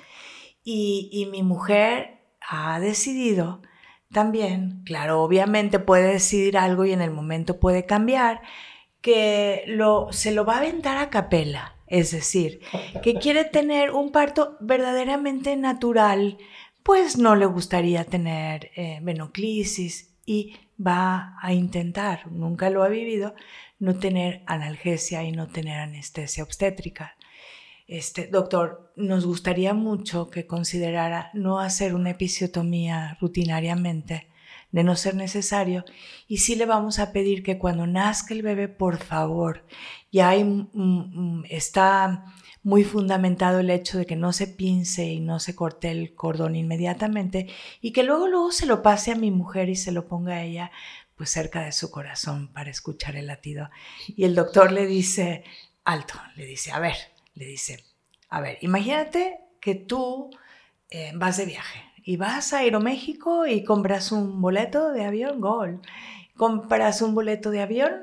Y, 0.64 1.10
y 1.12 1.28
mi 1.28 1.44
mujer 1.44 2.22
ha 2.42 2.80
decidido 2.80 3.62
también, 4.12 4.84
claro, 4.86 5.22
obviamente 5.22 5.80
puede 5.80 6.14
decidir 6.14 6.58
algo 6.58 6.86
y 6.86 6.94
en 6.94 7.02
el 7.02 7.12
momento 7.12 7.60
puede 7.60 7.86
cambiar, 7.86 8.42
que 9.02 9.64
lo, 9.68 10.12
se 10.12 10.32
lo 10.32 10.46
va 10.46 10.56
a 10.56 10.58
aventar 10.60 10.98
a 10.98 11.10
capela, 11.10 11.76
es 11.88 12.12
decir, 12.12 12.62
que 13.04 13.16
quiere 13.16 13.46
tener 13.46 13.92
un 13.92 14.12
parto 14.12 14.58
verdaderamente 14.60 15.56
natural, 15.56 16.38
pues 16.84 17.18
no 17.18 17.36
le 17.36 17.46
gustaría 17.46 18.06
tener 18.06 18.72
eh, 18.76 19.02
y 20.26 20.56
va 20.86 21.38
a 21.42 21.54
intentar, 21.54 22.32
nunca 22.32 22.70
lo 22.70 22.84
ha 22.84 22.88
vivido, 22.88 23.34
no 23.80 24.00
tener 24.00 24.42
analgesia 24.46 25.24
y 25.24 25.32
no 25.32 25.48
tener 25.48 25.80
anestesia 25.80 26.44
obstétrica. 26.44 27.17
Este, 27.88 28.28
doctor, 28.28 28.92
nos 28.98 29.26
gustaría 29.26 29.74
mucho 29.74 30.30
que 30.30 30.46
considerara 30.46 31.32
no 31.34 31.60
hacer 31.60 31.96
una 31.96 32.10
episiotomía 32.12 33.18
rutinariamente, 33.22 34.28
de 34.72 34.84
no 34.84 34.98
ser 34.98 35.16
necesario, 35.16 35.86
y 36.28 36.40
sí 36.40 36.56
le 36.56 36.66
vamos 36.66 37.00
a 37.00 37.14
pedir 37.14 37.42
que 37.44 37.58
cuando 37.58 37.88
nazca 37.88 38.34
el 38.34 38.42
bebé, 38.42 38.68
por 38.68 38.98
favor, 38.98 39.66
ya 40.12 40.30
hay, 40.30 40.44
mm, 40.44 40.68
mm, 40.74 41.46
está 41.50 42.26
muy 42.64 42.84
fundamentado 42.84 43.62
el 43.62 43.70
hecho 43.70 43.98
de 43.98 44.06
que 44.06 44.18
no 44.18 44.34
se 44.34 44.48
pince 44.48 45.06
y 45.06 45.22
no 45.22 45.40
se 45.40 45.56
corte 45.56 45.90
el 45.90 46.14
cordón 46.16 46.58
inmediatamente 46.58 47.48
y 47.80 47.94
que 47.94 48.04
luego 48.04 48.28
luego 48.28 48.52
se 48.52 48.66
lo 48.66 48.82
pase 48.82 49.12
a 49.14 49.16
mi 49.16 49.32
mujer 49.32 49.70
y 49.70 49.78
se 49.78 49.94
lo 49.94 50.08
ponga 50.08 50.34
a 50.34 50.44
ella 50.44 50.72
pues 51.16 51.30
cerca 51.30 51.62
de 51.64 51.72
su 51.72 51.90
corazón 51.90 52.50
para 52.50 52.70
escuchar 52.70 53.16
el 53.16 53.28
latido. 53.28 53.70
Y 54.08 54.26
el 54.26 54.36
doctor 54.36 54.74
le 54.74 54.86
dice, 54.86 55.46
alto, 55.86 56.16
le 56.36 56.46
dice, 56.46 56.72
a 56.72 56.80
ver, 56.80 56.98
le 57.38 57.46
dice, 57.46 57.84
a 58.30 58.42
ver, 58.42 58.58
imagínate 58.62 59.40
que 59.62 59.76
tú 59.76 60.30
eh, 60.90 61.12
vas 61.16 61.38
de 61.38 61.46
viaje 61.46 61.82
y 62.04 62.18
vas 62.18 62.54
a 62.54 62.60
Aeroméxico 62.60 63.46
y 63.46 63.64
compras 63.64 64.12
un 64.12 64.42
boleto 64.42 64.92
de 64.92 65.06
avión, 65.06 65.40
gol. 65.42 65.82
Compras 66.36 67.02
un 67.02 67.14
boleto 67.14 67.52
de 67.52 67.62
avión 67.62 67.94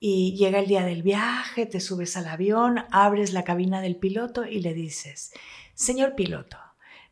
y 0.00 0.34
llega 0.36 0.58
el 0.58 0.66
día 0.66 0.84
del 0.84 1.02
viaje, 1.02 1.66
te 1.66 1.80
subes 1.80 2.16
al 2.16 2.28
avión, 2.28 2.84
abres 2.90 3.32
la 3.32 3.44
cabina 3.44 3.80
del 3.80 3.96
piloto 3.96 4.44
y 4.44 4.60
le 4.60 4.74
dices, 4.74 5.32
señor 5.74 6.14
piloto, 6.14 6.56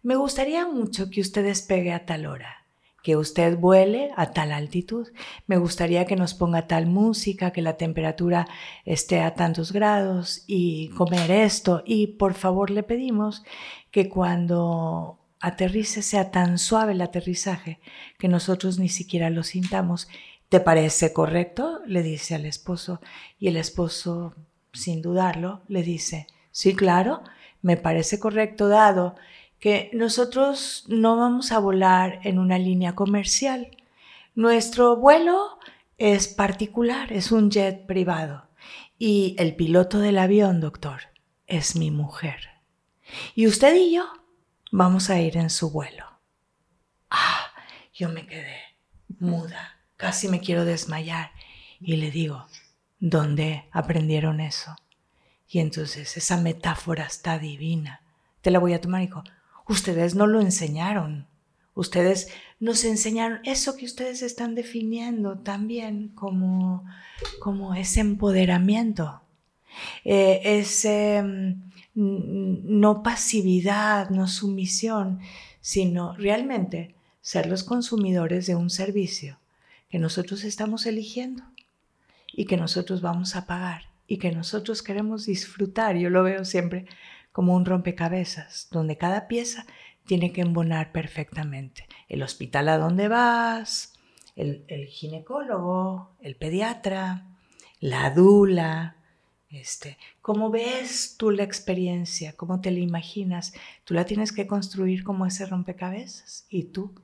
me 0.03 0.17
gustaría 0.17 0.67
mucho 0.67 1.11
que 1.11 1.21
usted 1.21 1.45
despegue 1.45 1.93
a 1.93 2.07
tal 2.07 2.27
hora, 2.27 2.66
que 3.07 3.17
usted 3.17 3.57
vuele 3.57 4.11
a 4.17 4.33
tal 4.33 4.51
altitud, 4.51 5.07
me 5.47 5.59
gustaría 5.59 6.07
que 6.07 6.17
nos 6.17 6.35
ponga 6.35 6.67
tal 6.67 6.87
música, 6.87 7.53
que 7.53 7.63
la 7.63 7.77
temperatura 7.77 8.49
esté 8.85 9.21
a 9.21 9.35
tantos 9.35 9.71
grados 9.71 10.43
y 10.49 10.89
comer 10.89 11.31
esto 11.31 11.85
y 11.87 12.09
por 12.19 12.35
favor 12.35 12.71
le 12.71 12.83
pedimos 12.83 13.45
que 13.93 14.09
cuando 14.09 15.21
aterrice 15.39 16.03
sea 16.03 16.33
tan 16.33 16.59
suave 16.59 16.95
el 16.95 17.01
aterrizaje 17.01 17.79
que 18.19 18.27
nosotros 18.27 18.81
ni 18.81 18.89
siquiera 18.89 19.31
lo 19.31 19.45
sintamos 19.45 20.09
¿Te 20.49 20.59
parece 20.59 21.13
correcto? 21.13 21.83
le 21.87 22.03
dice 22.03 22.35
al 22.35 22.45
esposo. 22.45 23.01
Y 23.39 23.47
el 23.47 23.57
esposo, 23.57 24.35
sin 24.73 25.01
dudarlo, 25.01 25.63
le 25.69 25.85
dice, 25.85 26.27
sí, 26.51 26.75
claro, 26.75 27.23
me 27.63 27.77
parece 27.77 28.19
correcto 28.19 28.69
dado 28.69 29.15
nosotros 29.93 30.85
no 30.89 31.17
vamos 31.17 31.53
a 31.53 31.59
volar 31.59 32.21
en 32.25 32.39
una 32.39 32.59
línea 32.59 32.95
comercial. 32.95 33.77
Nuestro 34.35 34.97
vuelo 34.97 35.59
es 35.99 36.29
particular, 36.29 37.13
es 37.13 37.33
un 37.33 37.51
jet 37.51 37.87
privado. 37.87 38.47
Y 38.99 39.37
el 39.39 39.57
piloto 39.57 39.99
del 39.99 40.19
avión, 40.19 40.61
doctor, 40.61 41.03
es 41.47 41.77
mi 41.77 41.91
mujer. 41.91 42.51
Y 43.35 43.47
usted 43.47 43.75
y 43.77 43.95
yo 43.95 44.07
vamos 44.73 45.11
a 45.11 45.21
ir 45.21 45.37
en 45.37 45.51
su 45.51 45.71
vuelo. 45.71 46.05
Ah, 47.11 47.47
yo 47.93 48.09
me 48.09 48.27
quedé 48.27 48.67
muda 49.19 49.77
casi 49.97 50.29
me 50.29 50.41
quiero 50.41 50.65
desmayar. 50.65 51.31
Y 51.81 51.97
le 51.97 52.11
digo, 52.11 52.47
¿dónde 52.99 53.69
aprendieron 53.73 54.41
eso? 54.41 54.77
Y 55.49 55.61
entonces 55.61 56.17
esa 56.17 56.37
metáfora 56.39 57.05
está 57.05 57.39
divina. 57.39 58.03
Te 58.41 58.51
la 58.51 58.59
voy 58.59 58.75
a 58.75 58.81
tomar, 58.81 59.03
hijo. 59.03 59.23
Ustedes 59.69 60.15
no 60.15 60.27
lo 60.27 60.41
enseñaron. 60.41 61.27
Ustedes 61.75 62.29
nos 62.59 62.85
enseñaron 62.85 63.41
eso 63.45 63.77
que 63.77 63.85
ustedes 63.85 64.23
están 64.23 64.55
definiendo 64.55 65.39
también 65.39 66.09
como, 66.09 66.85
como 67.41 67.75
ese 67.75 68.01
empoderamiento, 68.01 69.21
eh, 70.05 70.41
ese 70.43 71.23
mm, 71.23 71.51
no 71.95 73.03
pasividad, 73.03 74.09
no 74.09 74.27
sumisión, 74.27 75.21
sino 75.61 76.15
realmente 76.17 76.95
ser 77.21 77.47
los 77.47 77.63
consumidores 77.63 78.47
de 78.47 78.55
un 78.55 78.71
servicio 78.71 79.39
que 79.91 79.99
nosotros 79.99 80.45
estamos 80.45 80.87
eligiendo 80.87 81.43
y 82.33 82.47
que 82.47 82.57
nosotros 82.57 83.01
vamos 83.03 83.37
a 83.37 83.47
pagar 83.47 83.83
y 84.07 84.19
que 84.19 84.33
nosotros 84.33 84.83
queremos 84.83 85.27
disfrutar. 85.27 85.97
Yo 85.97 86.09
lo 86.09 86.23
veo 86.23 86.45
siempre 86.45 86.87
como 87.37 87.55
un 87.55 87.67
rompecabezas, 87.67 88.69
donde 88.71 88.97
cada 88.97 89.29
pieza 89.29 89.67
tiene 90.07 90.33
que 90.33 90.41
embonar 90.41 90.91
perfectamente. 90.91 91.87
El 92.09 92.23
hospital 92.23 92.67
a 92.71 92.79
donde 92.79 93.09
vas, 93.09 93.93
el, 94.37 94.65
el 94.69 94.87
ginecólogo, 94.87 96.17
el 96.23 96.37
pediatra, 96.37 97.27
la 97.79 98.09
dula, 98.09 98.97
este, 99.51 99.99
¿Cómo 100.23 100.49
ves 100.49 101.17
tú 101.19 101.31
la 101.31 101.43
experiencia? 101.43 102.33
¿Cómo 102.33 102.63
te 102.63 102.71
la 102.71 102.81
imaginas? 102.81 103.53
Tú 103.85 103.93
la 103.93 104.07
tienes 104.07 104.33
que 104.33 104.47
construir 104.47 105.05
como 105.05 105.27
ese 105.27 105.45
rompecabezas 105.45 106.47
y 106.49 106.65
tú 106.65 106.95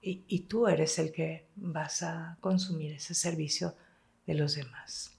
y, 0.00 0.22
y, 0.28 0.42
tú 0.42 0.68
eres 0.68 1.00
el 1.00 1.10
que 1.10 1.48
vas 1.56 2.04
a 2.04 2.38
consumir 2.40 2.92
ese 2.92 3.14
servicio 3.14 3.74
de 4.24 4.34
los 4.34 4.54
demás. 4.54 5.10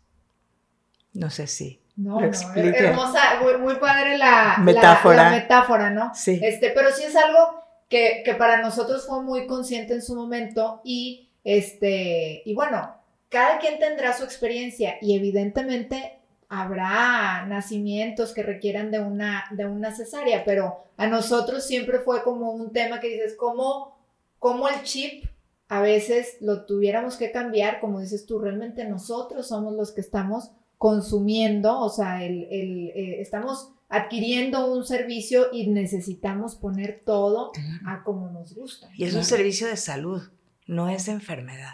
No 1.13 1.29
sé 1.29 1.47
si 1.47 1.81
no. 1.99 2.19
No, 2.21 2.31
hermosa, 2.55 3.19
muy, 3.41 3.57
muy, 3.57 3.75
padre 3.75 4.17
la 4.17 4.57
metáfora. 4.59 5.15
La, 5.15 5.23
la 5.23 5.29
metáfora, 5.31 5.89
¿no? 5.89 6.11
Sí. 6.15 6.39
Este, 6.41 6.71
pero 6.71 6.91
sí 6.91 7.03
es 7.03 7.15
algo 7.15 7.63
que, 7.89 8.21
que 8.23 8.35
para 8.35 8.61
nosotros 8.61 9.05
fue 9.05 9.21
muy 9.21 9.47
consciente 9.47 9.93
en 9.93 10.01
su 10.01 10.15
momento 10.15 10.81
y, 10.85 11.29
este, 11.43 12.41
y 12.45 12.53
bueno, 12.55 12.95
cada 13.27 13.59
quien 13.59 13.79
tendrá 13.79 14.13
su 14.13 14.23
experiencia 14.23 14.95
y 15.01 15.15
evidentemente 15.15 16.19
habrá 16.47 17.45
nacimientos 17.47 18.33
que 18.33 18.43
requieran 18.43 18.91
de 18.91 18.99
una, 18.99 19.45
de 19.51 19.65
una 19.65 19.93
cesárea, 19.93 20.43
pero 20.45 20.85
a 20.97 21.07
nosotros 21.07 21.65
siempre 21.65 21.99
fue 21.99 22.23
como 22.23 22.51
un 22.51 22.71
tema 22.71 22.99
que 22.99 23.09
dices, 23.09 23.35
¿cómo, 23.35 23.97
cómo 24.39 24.67
el 24.67 24.81
chip 24.83 25.25
a 25.67 25.81
veces 25.81 26.37
lo 26.39 26.65
tuviéramos 26.65 27.17
que 27.17 27.31
cambiar? 27.31 27.79
Como 27.81 27.99
dices 27.99 28.25
tú, 28.25 28.39
realmente 28.39 28.85
nosotros 28.85 29.49
somos 29.49 29.73
los 29.75 29.91
que 29.91 30.01
estamos 30.01 30.51
consumiendo, 30.79 31.77
o 31.77 31.89
sea, 31.89 32.23
el, 32.23 32.47
el, 32.49 32.87
eh, 32.95 33.21
estamos 33.21 33.73
adquiriendo 33.89 34.71
un 34.71 34.85
servicio 34.85 35.47
y 35.51 35.67
necesitamos 35.67 36.55
poner 36.55 37.03
todo 37.05 37.51
a 37.85 38.03
como 38.03 38.31
nos 38.31 38.55
gusta. 38.55 38.89
Y 38.95 39.03
es 39.03 39.13
un 39.13 39.25
servicio 39.25 39.67
de 39.67 39.75
salud, 39.75 40.21
no 40.67 40.89
es 40.89 41.09
enfermedad. 41.09 41.73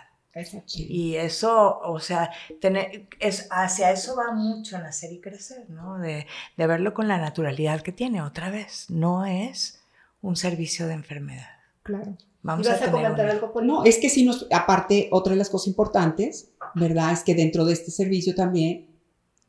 Y 0.74 1.16
eso, 1.16 1.80
o 1.80 2.00
sea, 2.00 2.32
tener, 2.60 3.08
es, 3.20 3.48
hacia 3.52 3.92
eso 3.92 4.18
va 4.18 4.34
mucho 4.34 4.78
nacer 4.80 5.14
y 5.14 5.22
crecer, 5.22 5.70
¿no? 5.70 5.98
De, 6.00 6.26
de 6.58 6.68
verlo 6.68 6.94
con 6.94 7.08
la 7.08 7.18
naturalidad 7.18 7.82
que 7.82 7.94
tiene. 7.94 8.22
Otra 8.22 8.50
vez, 8.50 8.90
no 8.90 9.26
es 9.26 9.82
un 10.22 10.36
servicio 10.36 10.88
de 10.88 10.94
enfermedad. 10.94 11.48
Claro. 11.84 12.18
Vamos 12.42 12.68
a, 12.68 12.92
comentar 12.92 13.28
algo 13.28 13.54
por 13.54 13.64
No, 13.64 13.86
es 13.86 13.98
que 13.98 14.10
si 14.10 14.26
nos, 14.26 14.48
aparte, 14.52 15.10
otra 15.12 15.34
de 15.34 15.38
las 15.38 15.50
cosas 15.50 15.68
importantes, 15.68 16.52
¿verdad? 16.74 17.14
Es 17.14 17.24
que 17.24 17.34
dentro 17.34 17.66
de 17.66 17.74
este 17.74 17.92
servicio 17.92 18.36
también 18.36 18.95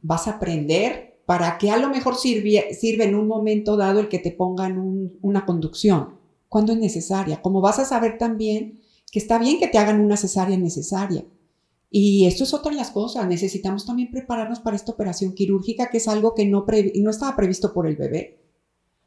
vas 0.07 0.29
a 0.29 0.33
aprender 0.33 1.21
para 1.27 1.59
que 1.59 1.71
a 1.71 1.77
lo 1.77 1.89
mejor 1.89 2.17
sirve, 2.17 2.73
sirve 2.75 3.05
en 3.05 3.17
un 3.17 3.27
momento 3.27 3.77
dado 3.77 4.01
el 4.01 4.09
que 4.09 4.21
te 4.21 4.31
pongan 4.31 5.11
una 5.21 5.45
conducción, 5.45 6.15
cuando 6.49 6.73
es 6.73 6.79
necesaria. 6.79 7.43
Como 7.43 7.61
vas 7.61 7.81
a 7.81 7.85
saber 7.85 8.17
también 8.17 8.81
que 9.11 9.19
está 9.19 9.39
bien 9.39 9.59
que 9.59 9.69
te 9.69 9.79
hagan 9.79 10.01
una 10.01 10.17
cesárea 10.17 10.57
necesaria. 10.57 11.25
Y 11.91 12.27
esto 12.27 12.45
es 12.45 12.55
otra 12.55 12.71
de 12.71 12.77
las 12.77 12.91
cosas. 12.91 13.27
Necesitamos 13.27 13.87
también 13.87 14.11
prepararnos 14.11 14.61
para 14.61 14.77
esta 14.77 14.93
operación 14.93 15.35
quirúrgica, 15.35 15.91
que 15.91 15.99
es 15.99 16.09
algo 16.09 16.35
que 16.35 16.47
no, 16.47 16.65
no 16.95 17.11
estaba 17.11 17.37
previsto 17.37 17.73
por 17.73 17.87
el 17.87 17.97
bebé. 17.97 18.41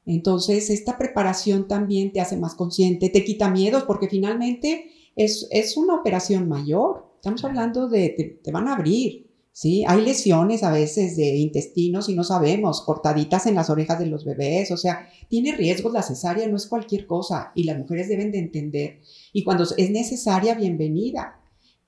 Entonces, 0.06 0.70
esta 0.70 0.98
preparación 0.98 1.68
también 1.68 2.12
te 2.12 2.20
hace 2.20 2.36
más 2.36 2.56
consciente, 2.56 3.10
te 3.10 3.24
quita 3.24 3.50
miedos, 3.50 3.84
porque 3.84 4.10
finalmente 4.10 4.90
es, 5.16 5.48
es 5.52 5.78
una 5.78 5.96
operación 5.96 6.50
mayor. 6.50 7.06
Estamos 7.16 7.44
hablando 7.44 7.88
de, 7.88 8.40
te, 8.44 8.52
van 8.52 8.68
a 8.68 8.74
abrir, 8.74 9.29
¿sí? 9.60 9.84
Hay 9.86 10.06
lesiones 10.06 10.64
a 10.64 10.72
veces 10.72 11.18
de 11.18 11.36
intestinos 11.36 12.08
y 12.08 12.16
no 12.16 12.24
sabemos, 12.24 12.82
cortaditas 12.82 13.46
en 13.46 13.56
las 13.56 13.70
orejas 13.70 14.00
de 14.00 14.06
los 14.06 14.24
bebés, 14.24 14.72
o 14.72 14.78
sea, 14.78 15.10
tiene 15.28 15.54
riesgos 15.54 15.92
la 15.92 16.02
cesárea, 16.02 16.48
no 16.48 16.56
es 16.56 16.66
cualquier 16.66 17.06
cosa 17.06 17.52
y 17.56 17.66
las 17.66 17.78
mujeres 17.78 18.08
deben 18.08 18.32
de 18.32 18.40
entender. 18.40 19.02
Y 19.34 19.44
cuando 19.44 19.66
es 19.66 19.92
necesaria, 19.92 20.56
bienvenida. 20.56 21.42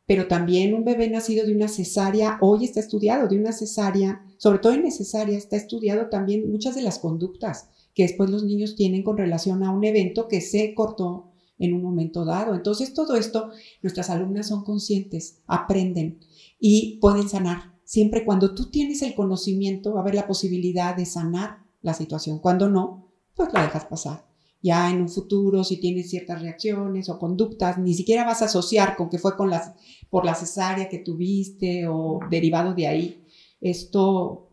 Pero 0.05 0.27
también 0.27 0.73
un 0.73 0.83
bebé 0.83 1.09
nacido 1.09 1.45
de 1.45 1.55
una 1.55 1.69
cesárea, 1.69 2.39
hoy 2.41 2.65
está 2.65 2.81
estudiado, 2.81 3.29
de 3.29 3.37
una 3.37 3.53
cesárea, 3.53 4.21
sobre 4.35 4.59
todo 4.59 4.73
en 4.73 4.83
necesaria, 4.83 5.37
está 5.37 5.55
estudiado 5.55 6.09
también 6.09 6.51
muchas 6.51 6.75
de 6.75 6.81
las 6.81 6.99
conductas 6.99 7.69
que 7.95 8.03
después 8.03 8.29
los 8.29 8.43
niños 8.43 8.75
tienen 8.75 9.01
con 9.01 9.15
relación 9.15 9.63
a 9.63 9.71
un 9.71 9.85
evento 9.85 10.27
que 10.27 10.41
se 10.41 10.73
cortó 10.73 11.31
en 11.57 11.73
un 11.73 11.83
momento 11.83 12.25
dado. 12.25 12.53
Entonces, 12.53 12.93
todo 12.93 13.15
esto, 13.15 13.51
nuestras 13.81 14.09
alumnas 14.09 14.49
son 14.49 14.65
conscientes, 14.65 15.37
aprenden 15.47 16.19
y 16.61 16.99
pueden 17.01 17.27
sanar. 17.27 17.73
Siempre 17.83 18.23
cuando 18.23 18.53
tú 18.53 18.69
tienes 18.69 19.01
el 19.01 19.15
conocimiento, 19.15 19.93
va 19.93 19.99
a 19.99 20.03
haber 20.03 20.15
la 20.15 20.27
posibilidad 20.27 20.95
de 20.95 21.05
sanar 21.05 21.57
la 21.81 21.95
situación. 21.95 22.39
Cuando 22.39 22.69
no, 22.69 23.11
pues 23.35 23.51
la 23.51 23.63
dejas 23.63 23.85
pasar. 23.85 24.25
Ya 24.61 24.91
en 24.91 25.01
un 25.01 25.09
futuro, 25.09 25.63
si 25.63 25.77
tienes 25.77 26.11
ciertas 26.11 26.39
reacciones 26.39 27.09
o 27.09 27.17
conductas, 27.17 27.79
ni 27.79 27.95
siquiera 27.95 28.23
vas 28.23 28.43
a 28.43 28.45
asociar 28.45 28.95
con 28.95 29.09
que 29.09 29.17
fue 29.17 29.35
con 29.35 29.49
las, 29.49 29.73
por 30.11 30.23
la 30.23 30.35
cesárea 30.35 30.87
que 30.87 30.99
tuviste 30.99 31.87
o 31.87 32.19
derivado 32.29 32.75
de 32.75 32.85
ahí. 32.85 33.25
Esto 33.59 34.51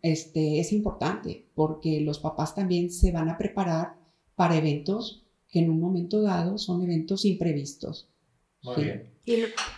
este, 0.00 0.60
es 0.60 0.72
importante 0.72 1.46
porque 1.54 2.00
los 2.00 2.20
papás 2.20 2.54
también 2.54 2.90
se 2.90 3.12
van 3.12 3.28
a 3.28 3.36
preparar 3.36 3.96
para 4.34 4.56
eventos 4.56 5.26
que 5.46 5.58
en 5.58 5.68
un 5.68 5.78
momento 5.78 6.22
dado 6.22 6.56
son 6.56 6.82
eventos 6.82 7.26
imprevistos. 7.26 8.08
Muy 8.62 8.84
bien. 8.84 9.10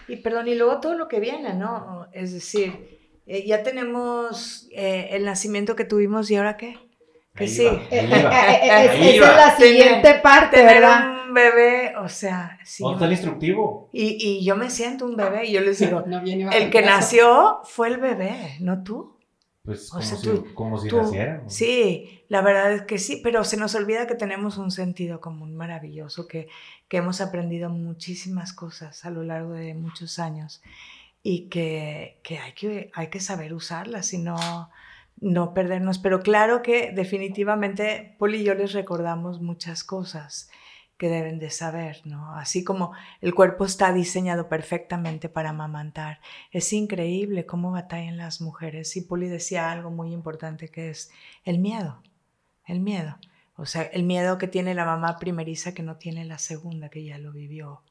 Y, 0.08 0.16
perdón, 0.16 0.48
y 0.48 0.54
luego 0.54 0.80
todo 0.80 0.94
lo 0.94 1.08
que 1.08 1.20
viene, 1.20 1.54
¿no? 1.54 2.08
Es 2.12 2.32
decir, 2.32 2.98
eh, 3.26 3.46
ya 3.46 3.62
tenemos 3.62 4.68
eh, 4.72 5.10
el 5.12 5.24
nacimiento 5.24 5.76
que 5.76 5.84
tuvimos 5.84 6.30
y 6.30 6.36
ahora 6.36 6.56
qué? 6.56 6.78
Que 7.34 7.48
sí. 7.48 7.66
esa 7.90 8.94
es 8.94 9.18
la 9.18 9.56
siguiente 9.56 10.14
parte, 10.22 10.58
tener 10.58 10.74
¿verdad? 10.74 11.26
un 11.26 11.34
bebé, 11.34 11.96
o 11.96 12.08
sea, 12.08 12.58
sí. 12.64 12.82
¿Dónde 12.82 12.96
está 12.96 13.06
el 13.06 13.12
instructivo? 13.12 13.88
Y, 13.92 14.16
y, 14.20 14.44
yo 14.44 14.56
me 14.56 14.68
siento 14.68 15.06
un 15.06 15.16
bebé 15.16 15.46
y 15.46 15.52
yo 15.52 15.60
les 15.60 15.78
digo, 15.78 16.04
el 16.52 16.70
que 16.70 16.82
nació 16.82 17.60
fue 17.64 17.88
el 17.88 17.96
bebé, 17.98 18.56
no 18.60 18.82
tú. 18.82 19.16
Pues 19.64 19.90
como, 19.90 20.02
si, 20.02 20.38
como 20.54 20.78
si 20.78 20.90
Sí, 21.46 22.24
la 22.28 22.42
verdad 22.42 22.72
es 22.72 22.82
que 22.82 22.98
sí, 22.98 23.20
pero 23.22 23.44
se 23.44 23.56
nos 23.56 23.76
olvida 23.76 24.08
que 24.08 24.16
tenemos 24.16 24.58
un 24.58 24.72
sentido 24.72 25.20
común 25.20 25.54
maravilloso, 25.54 26.26
que, 26.26 26.48
que 26.88 26.96
hemos 26.96 27.20
aprendido 27.20 27.70
muchísimas 27.70 28.52
cosas 28.52 29.04
a 29.04 29.10
lo 29.10 29.22
largo 29.22 29.52
de 29.52 29.74
muchos 29.74 30.18
años 30.18 30.62
y 31.22 31.48
que, 31.48 32.18
que, 32.24 32.38
hay, 32.38 32.52
que 32.54 32.90
hay 32.92 33.06
que 33.06 33.20
saber 33.20 33.54
usarlas 33.54 34.12
y 34.12 34.18
no, 34.18 34.70
no 35.20 35.54
perdernos. 35.54 35.98
Pero 35.98 36.20
claro 36.20 36.62
que 36.62 36.90
definitivamente 36.90 38.16
Poli 38.18 38.38
y 38.38 38.44
yo 38.44 38.54
les 38.54 38.72
recordamos 38.72 39.40
muchas 39.40 39.84
cosas 39.84 40.50
que 40.96 41.08
deben 41.08 41.38
de 41.38 41.50
saber, 41.50 42.00
¿no? 42.04 42.34
Así 42.36 42.62
como 42.62 42.92
el 43.20 43.34
cuerpo 43.34 43.64
está 43.64 43.92
diseñado 43.92 44.48
perfectamente 44.48 45.28
para 45.28 45.50
amamantar. 45.50 46.20
Es 46.50 46.72
increíble 46.72 47.44
cómo 47.46 47.72
batallan 47.72 48.16
las 48.16 48.40
mujeres. 48.40 48.96
Y 48.96 49.02
Poli 49.02 49.28
decía 49.28 49.70
algo 49.70 49.90
muy 49.90 50.12
importante 50.12 50.68
que 50.68 50.90
es 50.90 51.10
el 51.44 51.58
miedo, 51.58 52.02
el 52.66 52.80
miedo. 52.80 53.18
O 53.56 53.66
sea, 53.66 53.82
el 53.82 54.04
miedo 54.04 54.38
que 54.38 54.48
tiene 54.48 54.74
la 54.74 54.84
mamá 54.84 55.18
primeriza 55.18 55.74
que 55.74 55.82
no 55.82 55.96
tiene 55.96 56.24
la 56.24 56.38
segunda, 56.38 56.88
que 56.88 57.04
ya 57.04 57.18
lo 57.18 57.32
vivió. 57.32 57.82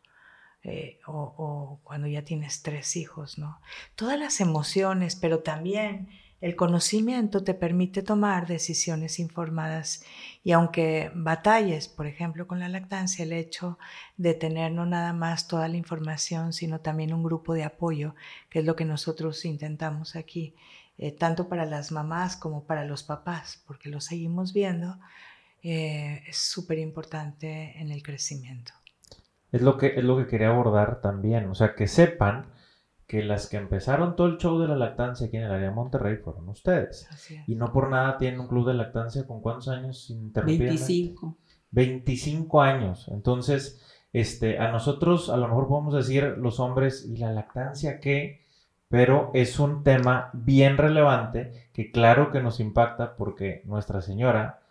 Eh, 0.64 1.00
o, 1.08 1.34
o, 1.38 1.80
cuando 1.84 2.08
ya 2.08 2.24
tienes 2.24 2.62
tres 2.62 2.96
hijos, 2.96 3.38
¿no? 3.40 3.60
Todas 3.96 4.20
las 4.20 4.40
emociones, 4.42 5.16
pero 5.16 5.40
también 5.40 6.08
el 6.42 6.56
conocimiento 6.56 7.44
te 7.44 7.54
permite 7.54 8.02
tomar 8.02 8.48
decisiones 8.48 9.20
informadas 9.20 10.04
y 10.44 10.52
aunque 10.54 11.12
batalles, 11.14 11.88
por 11.88 12.08
ejemplo, 12.08 12.48
con 12.48 12.60
la 12.60 12.68
lactancia, 12.68 13.24
el 13.24 13.32
hecho 13.32 13.78
de 14.18 14.34
tener 14.34 14.72
no 14.72 14.88
nada 14.88 15.14
más 15.14 15.48
toda 15.48 15.68
la 15.68 15.78
información, 15.78 16.52
sino 16.52 16.82
también 16.82 17.14
un 17.14 17.24
grupo 17.24 17.54
de 17.54 17.64
apoyo, 17.64 18.16
que 18.50 18.60
es 18.60 18.66
lo 18.66 18.76
que 18.76 18.86
nosotros 18.86 19.46
intentamos 19.46 20.16
aquí, 20.16 20.56
eh, 20.98 21.12
tanto 21.12 21.48
para 21.48 21.66
las 21.66 21.92
mamás 21.92 22.36
como 22.36 22.64
para 22.66 22.86
los 22.86 23.04
papás, 23.04 23.64
porque 23.68 23.90
lo 23.90 24.02
seguimos 24.02 24.52
viendo, 24.52 24.98
eh, 25.62 26.24
es 26.28 26.38
súper 26.38 26.80
importante 26.80 27.80
en 27.80 27.92
el 27.92 28.02
crecimiento. 28.02 28.74
Es 29.52 29.62
lo, 29.62 29.78
que, 29.78 29.94
es 29.96 30.04
lo 30.04 30.18
que 30.18 30.26
quería 30.26 30.50
abordar 30.50 31.02
también, 31.02 31.46
o 31.50 31.56
sea, 31.56 31.76
que 31.76 31.88
sepan 31.88 32.48
que 33.12 33.22
las 33.22 33.50
que 33.50 33.58
empezaron 33.58 34.16
todo 34.16 34.28
el 34.28 34.38
show 34.38 34.58
de 34.58 34.70
la 34.70 34.78
lactancia 34.78 35.28
aquí 35.28 35.36
en 35.36 35.44
el 35.44 35.52
área 35.52 35.68
de 35.68 35.76
Monterrey 35.76 36.16
fueron 36.16 36.48
ustedes. 36.48 37.10
Y 37.46 37.56
no 37.56 37.74
por 37.74 37.90
nada 37.90 38.18
tienen 38.18 38.40
un 38.40 38.48
club 38.48 38.66
de 38.66 38.74
lactancia 38.74 39.28
con 39.28 39.42
cuántos 39.42 39.68
años 39.68 40.10
interrumpidos. 40.10 40.88
25. 40.88 41.38
25 41.72 42.62
años. 42.62 43.10
Entonces, 43.10 43.82
este, 44.14 44.60
a 44.60 44.72
nosotros 44.72 45.30
a 45.30 45.36
lo 45.36 45.50
mejor 45.50 45.68
podemos 45.68 45.94
decir 45.94 46.38
los 46.38 46.62
hombres, 46.62 47.06
¿y 47.06 47.18
la 47.18 47.34
lactancia 47.34 48.00
qué? 48.00 48.46
Pero 48.88 49.30
es 49.34 49.60
un 49.60 49.84
tema 49.84 50.30
bien 50.32 50.78
relevante 50.78 51.70
que 51.74 51.92
claro 51.92 52.32
que 52.32 52.42
nos 52.42 52.62
impacta 52.62 53.18
porque 53.18 53.62
Nuestra 53.66 54.00
Señora 54.00 54.62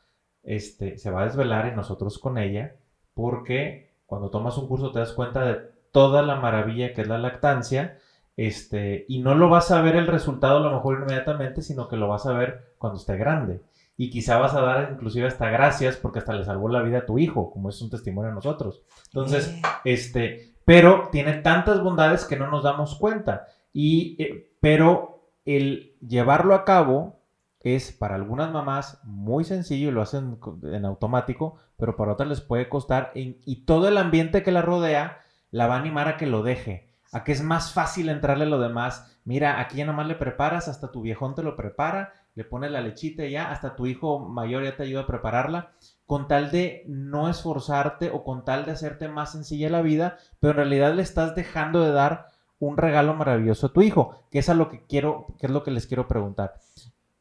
este, 0.43 0.97
se 0.97 1.11
va 1.11 1.21
a 1.21 1.27
desvelar 1.27 1.71
y 1.71 1.77
nosotros 1.77 2.19
con 2.19 2.39
ella 2.39 2.75
porque 3.13 3.93
cuando 4.07 4.31
tomas 4.31 4.57
un 4.57 4.67
curso 4.67 4.93
te 4.93 4.99
das 4.99 5.13
cuenta 5.13 5.45
de 5.45 5.57
toda 5.93 6.23
la 6.23 6.37
maravilla 6.37 6.95
que 6.95 7.03
es 7.03 7.09
la 7.09 7.19
lactancia 7.19 7.99
este, 8.37 9.05
y 9.09 9.21
no 9.21 9.35
lo 9.35 9.49
vas 9.49 9.71
a 9.71 9.83
ver 9.83 9.97
el 9.97 10.07
resultado 10.07 10.59
a 10.59 10.61
lo 10.61 10.73
mejor 10.73 11.01
inmediatamente, 11.01 11.63
sino 11.63 11.89
que 11.89 11.97
lo 11.97 12.09
vas 12.09 12.27
a 12.27 12.33
ver 12.33 12.75
cuando 12.79 12.99
esté 12.99 13.17
grande. 13.17 13.63
Y 13.97 14.09
quizá 14.09 14.39
vas 14.39 14.55
a 14.55 14.63
dar 14.63 14.93
inclusive 14.93 15.27
hasta 15.27 15.51
gracias 15.51 15.97
porque 15.97 16.21
hasta 16.21 16.33
le 16.33 16.45
salvó 16.45 16.69
la 16.69 16.83
vida 16.83 16.99
a 16.99 17.07
tu 17.07 17.19
hijo, 17.19 17.51
como 17.51 17.69
es 17.69 17.83
un 17.83 17.91
testimonio 17.91 18.31
a 18.31 18.35
nosotros. 18.35 18.83
Entonces, 19.09 19.61
este, 19.85 20.55
pero 20.65 21.11
tiene 21.13 21.35
tantas 21.35 21.83
bondades 21.83 22.25
que 22.25 22.37
no 22.37 22.51
nos 22.51 22.63
damos 22.63 22.95
cuenta. 22.95 23.47
Y, 23.75 24.17
eh, 24.23 24.55
pero 24.61 25.29
el 25.45 25.99
llevarlo 26.01 26.55
a 26.55 26.65
cabo 26.65 27.21
es 27.61 27.93
para 27.93 28.15
algunas 28.15 28.51
mamás 28.51 29.01
muy 29.05 29.45
sencillo 29.45 29.91
y 29.91 29.93
lo 29.93 30.01
hacen 30.01 30.39
en 30.63 30.87
automático, 30.87 31.57
pero 31.77 31.95
para 31.95 32.15
otras 32.15 32.29
les 32.29 32.41
puede 32.41 32.71
costar 32.71 33.13
y 33.15 33.67
todo 33.67 33.87
el 33.89 33.99
ambiente 33.99 34.43
que 34.43 34.51
la 34.51 34.63
rodea 34.63 35.19
la 35.51 35.67
va 35.67 35.77
a 35.77 35.81
animar 35.81 36.09
a 36.09 36.17
que 36.17 36.27
lo 36.27 36.43
deje 36.43 36.90
a 37.13 37.25
que 37.25 37.33
es 37.33 37.43
más 37.43 37.73
fácil 37.73 38.09
entrarle 38.09 38.47
lo 38.47 38.61
demás. 38.61 39.19
Mira, 39.25 39.61
aquí 39.61 39.79
ya 39.79 39.87
nomás 39.87 40.07
le 40.07 40.15
preparas, 40.15 40.69
hasta 40.69 40.93
tu 40.93 41.03
viejón 41.03 41.35
te 41.35 41.43
lo 41.43 41.57
prepara, 41.57 42.13
le 42.35 42.45
pones 42.45 42.71
la 42.71 42.81
lechita 42.81 43.25
y 43.25 43.33
ya, 43.33 43.51
hasta 43.51 43.77
tu 43.77 43.87
hijo 43.87 44.19
mayor 44.21 44.63
ya 44.65 44.77
te 44.77 44.85
ayuda 44.85 45.03
a 45.03 45.07
prepararla, 45.07 45.73
con 46.07 46.29
tal 46.29 46.51
de 46.51 46.85
no 46.87 47.29
esforzarte 47.29 48.11
o 48.11 48.25
con 48.25 48.45
tal 48.45 48.65
de 48.65 48.73
hacerte 48.73 49.09
más 49.09 49.33
sencilla 49.33 49.71
la 49.71 49.83
vida, 49.83 50.19
pero 50.39 50.53
en 50.53 50.57
realidad 50.57 50.95
le 50.95 51.03
estás 51.03 51.35
dejando 51.35 51.83
de 51.83 51.93
dar 51.93 52.27
un 52.59 52.77
regalo 52.77 53.15
maravilloso 53.15 53.67
a 53.67 53.73
tu 53.73 53.83
hijo, 53.83 54.25
que 54.31 54.39
es 54.39 54.49
a 54.49 54.55
lo 54.55 54.69
que 54.69 54.85
quiero, 54.87 55.27
que 55.39 55.47
es 55.47 55.53
lo 55.53 55.63
que 55.63 55.71
les 55.71 55.87
quiero 55.87 56.07
preguntar. 56.07 56.55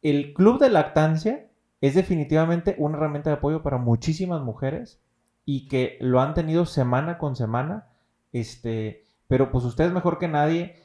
El 0.02 0.34
club 0.34 0.60
de 0.60 0.70
lactancia 0.70 1.48
es 1.82 1.96
definitivamente 1.96 2.76
una 2.78 2.98
herramienta 2.98 3.30
de 3.30 3.38
apoyo 3.38 3.64
para 3.64 3.78
muchísimas 3.78 4.42
mujeres 4.42 5.02
y 5.46 5.68
que 5.68 5.98
lo 6.02 6.22
han 6.22 6.34
tenido 6.34 6.66
semana 6.66 7.18
con 7.18 7.36
semana, 7.36 7.88
este, 8.32 9.06
pero 9.30 9.52
pues 9.52 9.64
ustedes 9.64 9.94
mejor 9.94 10.18
que 10.20 10.28
nadie 10.28 10.76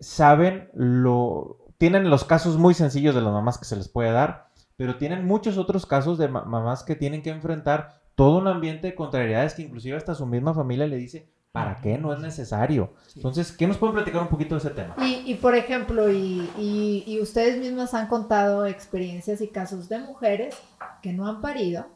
saben 0.00 0.70
lo... 0.72 1.58
Tienen 1.76 2.08
los 2.08 2.24
casos 2.24 2.56
muy 2.56 2.72
sencillos 2.72 3.14
de 3.14 3.20
las 3.20 3.32
mamás 3.32 3.58
que 3.58 3.66
se 3.66 3.76
les 3.76 3.88
puede 3.88 4.12
dar, 4.12 4.48
pero 4.76 4.96
tienen 4.96 5.26
muchos 5.26 5.58
otros 5.58 5.84
casos 5.84 6.16
de 6.16 6.28
mamás 6.28 6.84
que 6.84 6.96
tienen 6.96 7.22
que 7.22 7.30
enfrentar 7.30 8.00
todo 8.14 8.38
un 8.38 8.48
ambiente 8.48 8.86
de 8.86 8.94
contrariedades 8.94 9.54
que 9.54 9.62
inclusive 9.62 9.96
hasta 9.96 10.14
su 10.14 10.24
misma 10.24 10.54
familia 10.54 10.86
le 10.86 10.96
dice, 10.96 11.28
¿Para 11.52 11.80
qué? 11.80 11.98
No 11.98 12.12
es 12.12 12.20
necesario. 12.20 12.92
Entonces, 13.16 13.50
¿qué 13.50 13.66
nos 13.66 13.76
pueden 13.76 13.94
platicar 13.94 14.22
un 14.22 14.28
poquito 14.28 14.54
de 14.54 14.60
ese 14.60 14.70
tema? 14.70 14.94
Y, 15.04 15.34
por 15.34 15.56
ejemplo, 15.56 16.08
y, 16.08 16.48
y, 16.56 17.18
ustedes 17.20 17.58
mismas 17.58 17.92
han 17.92 18.06
contado 18.06 18.66
experiencias 18.66 19.40
y 19.40 19.48
casos 19.48 19.88
de 19.88 19.98
mujeres 19.98 20.56
que 21.02 21.12
no 21.12 21.26
han 21.26 21.40
parido, 21.40 21.86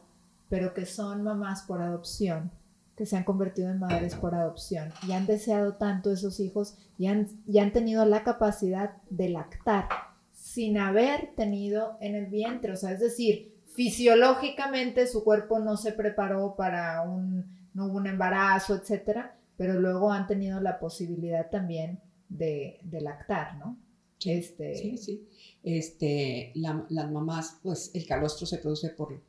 pero 0.49 0.75
que 0.75 0.87
son 0.87 1.23
mamás 1.23 1.63
por 1.63 1.81
adopción, 1.81 2.51
que 2.97 3.07
se 3.07 3.17
han 3.17 3.25
convertido 3.25 3.71
en 3.71 3.79
madres 3.79 4.15
por 4.15 4.35
adopción 4.35 4.93
y 5.07 5.13
han 5.13 5.27
deseado 5.27 5.75
tanto 5.75 6.13
esos 6.13 6.41
hijos 6.41 6.77
y 6.99 7.07
han, 7.07 7.29
y 7.47 7.59
han 7.59 7.73
tenido 7.73 8.05
la 8.05 8.23
capacidad 8.23 8.97
de 9.11 9.31
lactar 9.31 9.89
sin 10.33 10.79
haber 10.79 11.35
tenido 11.35 11.97
en 12.01 12.15
el 12.15 12.27
vientre. 12.27 12.73
O 12.73 12.77
sea, 12.77 12.93
es 12.93 13.01
decir, 13.01 13.55
fisiológicamente 13.75 15.07
su 15.07 15.25
cuerpo 15.25 15.59
no 15.59 15.77
se 15.77 15.93
preparó 15.93 16.55
para 16.57 17.03
un, 17.03 17.47
no 17.75 17.87
hubo 17.87 17.97
un 17.97 18.07
embarazo, 18.07 18.75
etcétera 18.77 19.35
pero 19.57 19.81
luego 19.81 20.13
han 20.13 20.27
tenido 20.27 20.61
la 20.61 20.79
posibilidad 20.79 21.49
también 21.51 22.01
de, 22.29 22.81
lactar, 23.01 23.57
¿no? 23.57 23.79
Este... 24.25 24.75
Sí, 24.77 24.97
sí. 24.97 25.29
Este, 25.63 26.53
las 26.55 27.11
mamás, 27.11 27.59
pues 27.63 27.91
el 27.95 28.07
calostro 28.07 28.47
se 28.47 28.59
produce 28.59 28.91
por 28.91 29.21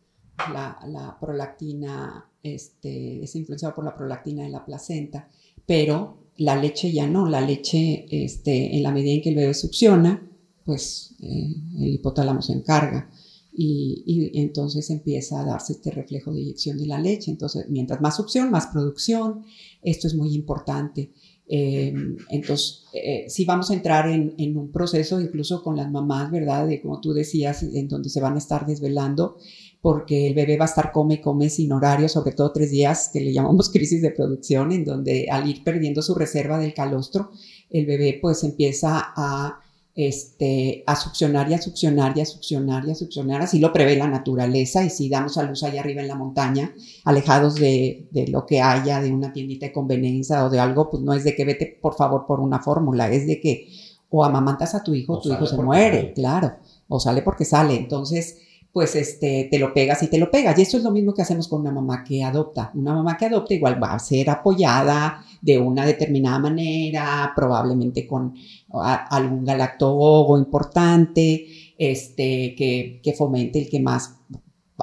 la, 0.51 1.17
prolactina, 1.19 2.29
este, 2.45 3.23
es 3.23 3.35
influenciado 3.35 3.75
por 3.75 3.85
la 3.85 3.95
prolactina 3.95 4.43
de 4.43 4.49
la 4.49 4.65
placenta, 4.65 5.29
pero 5.65 6.25
la 6.37 6.55
leche 6.55 6.91
ya 6.91 7.07
no, 7.07 7.27
la 7.27 7.41
leche, 7.41 8.05
este, 8.09 8.75
en 8.75 8.83
la 8.83 8.91
medida 8.91 9.13
en 9.13 9.21
que 9.21 9.29
el 9.29 9.35
bebé 9.35 9.53
succiona, 9.53 10.29
pues 10.63 11.15
eh, 11.19 11.55
el 11.79 11.93
hipotálamo 11.93 12.41
se 12.41 12.53
encarga 12.53 13.09
y, 13.57 14.31
entonces 14.33 14.89
empieza 14.89 15.39
a 15.39 15.45
darse 15.45 15.73
este 15.73 15.91
reflejo 15.91 16.33
de 16.33 16.41
eyección 16.41 16.77
de 16.77 16.87
la 16.87 16.99
leche. 16.99 17.31
Entonces, 17.31 17.65
mientras 17.69 18.01
más 18.01 18.17
succión, 18.17 18.51
más 18.51 18.67
producción. 18.67 19.45
Esto 19.81 20.07
es 20.07 20.15
muy 20.15 20.33
importante. 20.35 21.13
Eh, 21.47 21.93
entonces, 22.29 22.83
eh, 22.91 23.25
si 23.29 23.45
vamos 23.45 23.69
a 23.71 23.75
entrar 23.75 24.09
en, 24.09 24.57
un 24.57 24.71
proceso, 24.71 25.21
incluso 25.21 25.63
con 25.63 25.77
las 25.77 25.89
mamás, 25.89 26.31
¿verdad? 26.31 26.67
De 26.67 26.81
como 26.81 26.99
tú 26.99 27.13
decías, 27.13 27.63
en 27.63 27.87
donde 27.87 28.09
se 28.09 28.19
van 28.19 28.35
a 28.35 28.39
estar 28.39 28.65
desvelando, 28.65 29.37
porque 29.85 30.25
el 30.25 30.33
bebé 30.33 30.57
va 30.57 30.65
a 30.65 30.67
estar 30.67 30.91
come, 30.91 31.21
come 31.21 31.47
sin 31.47 31.71
horario, 31.71 32.09
sobre 32.09 32.31
todo 32.31 32.51
tres 32.51 32.71
días, 32.71 33.11
que 33.13 33.19
le 33.21 33.31
llamamos 33.31 33.69
crisis 33.71 34.01
de 34.01 34.09
producción, 34.09 34.71
en 34.71 34.83
donde 34.83 35.27
al 35.29 35.47
ir 35.47 35.63
perdiendo 35.63 36.01
su 36.01 36.15
reserva 36.15 36.57
del 36.57 36.73
calostro, 36.73 37.29
el 37.69 37.85
bebé 37.85 38.17
pues 38.19 38.43
empieza 38.43 39.13
a 39.15 39.59
este, 39.93 40.83
a 40.87 40.95
succionar 40.95 41.51
y 41.51 41.53
a 41.53 41.61
succionar 41.61 42.17
y 42.17 42.21
a 42.21 42.25
succionar 42.25 42.87
y 42.87 42.89
a 42.89 42.95
succionar. 42.95 43.43
Así 43.43 43.59
lo 43.59 43.71
prevé 43.71 43.95
la 43.95 44.07
naturaleza 44.07 44.83
y 44.83 44.89
si 44.89 45.07
damos 45.07 45.37
a 45.37 45.43
luz 45.43 45.61
allá 45.61 45.81
arriba 45.81 46.01
en 46.01 46.07
la 46.07 46.15
montaña, 46.15 46.73
alejados 47.03 47.53
de, 47.53 48.07
lo 48.31 48.47
que 48.47 48.61
haya, 48.61 48.99
de 49.01 49.13
una 49.13 49.33
tiendita 49.33 49.67
de 49.67 49.71
conveniencia 49.71 50.45
o 50.45 50.49
de 50.49 50.57
algo, 50.57 50.89
pues 50.89 51.03
no 51.03 51.13
es 51.13 51.23
de 51.23 51.35
que 51.35 51.45
vete 51.45 51.77
por 51.79 51.93
favor 51.93 52.25
por 52.25 52.39
una 52.39 52.59
fórmula, 52.59 53.11
es 53.11 53.27
de 53.27 53.39
que 53.39 53.67
o 54.09 54.25
amamantas 54.25 54.73
a 54.73 54.81
tu 54.81 54.95
hijo, 54.95 55.21
tu 55.21 55.31
hijo 55.31 55.45
se 55.45 55.57
muere, 55.57 56.11
claro, 56.13 56.55
o 56.87 56.99
sale 56.99 57.21
porque 57.21 57.45
sale. 57.45 57.75
Entonces, 57.75 58.37
pues 58.75 58.93
este, 58.97 59.47
te 59.49 59.57
lo 59.57 59.73
pegas 59.73 60.03
y 60.03 60.07
te 60.07 60.17
lo 60.17 60.29
pegas. 60.29 60.59
Y 60.59 60.63
esto 60.63 60.75
es 60.75 60.83
lo 60.83 60.91
mismo 60.91 61.13
que 61.13 61.21
hacemos 61.21 61.47
con 61.47 61.61
una 61.61 61.71
mamá 61.71 62.03
que 62.03 62.21
adopta. 62.21 62.73
Una 62.75 62.93
mamá 62.93 63.15
que 63.15 63.23
adopta 63.23 63.53
igual 63.53 63.81
va 63.81 63.93
a 63.93 63.99
ser 63.99 64.29
apoyada 64.29 65.23
de 65.41 65.57
una 65.57 65.85
determinada 65.85 66.39
manera, 66.39 67.31
probablemente 67.33 68.05
con 68.05 68.33
algún 68.73 69.45
galactólogo 69.45 70.37
importante, 70.37 71.47
este, 71.77 72.53
que, 72.53 72.99
que 73.01 73.13
fomente 73.13 73.59
el 73.59 73.69
que 73.69 73.79
más 73.79 74.17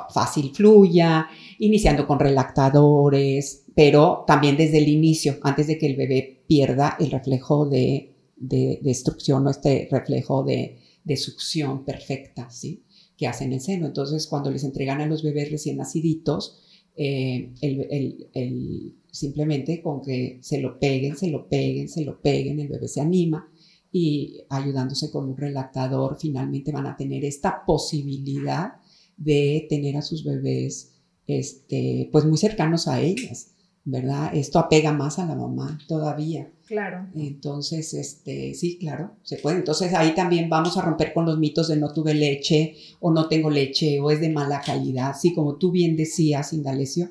fácil 0.08 0.54
fluya, 0.54 1.26
iniciando 1.58 2.06
con 2.06 2.18
relactadores, 2.18 3.66
pero 3.74 4.24
también 4.26 4.56
desde 4.56 4.78
el 4.78 4.88
inicio, 4.88 5.36
antes 5.42 5.66
de 5.66 5.76
que 5.76 5.84
el 5.84 5.96
bebé 5.96 6.44
pierda 6.46 6.96
el 6.98 7.10
reflejo 7.10 7.66
de, 7.66 8.08
destrucción 8.36 9.46
o 9.46 9.50
este 9.50 9.86
reflejo 9.90 10.44
de, 10.44 10.78
de 11.04 11.16
succión 11.18 11.84
perfecta, 11.84 12.48
¿sí? 12.48 12.81
Que 13.22 13.28
hacen 13.28 13.52
el 13.52 13.60
seno. 13.60 13.86
Entonces, 13.86 14.26
cuando 14.26 14.50
les 14.50 14.64
entregan 14.64 15.00
a 15.00 15.06
los 15.06 15.22
bebés 15.22 15.52
recién 15.52 15.76
naciditos, 15.76 16.58
eh, 16.96 17.52
el, 17.60 18.96
simplemente 19.12 19.80
con 19.80 20.02
que 20.02 20.40
se 20.42 20.60
lo 20.60 20.80
peguen, 20.80 21.16
se 21.16 21.30
lo 21.30 21.48
peguen, 21.48 21.88
se 21.88 22.04
lo 22.04 22.20
peguen, 22.20 22.58
el 22.58 22.66
bebé 22.66 22.88
se 22.88 23.00
anima 23.00 23.48
y 23.92 24.40
ayudándose 24.48 25.12
con 25.12 25.28
un 25.28 25.36
relactador, 25.36 26.18
finalmente 26.18 26.72
van 26.72 26.88
a 26.88 26.96
tener 26.96 27.24
esta 27.24 27.64
posibilidad 27.64 28.72
de 29.16 29.68
tener 29.70 29.96
a 29.96 30.02
sus 30.02 30.24
bebés 30.24 30.96
este, 31.28 32.08
pues 32.10 32.24
muy 32.24 32.38
cercanos 32.38 32.88
a 32.88 33.00
ellas, 33.00 33.52
¿verdad? 33.84 34.34
Esto 34.34 34.58
apega 34.58 34.92
más 34.92 35.20
a 35.20 35.26
la 35.26 35.36
mamá 35.36 35.78
todavía. 35.86 36.50
Claro. 36.72 37.06
Entonces, 37.14 37.92
este, 37.92 38.54
sí, 38.54 38.78
claro, 38.78 39.16
se 39.24 39.36
puede. 39.36 39.58
Entonces 39.58 39.92
ahí 39.92 40.14
también 40.14 40.48
vamos 40.48 40.78
a 40.78 40.80
romper 40.80 41.12
con 41.12 41.26
los 41.26 41.36
mitos 41.38 41.68
de 41.68 41.76
no 41.76 41.92
tuve 41.92 42.14
leche 42.14 42.76
o 42.98 43.12
no 43.12 43.28
tengo 43.28 43.50
leche 43.50 44.00
o 44.00 44.10
es 44.10 44.22
de 44.22 44.30
mala 44.30 44.62
calidad. 44.62 45.14
Sí, 45.14 45.34
como 45.34 45.56
tú 45.56 45.70
bien 45.70 45.96
decías, 45.96 46.54
Indalecio, 46.54 47.10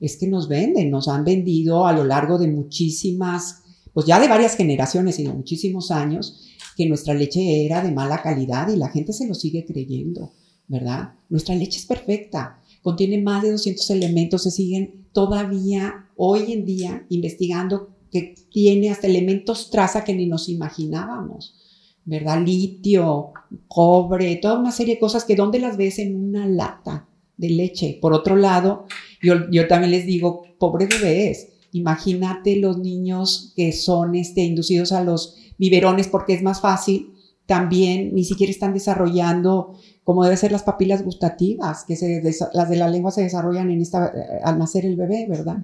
es 0.00 0.16
que 0.16 0.26
nos 0.28 0.48
venden, 0.48 0.88
nos 0.88 1.08
han 1.08 1.26
vendido 1.26 1.86
a 1.86 1.92
lo 1.92 2.04
largo 2.04 2.38
de 2.38 2.48
muchísimas, 2.48 3.60
pues 3.92 4.06
ya 4.06 4.18
de 4.18 4.28
varias 4.28 4.56
generaciones 4.56 5.18
y 5.18 5.24
de 5.24 5.34
muchísimos 5.34 5.90
años, 5.90 6.48
que 6.74 6.86
nuestra 6.86 7.12
leche 7.12 7.66
era 7.66 7.82
de 7.82 7.92
mala 7.92 8.22
calidad 8.22 8.72
y 8.72 8.76
la 8.76 8.88
gente 8.88 9.12
se 9.12 9.28
lo 9.28 9.34
sigue 9.34 9.66
creyendo, 9.66 10.32
¿verdad? 10.68 11.16
Nuestra 11.28 11.54
leche 11.54 11.80
es 11.80 11.84
perfecta, 11.84 12.62
contiene 12.80 13.20
más 13.20 13.42
de 13.42 13.50
200 13.50 13.90
elementos, 13.90 14.44
se 14.44 14.50
siguen 14.50 15.04
todavía 15.12 16.06
hoy 16.16 16.50
en 16.52 16.64
día 16.64 17.04
investigando 17.10 17.90
que 18.12 18.34
tiene 18.50 18.90
hasta 18.90 19.06
elementos 19.06 19.70
traza 19.70 20.04
que 20.04 20.14
ni 20.14 20.26
nos 20.26 20.48
imaginábamos, 20.50 21.56
¿verdad? 22.04 22.44
Litio, 22.44 23.32
cobre, 23.66 24.36
toda 24.36 24.58
una 24.58 24.70
serie 24.70 24.94
de 24.94 25.00
cosas 25.00 25.24
que 25.24 25.34
¿dónde 25.34 25.58
las 25.58 25.76
ves 25.76 25.98
en 25.98 26.14
una 26.14 26.46
lata 26.46 27.08
de 27.38 27.48
leche? 27.50 27.98
Por 28.00 28.12
otro 28.12 28.36
lado, 28.36 28.84
yo, 29.22 29.50
yo 29.50 29.66
también 29.66 29.92
les 29.92 30.04
digo, 30.04 30.42
pobres 30.58 30.90
bebés, 30.90 31.48
imagínate 31.72 32.56
los 32.56 32.78
niños 32.78 33.54
que 33.56 33.72
son 33.72 34.14
este, 34.14 34.42
inducidos 34.42 34.92
a 34.92 35.02
los 35.02 35.36
biberones 35.56 36.06
porque 36.06 36.34
es 36.34 36.42
más 36.42 36.60
fácil, 36.60 37.14
también 37.46 38.14
ni 38.14 38.24
siquiera 38.24 38.50
están 38.50 38.74
desarrollando 38.74 39.74
como 40.04 40.24
deben 40.24 40.38
ser 40.38 40.52
las 40.52 40.64
papilas 40.64 41.04
gustativas, 41.04 41.84
que 41.84 41.96
se, 41.96 42.22
las 42.52 42.68
de 42.68 42.76
la 42.76 42.88
lengua 42.88 43.10
se 43.10 43.22
desarrollan 43.22 43.70
en 43.70 43.80
esta, 43.80 44.06
eh, 44.06 44.40
al 44.42 44.58
nacer 44.58 44.84
el 44.84 44.96
bebé, 44.96 45.26
¿verdad? 45.28 45.58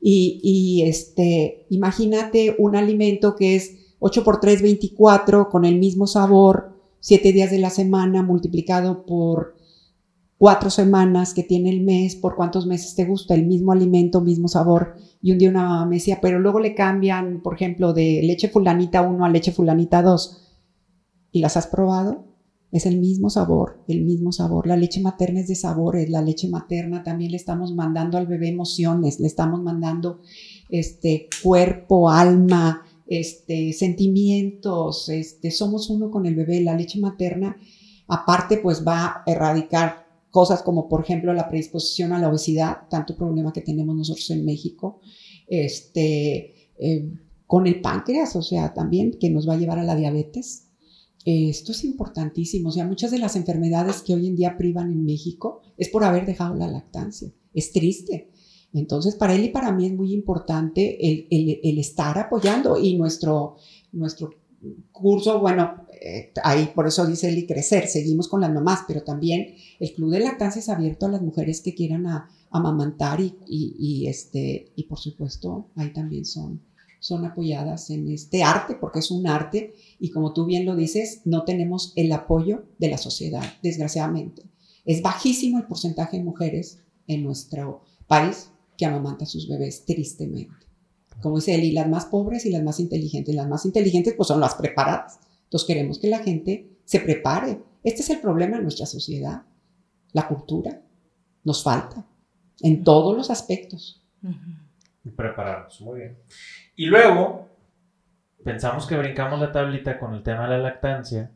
Y, 0.00 0.82
este, 0.86 1.66
imagínate 1.68 2.56
un 2.58 2.74
alimento 2.74 3.36
que 3.36 3.56
es 3.56 3.76
8 3.98 4.24
por 4.24 4.40
3, 4.40 4.62
24, 4.62 5.50
con 5.50 5.64
el 5.64 5.78
mismo 5.78 6.06
sabor, 6.06 6.72
7 7.00 7.32
días 7.32 7.50
de 7.50 7.58
la 7.58 7.70
semana 7.70 8.22
multiplicado 8.22 9.04
por 9.04 9.56
4 10.38 10.70
semanas 10.70 11.34
que 11.34 11.42
tiene 11.42 11.68
el 11.68 11.82
mes, 11.82 12.16
por 12.16 12.34
cuántos 12.34 12.66
meses 12.66 12.94
te 12.94 13.04
gusta, 13.04 13.34
el 13.34 13.46
mismo 13.46 13.72
alimento, 13.72 14.22
mismo 14.22 14.48
sabor. 14.48 14.96
Y 15.20 15.32
un 15.32 15.38
día 15.38 15.50
una 15.50 15.68
mamá 15.68 15.86
me 15.86 15.96
decía, 15.96 16.18
pero 16.22 16.38
luego 16.38 16.60
le 16.60 16.74
cambian, 16.74 17.42
por 17.42 17.54
ejemplo, 17.54 17.92
de 17.92 18.22
leche 18.22 18.48
fulanita 18.48 19.02
1 19.02 19.22
a 19.22 19.28
leche 19.28 19.52
fulanita 19.52 20.02
2. 20.02 20.46
¿Y 21.32 21.40
las 21.40 21.58
has 21.58 21.66
probado? 21.66 22.29
Es 22.72 22.86
el 22.86 23.00
mismo 23.00 23.30
sabor, 23.30 23.82
el 23.88 24.04
mismo 24.04 24.30
sabor. 24.30 24.66
La 24.66 24.76
leche 24.76 25.00
materna 25.00 25.40
es 25.40 25.48
de 25.48 25.56
sabores. 25.56 26.08
La 26.08 26.22
leche 26.22 26.48
materna 26.48 27.02
también 27.02 27.32
le 27.32 27.36
estamos 27.36 27.74
mandando 27.74 28.16
al 28.16 28.28
bebé 28.28 28.48
emociones, 28.48 29.18
le 29.18 29.26
estamos 29.26 29.60
mandando 29.60 30.20
este 30.68 31.28
cuerpo, 31.42 32.10
alma, 32.10 32.84
este 33.08 33.72
sentimientos. 33.72 35.08
Este, 35.08 35.50
somos 35.50 35.90
uno 35.90 36.12
con 36.12 36.26
el 36.26 36.36
bebé. 36.36 36.60
La 36.60 36.76
leche 36.76 37.00
materna, 37.00 37.56
aparte, 38.06 38.58
pues 38.58 38.86
va 38.86 39.06
a 39.06 39.22
erradicar 39.26 40.06
cosas 40.30 40.62
como, 40.62 40.88
por 40.88 41.02
ejemplo, 41.02 41.34
la 41.34 41.48
predisposición 41.48 42.12
a 42.12 42.20
la 42.20 42.28
obesidad, 42.28 42.88
tanto 42.88 43.16
problema 43.16 43.52
que 43.52 43.62
tenemos 43.62 43.96
nosotros 43.96 44.30
en 44.30 44.44
México. 44.44 45.00
Este, 45.48 46.70
eh, 46.78 47.12
con 47.48 47.66
el 47.66 47.80
páncreas, 47.80 48.36
o 48.36 48.42
sea, 48.42 48.72
también 48.74 49.18
que 49.18 49.28
nos 49.28 49.48
va 49.48 49.54
a 49.54 49.58
llevar 49.58 49.80
a 49.80 49.84
la 49.84 49.96
diabetes 49.96 50.69
esto 51.24 51.72
es 51.72 51.84
importantísimo. 51.84 52.70
O 52.70 52.72
sea, 52.72 52.86
muchas 52.86 53.10
de 53.10 53.18
las 53.18 53.36
enfermedades 53.36 54.02
que 54.02 54.14
hoy 54.14 54.26
en 54.26 54.36
día 54.36 54.56
privan 54.56 54.90
en 54.90 55.04
México 55.04 55.60
es 55.76 55.88
por 55.88 56.04
haber 56.04 56.26
dejado 56.26 56.54
la 56.54 56.68
lactancia. 56.68 57.32
Es 57.52 57.72
triste. 57.72 58.30
Entonces, 58.72 59.16
para 59.16 59.34
él 59.34 59.44
y 59.44 59.48
para 59.48 59.72
mí 59.72 59.86
es 59.86 59.92
muy 59.92 60.12
importante 60.12 60.98
el, 61.00 61.78
estar 61.78 62.16
apoyando 62.18 62.78
y 62.80 62.96
nuestro, 62.96 63.56
nuestro 63.92 64.30
curso, 64.92 65.40
bueno, 65.40 65.86
eh, 66.00 66.32
ahí 66.44 66.70
por 66.74 66.86
eso 66.86 67.06
dice 67.06 67.28
él 67.28 67.38
y 67.38 67.46
crecer, 67.46 67.88
seguimos 67.88 68.28
con 68.28 68.40
las 68.40 68.52
mamás, 68.52 68.80
pero 68.86 69.02
también 69.02 69.54
el 69.80 69.92
club 69.92 70.10
de 70.10 70.20
lactancia 70.20 70.60
es 70.60 70.68
abierto 70.68 71.06
a 71.06 71.10
las 71.10 71.22
mujeres 71.22 71.62
que 71.62 71.74
quieran 71.74 72.06
amamantar 72.50 73.20
y, 73.20 74.06
este, 74.06 74.72
y 74.76 74.84
por 74.84 74.98
supuesto 74.98 75.70
ahí 75.76 75.92
también 75.92 76.24
son 76.24 76.62
son 77.00 77.24
apoyadas 77.24 77.90
en 77.90 78.08
este 78.08 78.44
arte, 78.44 78.76
porque 78.76 79.00
es 79.00 79.10
un 79.10 79.26
arte 79.26 79.74
y 79.98 80.10
como 80.10 80.32
tú 80.32 80.44
bien 80.44 80.64
lo 80.64 80.76
dices, 80.76 81.22
no 81.24 81.44
tenemos 81.44 81.92
el 81.96 82.12
apoyo 82.12 82.66
de 82.78 82.90
la 82.90 82.98
sociedad, 82.98 83.42
desgraciadamente. 83.62 84.44
Es 84.84 85.02
bajísimo 85.02 85.58
el 85.58 85.66
porcentaje 85.66 86.18
de 86.18 86.24
mujeres 86.24 86.82
en 87.06 87.24
nuestro 87.24 87.82
país 88.06 88.50
que 88.76 88.86
amamanta 88.86 89.24
a 89.24 89.28
sus 89.28 89.48
bebés, 89.48 89.84
tristemente. 89.84 90.54
como 91.20 91.36
dice 91.36 91.54
él, 91.54 91.64
y 91.64 91.72
las 91.72 91.88
más 91.88 92.06
pobres 92.06 92.46
y 92.46 92.50
las 92.50 92.62
más 92.62 92.80
inteligentes. 92.80 93.34
Las 93.34 93.48
más 93.48 93.66
inteligentes 93.66 94.14
pues 94.16 94.28
son 94.28 94.40
las 94.40 94.54
preparadas. 94.54 95.20
Entonces 95.44 95.66
queremos 95.66 95.98
que 95.98 96.08
la 96.08 96.20
gente 96.20 96.78
se 96.84 97.00
prepare. 97.00 97.60
Este 97.84 98.02
es 98.02 98.10
el 98.10 98.20
problema 98.20 98.56
de 98.56 98.62
nuestra 98.62 98.86
sociedad. 98.86 99.42
La 100.12 100.28
cultura 100.28 100.82
nos 101.44 101.62
falta 101.62 102.06
en 102.60 102.84
todos 102.84 103.16
los 103.16 103.30
aspectos. 103.30 104.02
Y 105.04 105.10
prepararnos, 105.10 105.80
muy 105.80 106.00
bien. 106.00 106.18
Y 106.80 106.86
luego 106.86 107.46
pensamos 108.42 108.86
que 108.86 108.96
brincamos 108.96 109.38
la 109.38 109.52
tablita 109.52 109.98
con 109.98 110.14
el 110.14 110.22
tema 110.22 110.44
de 110.44 110.56
la 110.56 110.58
lactancia 110.60 111.30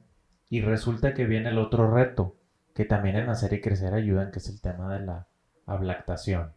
y 0.49 0.62
resulta 0.62 1.12
que 1.12 1.26
viene 1.26 1.51
el 1.51 1.59
otro 1.59 1.95
reto 1.95 2.34
que 2.74 2.86
también 2.86 3.16
en 3.16 3.26
Nacer 3.26 3.53
y 3.53 3.61
Crecer 3.61 3.92
ayudan, 3.92 4.30
que 4.30 4.38
es 4.38 4.49
el 4.49 4.62
tema 4.62 4.90
de 4.95 5.05
la 5.05 5.26
ablactación, 5.66 6.55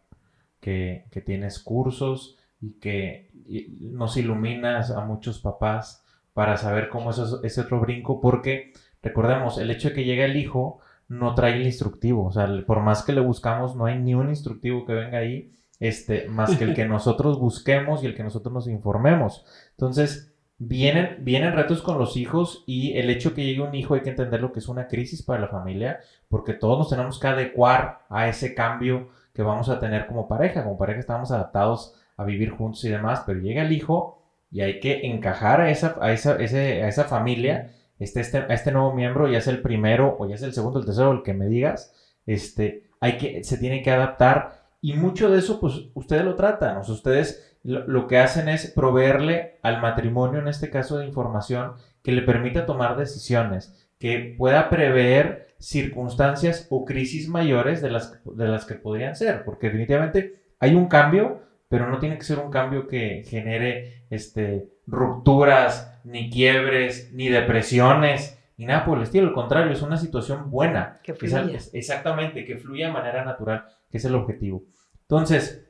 que, 0.58 1.04
que 1.10 1.20
tienes 1.20 1.58
cursos 1.58 2.38
y 2.62 2.78
que 2.80 3.30
nos 3.78 4.16
iluminas 4.16 4.90
a 4.90 5.04
muchos 5.04 5.38
papás 5.38 6.02
para 6.32 6.56
saber 6.56 6.88
cómo 6.88 7.10
es 7.10 7.20
ese 7.42 7.60
otro 7.60 7.80
brinco, 7.80 8.22
porque 8.22 8.72
recordemos, 9.02 9.58
el 9.58 9.70
hecho 9.70 9.90
de 9.90 9.96
que 9.96 10.04
llegue 10.04 10.24
el 10.24 10.38
hijo 10.38 10.78
no 11.08 11.34
trae 11.34 11.56
el 11.56 11.66
instructivo, 11.66 12.24
o 12.24 12.32
sea, 12.32 12.48
por 12.66 12.80
más 12.80 13.02
que 13.02 13.12
le 13.12 13.20
buscamos, 13.20 13.76
no 13.76 13.84
hay 13.84 13.98
ni 13.98 14.14
un 14.14 14.30
instructivo 14.30 14.86
que 14.86 14.94
venga 14.94 15.18
ahí, 15.18 15.52
este, 15.80 16.28
más 16.28 16.56
que 16.56 16.64
el 16.64 16.74
que 16.74 16.84
nosotros 16.88 17.38
busquemos 17.38 18.02
y 18.02 18.06
el 18.06 18.14
que 18.14 18.24
nosotros 18.24 18.52
nos 18.52 18.68
informemos. 18.68 19.44
Entonces, 19.70 20.32
Vienen, 20.60 21.18
vienen 21.20 21.52
retos 21.52 21.82
con 21.82 21.98
los 21.98 22.16
hijos 22.16 22.64
y 22.66 22.98
el 22.98 23.10
hecho 23.10 23.32
que 23.32 23.44
llegue 23.44 23.60
un 23.60 23.76
hijo 23.76 23.94
hay 23.94 24.00
que 24.00 24.10
entender 24.10 24.40
lo 24.40 24.50
que 24.50 24.58
es 24.58 24.66
una 24.66 24.88
crisis 24.88 25.22
para 25.22 25.40
la 25.40 25.46
familia, 25.46 26.00
porque 26.28 26.52
todos 26.52 26.78
nos 26.78 26.90
tenemos 26.90 27.20
que 27.20 27.28
adecuar 27.28 28.00
a 28.08 28.28
ese 28.28 28.56
cambio 28.56 29.08
que 29.32 29.42
vamos 29.42 29.68
a 29.68 29.78
tener 29.78 30.08
como 30.08 30.26
pareja. 30.26 30.64
Como 30.64 30.76
pareja 30.76 30.98
estamos 30.98 31.30
adaptados 31.30 31.94
a 32.16 32.24
vivir 32.24 32.50
juntos 32.50 32.84
y 32.84 32.88
demás, 32.88 33.22
pero 33.24 33.38
llega 33.38 33.62
el 33.62 33.70
hijo 33.70 34.20
y 34.50 34.62
hay 34.62 34.80
que 34.80 35.06
encajar 35.06 35.60
a 35.60 35.70
esa, 35.70 35.96
a 36.00 36.10
esa, 36.12 36.32
a 36.32 36.42
esa 36.88 37.04
familia, 37.04 37.70
este, 38.00 38.20
este, 38.20 38.38
a 38.38 38.52
este 38.52 38.72
nuevo 38.72 38.92
miembro, 38.92 39.28
ya 39.28 39.40
sea 39.40 39.52
el 39.52 39.62
primero 39.62 40.16
o 40.18 40.28
ya 40.28 40.36
sea 40.38 40.48
el 40.48 40.54
segundo, 40.54 40.80
el 40.80 40.86
tercero, 40.86 41.12
el 41.12 41.22
que 41.22 41.34
me 41.34 41.46
digas, 41.46 41.94
este, 42.26 42.82
hay 42.98 43.16
que, 43.16 43.44
se 43.44 43.58
tiene 43.58 43.80
que 43.82 43.92
adaptar 43.92 44.57
y 44.80 44.94
mucho 44.94 45.30
de 45.30 45.38
eso, 45.38 45.60
pues 45.60 45.74
ustedes 45.94 46.24
lo 46.24 46.34
tratan, 46.34 46.78
o 46.78 46.84
sea, 46.84 46.94
ustedes 46.94 47.56
lo, 47.64 48.06
que 48.06 48.18
hacen 48.18 48.48
es 48.48 48.70
proveerle 48.70 49.58
al 49.62 49.80
matrimonio, 49.80 50.40
en 50.40 50.48
este 50.48 50.70
caso 50.70 50.98
de 50.98 51.06
información, 51.06 51.72
que 52.02 52.12
le 52.12 52.22
permita 52.22 52.66
tomar 52.66 52.96
decisiones, 52.96 53.88
que 53.98 54.34
pueda 54.38 54.70
prever 54.70 55.48
circunstancias 55.58 56.68
o 56.70 56.84
crisis 56.84 57.28
mayores 57.28 57.82
de 57.82 57.90
las, 57.90 58.20
de 58.24 58.48
las 58.48 58.64
que 58.64 58.74
podrían 58.74 59.16
ser, 59.16 59.44
porque 59.44 59.66
definitivamente 59.66 60.42
hay 60.60 60.74
un 60.74 60.86
cambio, 60.86 61.42
pero 61.68 61.90
no 61.90 61.98
tiene 61.98 62.16
que 62.16 62.24
ser 62.24 62.38
un 62.38 62.50
cambio 62.50 62.86
que 62.86 63.24
genere 63.26 64.04
este, 64.10 64.68
rupturas, 64.86 66.00
ni 66.04 66.30
quiebres, 66.30 67.12
ni 67.12 67.28
depresiones, 67.28 68.38
ni 68.56 68.66
nada 68.66 68.84
por 68.84 68.98
el 68.98 69.04
estilo. 69.04 69.28
Al 69.28 69.34
contrario, 69.34 69.72
es 69.72 69.82
una 69.82 69.96
situación 69.96 70.50
buena. 70.50 70.98
Que 71.02 71.14
fluya. 71.14 71.58
exactamente, 71.72 72.44
que 72.44 72.56
fluya 72.56 72.86
de 72.86 72.92
manera 72.92 73.24
natural, 73.24 73.64
que 73.90 73.98
es 73.98 74.04
el 74.04 74.14
objetivo. 74.14 74.64
Entonces, 75.02 75.66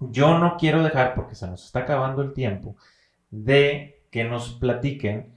yo 0.00 0.38
no 0.38 0.56
quiero 0.56 0.82
dejar, 0.82 1.14
porque 1.14 1.34
se 1.34 1.46
nos 1.46 1.64
está 1.64 1.80
acabando 1.80 2.22
el 2.22 2.32
tiempo, 2.32 2.76
de 3.30 4.02
que 4.10 4.24
nos 4.24 4.54
platiquen, 4.54 5.34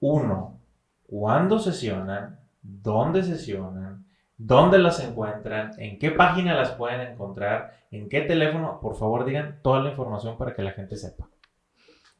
uno, 0.00 0.60
cuándo 1.06 1.58
sesionan, 1.58 2.40
dónde 2.62 3.22
sesionan, 3.22 4.06
dónde 4.36 4.78
las 4.78 5.00
encuentran, 5.00 5.72
en 5.78 5.98
qué 5.98 6.10
página 6.10 6.54
las 6.54 6.72
pueden 6.72 7.00
encontrar, 7.00 7.84
en 7.90 8.08
qué 8.08 8.22
teléfono. 8.22 8.80
Por 8.80 8.96
favor, 8.96 9.24
digan 9.24 9.60
toda 9.62 9.82
la 9.82 9.90
información 9.90 10.36
para 10.36 10.54
que 10.54 10.62
la 10.62 10.72
gente 10.72 10.96
sepa. 10.96 11.28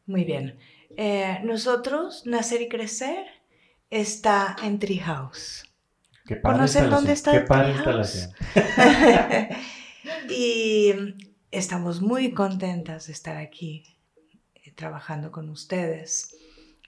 Muy 0.07 0.25
bien. 0.25 0.59
Eh, 0.97 1.41
nosotros, 1.43 2.27
Nacer 2.27 2.63
y 2.63 2.69
Crecer, 2.69 3.27
está 3.91 4.57
en 4.63 4.79
Treehouse. 4.79 5.72
¿Conocen 6.43 6.91
dónde 6.91 7.13
está 7.13 7.33
Qué 7.33 7.41
padre 7.41 7.73
instalación. 7.73 8.33
y 10.31 10.93
Estamos 11.53 12.01
muy 12.01 12.33
contentas 12.33 13.09
de 13.09 13.13
estar 13.13 13.37
aquí 13.37 13.85
eh, 14.55 14.73
trabajando 14.75 15.31
con 15.31 15.51
ustedes 15.51 16.35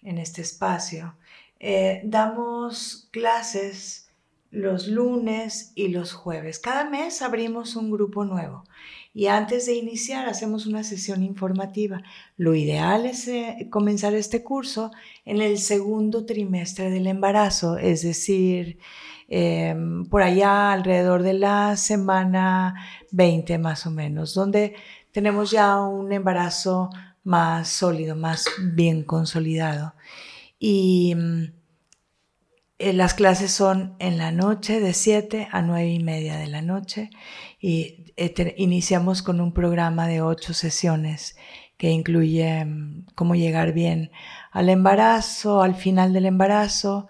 en 0.02 0.16
este 0.16 0.40
espacio. 0.40 1.16
Eh, 1.60 2.00
damos 2.02 3.10
clases 3.10 4.08
los 4.50 4.88
lunes 4.88 5.72
y 5.74 5.88
los 5.88 6.14
jueves. 6.14 6.58
Cada 6.58 6.88
mes 6.88 7.20
abrimos 7.20 7.76
un 7.76 7.90
grupo 7.90 8.24
nuevo 8.24 8.64
y 9.14 9.28
antes 9.28 9.66
de 9.66 9.74
iniciar 9.74 10.28
hacemos 10.28 10.66
una 10.66 10.84
sesión 10.84 11.22
informativa. 11.22 12.02
Lo 12.36 12.54
ideal 12.54 13.06
es 13.06 13.28
eh, 13.28 13.68
comenzar 13.70 14.14
este 14.14 14.42
curso 14.42 14.90
en 15.24 15.40
el 15.40 15.58
segundo 15.58 16.26
trimestre 16.26 16.90
del 16.90 17.06
embarazo, 17.06 17.78
es 17.78 18.02
decir, 18.02 18.78
Em, 19.28 20.04
por 20.06 20.22
allá 20.22 20.72
alrededor 20.72 21.22
de 21.22 21.32
la 21.34 21.76
semana 21.76 22.74
20 23.10 23.58
más 23.58 23.86
o 23.86 23.90
menos, 23.90 24.34
donde 24.34 24.74
tenemos 25.12 25.50
ya 25.50 25.80
un 25.80 26.12
embarazo 26.12 26.90
más 27.22 27.68
sólido, 27.68 28.16
más 28.16 28.46
bien 28.74 29.02
consolidado. 29.02 29.94
Y 30.58 31.14
mm, 31.16 31.44
las 32.92 33.14
clases 33.14 33.50
son 33.50 33.96
en 33.98 34.18
la 34.18 34.30
noche 34.30 34.80
de 34.80 34.92
7 34.92 35.48
a 35.50 35.62
9 35.62 35.88
y 35.88 36.02
media 36.02 36.36
de 36.36 36.48
la 36.48 36.60
noche 36.60 37.10
y 37.60 38.12
eh, 38.16 38.54
iniciamos 38.58 39.22
con 39.22 39.40
un 39.40 39.52
programa 39.52 40.06
de 40.06 40.20
8 40.20 40.52
sesiones 40.54 41.36
que 41.76 41.90
incluye 41.90 42.64
mm, 42.64 43.06
cómo 43.14 43.34
llegar 43.34 43.72
bien 43.72 44.10
al 44.52 44.68
embarazo, 44.68 45.62
al 45.62 45.74
final 45.74 46.12
del 46.12 46.26
embarazo, 46.26 47.08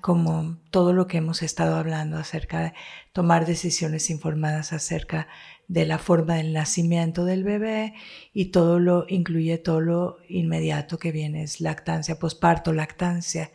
como 0.00 0.58
todo 0.70 0.92
lo 0.92 1.06
que 1.06 1.18
hemos 1.18 1.42
estado 1.42 1.76
hablando 1.76 2.18
acerca 2.18 2.60
de 2.60 2.72
tomar 3.12 3.46
decisiones 3.46 4.10
informadas 4.10 4.72
acerca 4.72 5.28
de 5.68 5.86
la 5.86 5.98
forma 5.98 6.34
del 6.34 6.52
nacimiento 6.52 7.24
del 7.24 7.44
bebé 7.44 7.94
y 8.32 8.46
todo 8.46 8.80
lo 8.80 9.06
incluye 9.08 9.58
todo 9.58 9.80
lo 9.80 10.18
inmediato 10.28 10.98
que 10.98 11.12
viene 11.12 11.46
lactancia, 11.60 12.18
posparto, 12.18 12.72
lactancia 12.72 13.52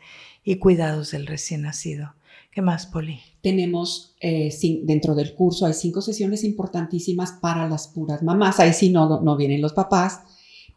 y 0.47 0.59
cuidados 0.59 1.11
del 1.11 1.27
recién 1.27 1.63
nacido. 1.63 2.13
¿Qué 2.51 2.61
más, 2.61 2.85
Poli? 2.85 3.19
Tenemos 3.41 4.15
eh, 4.21 4.49
dentro 4.83 5.13
del 5.13 5.35
curso 5.35 5.65
hay 5.65 5.73
cinco 5.73 6.01
sesiones 6.01 6.45
importantísimas 6.45 7.33
para 7.33 7.67
las 7.67 7.89
puras 7.89 8.23
mamás. 8.23 8.61
Ahí 8.61 8.71
sí 8.71 8.89
no, 8.89 9.19
no 9.19 9.35
vienen 9.35 9.61
los 9.61 9.73
papás, 9.73 10.21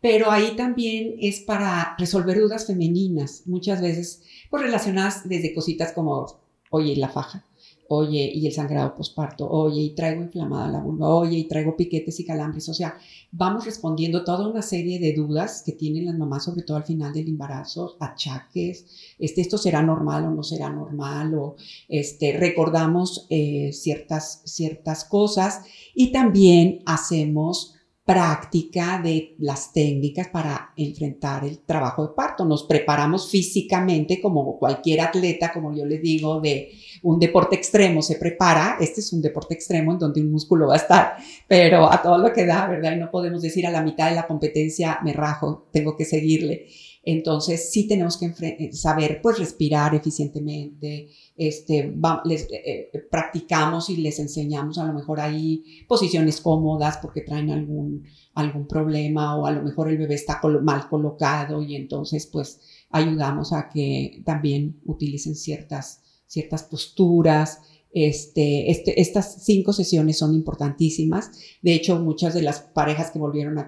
pero 0.03 0.33
ahí 0.33 0.57
también 0.57 1.15
es 1.21 1.39
para 1.39 1.95
resolver 1.99 2.41
dudas 2.41 2.67
femeninas. 2.67 3.45
Muchas 3.47 3.81
veces 3.81 4.25
pues 4.51 4.65
relacionadas 4.65 5.29
desde 5.29 5.55
cositas 5.55 5.93
como, 5.93 6.27
oye, 6.71 6.97
la 6.97 7.09
faja, 7.09 7.45
oye, 7.93 8.31
y 8.33 8.47
el 8.47 8.53
sangrado 8.53 8.95
posparto, 8.95 9.51
oye, 9.51 9.81
y 9.81 9.95
traigo 9.97 10.23
inflamada 10.23 10.69
la 10.69 10.81
vulva, 10.81 11.09
oye, 11.09 11.39
y 11.39 11.49
traigo 11.49 11.77
piquetes 11.77 12.21
y 12.21 12.25
calambres, 12.25 12.69
o 12.69 12.75
sea, 12.75 12.97
vamos 13.33 13.65
respondiendo 13.65 14.23
toda 14.23 14.49
una 14.49 14.63
serie 14.63 15.01
de 15.01 15.13
dudas 15.13 15.65
que 15.67 15.73
tienen 15.73 16.05
las 16.05 16.17
mamás, 16.17 16.45
sobre 16.45 16.63
todo 16.63 16.77
al 16.77 16.85
final 16.85 17.13
del 17.13 17.27
embarazo, 17.27 17.97
achaques, 17.99 18.87
este, 19.19 19.41
esto 19.41 19.59
será 19.59 19.83
normal 19.83 20.25
o 20.27 20.31
no 20.31 20.45
será 20.45 20.71
normal, 20.71 21.35
o 21.35 21.57
este, 21.89 22.39
recordamos 22.39 23.27
eh, 23.29 23.71
ciertas, 23.73 24.43
ciertas 24.45 25.05
cosas 25.05 25.63
y 25.93 26.13
también 26.13 26.85
hacemos 26.87 27.75
práctica 28.11 29.01
de 29.01 29.37
las 29.39 29.73
técnicas 29.73 30.27
para 30.29 30.73
enfrentar 30.77 31.45
el 31.45 31.61
trabajo 31.61 32.09
de 32.09 32.15
parto. 32.15 32.45
Nos 32.45 32.65
preparamos 32.65 33.31
físicamente 33.31 34.21
como 34.21 34.59
cualquier 34.59 35.03
atleta, 35.03 35.53
como 35.53 35.73
yo 35.73 35.85
les 35.85 36.03
digo, 36.03 36.41
de 36.41 36.73
un 37.03 37.19
deporte 37.19 37.57
extremo 37.57 38.03
se 38.03 38.17
prepara. 38.17 38.77
Este 38.81 39.01
es 39.01 39.13
un 39.13 39.23
deporte 39.23 39.55
extremo 39.55 39.93
en 39.93 39.99
donde 39.99 40.21
un 40.21 40.31
músculo 40.31 40.69
va 40.69 40.75
a 40.75 40.79
estar, 40.79 41.17
pero 41.49 41.91
a 41.91 42.03
todo 42.03 42.19
lo 42.19 42.33
que 42.33 42.47
da, 42.47 42.67
¿verdad? 42.67 42.93
Y 42.97 43.01
no 43.01 43.11
podemos 43.11 43.43
decir 43.43 43.67
a 43.67 43.71
la 43.71 43.83
mitad 43.83 44.09
de 44.09 44.17
la 44.17 44.27
competencia 44.27 44.99
me 45.03 45.13
rajo, 45.13 45.69
tengo 45.73 45.97
que 45.97 46.05
seguirle. 46.05 46.67
Entonces 47.03 47.71
sí 47.71 47.89
tenemos 47.89 48.19
que 48.19 48.27
eh, 48.27 48.73
saber 48.73 49.21
pues 49.23 49.39
respirar 49.39 49.95
eficientemente, 49.95 51.09
este, 51.35 51.95
les, 52.27 52.43
eh, 52.43 52.91
eh, 52.93 53.07
practicamos 53.11 53.89
y 53.89 53.97
les 53.97 54.19
enseñamos 54.19 54.77
a 54.77 54.85
lo 54.85 54.93
mejor 54.93 55.19
ahí 55.21 55.65
posiciones 55.89 56.43
cómodas 56.43 56.99
porque 56.99 57.23
traen 57.23 57.51
algún, 57.51 58.05
algún 58.35 58.67
problema 58.67 59.37
o 59.37 59.47
a 59.47 59.51
lo 59.51 59.63
mejor 59.63 59.89
el 59.89 59.97
bebé 59.97 60.15
está 60.15 60.41
mal 60.63 60.89
colocado 60.91 61.63
y 61.63 61.75
entonces 61.75 62.27
pues 62.27 62.61
ayudamos 62.91 63.55
a 63.55 63.71
que 63.71 64.23
también 64.27 64.81
utilicen 64.85 65.35
ciertas, 65.35 66.03
ciertas 66.31 66.63
posturas, 66.63 67.59
este, 67.93 68.71
este, 68.71 69.01
estas 69.01 69.43
cinco 69.45 69.73
sesiones 69.73 70.17
son 70.19 70.33
importantísimas. 70.33 71.33
De 71.61 71.75
hecho, 71.75 71.99
muchas 71.99 72.35
de 72.35 72.43
las 72.43 72.61
parejas 72.61 73.11
que 73.11 73.19
volvieron 73.19 73.59
a 73.59 73.67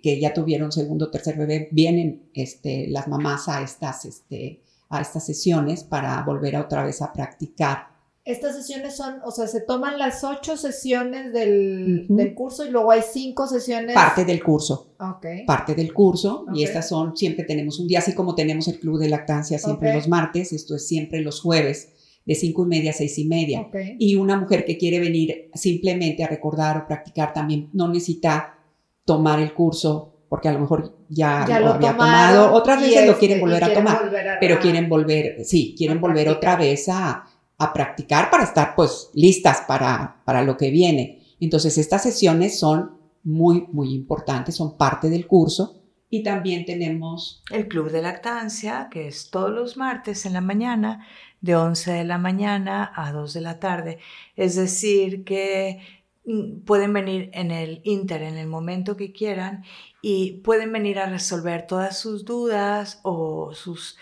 que, 0.00 0.20
ya 0.20 0.32
tuvieron 0.32 0.70
segundo 0.70 1.06
o 1.06 1.10
tercer 1.10 1.36
bebé, 1.36 1.68
vienen 1.72 2.30
este, 2.34 2.86
las 2.88 3.08
mamás 3.08 3.48
a 3.48 3.62
estas, 3.62 4.04
este, 4.04 4.62
a 4.88 5.00
estas 5.00 5.26
sesiones 5.26 5.82
para 5.82 6.22
volver 6.22 6.54
a 6.54 6.60
otra 6.60 6.84
vez 6.84 7.02
a 7.02 7.12
practicar 7.12 7.88
Estas 8.24 8.54
sesiones 8.54 8.94
son, 8.94 9.16
o 9.24 9.32
sea, 9.32 9.48
se 9.48 9.60
toman 9.60 9.98
las 9.98 10.22
ocho 10.22 10.56
sesiones 10.56 11.32
del, 11.32 12.06
curso 12.36 12.64
y 12.64 12.70
luego 12.70 12.92
hay 12.92 13.02
cinco 13.02 13.48
sesiones. 13.48 13.94
Parte 13.96 14.24
del 14.24 14.40
curso. 14.40 14.94
Ok. 15.00 15.26
Parte 15.48 15.74
del 15.74 15.92
curso. 15.92 16.46
Y 16.54 16.62
estas 16.62 16.88
son, 16.88 17.16
siempre 17.16 17.44
tenemos 17.44 17.80
un 17.80 17.88
día, 17.88 17.98
así 17.98 18.14
como 18.14 18.36
tenemos 18.36 18.68
el 18.68 18.78
club 18.78 19.00
de 19.00 19.08
lactancia 19.08 19.58
siempre 19.58 19.92
los 19.92 20.06
martes, 20.06 20.52
esto 20.52 20.76
es 20.76 20.86
siempre 20.86 21.22
los 21.22 21.40
jueves, 21.40 21.88
de 22.24 22.34
cinco 22.34 22.64
y 22.64 22.68
media 22.68 22.90
a 22.90 22.94
seis 22.94 23.18
y 23.18 23.26
media. 23.26 23.68
Y 23.98 24.16
una 24.16 24.38
mujer 24.38 24.64
que 24.64 24.78
quiere 24.78 25.00
venir 25.00 25.50
simplemente 25.54 26.24
a 26.24 26.28
recordar 26.28 26.78
o 26.78 26.86
practicar 26.86 27.32
también 27.32 27.70
no 27.72 27.88
necesita 27.88 28.58
tomar 29.04 29.40
el 29.40 29.52
curso 29.52 30.10
porque 30.28 30.48
a 30.48 30.52
lo 30.52 30.60
mejor 30.60 30.96
ya, 31.08 31.46
lo, 31.60 31.74
había 31.74 31.92
tomado. 31.92 32.52
Otras 32.54 32.80
veces 32.80 33.06
lo 33.06 33.18
quieren 33.18 33.40
volver 33.40 33.62
a 33.62 33.72
tomar, 33.72 34.10
pero 34.40 34.58
quieren 34.58 34.88
volver, 34.88 35.44
sí, 35.44 35.74
quieren 35.76 36.00
volver 36.00 36.28
otra 36.28 36.56
vez 36.56 36.88
a 36.88 37.26
a 37.58 37.72
practicar 37.72 38.30
para 38.30 38.44
estar 38.44 38.74
pues 38.74 39.10
listas 39.14 39.62
para, 39.66 40.22
para 40.24 40.42
lo 40.42 40.56
que 40.56 40.70
viene. 40.70 41.22
Entonces 41.40 41.78
estas 41.78 42.02
sesiones 42.02 42.58
son 42.58 42.98
muy, 43.22 43.66
muy 43.72 43.94
importantes, 43.94 44.56
son 44.56 44.76
parte 44.76 45.08
del 45.08 45.26
curso. 45.26 45.80
Y 46.10 46.22
también 46.22 46.64
tenemos... 46.64 47.42
El 47.50 47.66
Club 47.66 47.90
de 47.90 48.02
Lactancia, 48.02 48.88
que 48.90 49.08
es 49.08 49.30
todos 49.30 49.50
los 49.50 49.76
martes 49.76 50.26
en 50.26 50.34
la 50.34 50.40
mañana, 50.40 51.06
de 51.44 51.56
11 51.56 51.92
de 51.92 52.04
la 52.04 52.16
mañana 52.16 52.90
a 52.96 53.12
2 53.12 53.34
de 53.34 53.40
la 53.42 53.60
tarde. 53.60 53.98
Es 54.34 54.56
decir, 54.56 55.24
que 55.24 55.78
mm, 56.24 56.60
pueden 56.64 56.94
venir 56.94 57.28
en 57.34 57.50
el 57.50 57.82
Inter 57.84 58.22
en 58.22 58.38
el 58.38 58.46
momento 58.46 58.96
que 58.96 59.12
quieran 59.12 59.62
y 60.00 60.40
pueden 60.42 60.72
venir 60.72 60.98
a 60.98 61.06
resolver 61.06 61.66
todas 61.66 61.98
sus 61.98 62.24
dudas 62.24 63.00
o 63.02 63.52
sus 63.52 63.98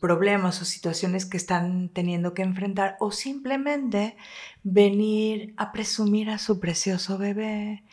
problemas 0.00 0.60
o 0.60 0.64
situaciones 0.66 1.24
que 1.24 1.38
están 1.38 1.88
teniendo 1.88 2.34
que 2.34 2.42
enfrentar 2.42 2.96
o 3.00 3.10
simplemente 3.10 4.16
venir 4.62 5.54
a 5.56 5.72
presumir 5.72 6.28
a 6.28 6.38
su 6.38 6.60
precioso 6.60 7.16
bebé, 7.16 7.84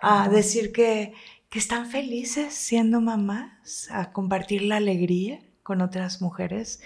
a 0.00 0.30
decir 0.30 0.72
que, 0.72 1.12
que 1.50 1.58
están 1.58 1.86
felices 1.86 2.54
siendo 2.54 3.02
mamás, 3.02 3.88
a 3.92 4.12
compartir 4.12 4.62
la 4.62 4.78
alegría 4.78 5.40
con 5.62 5.82
otras 5.82 6.22
mujeres. 6.22 6.80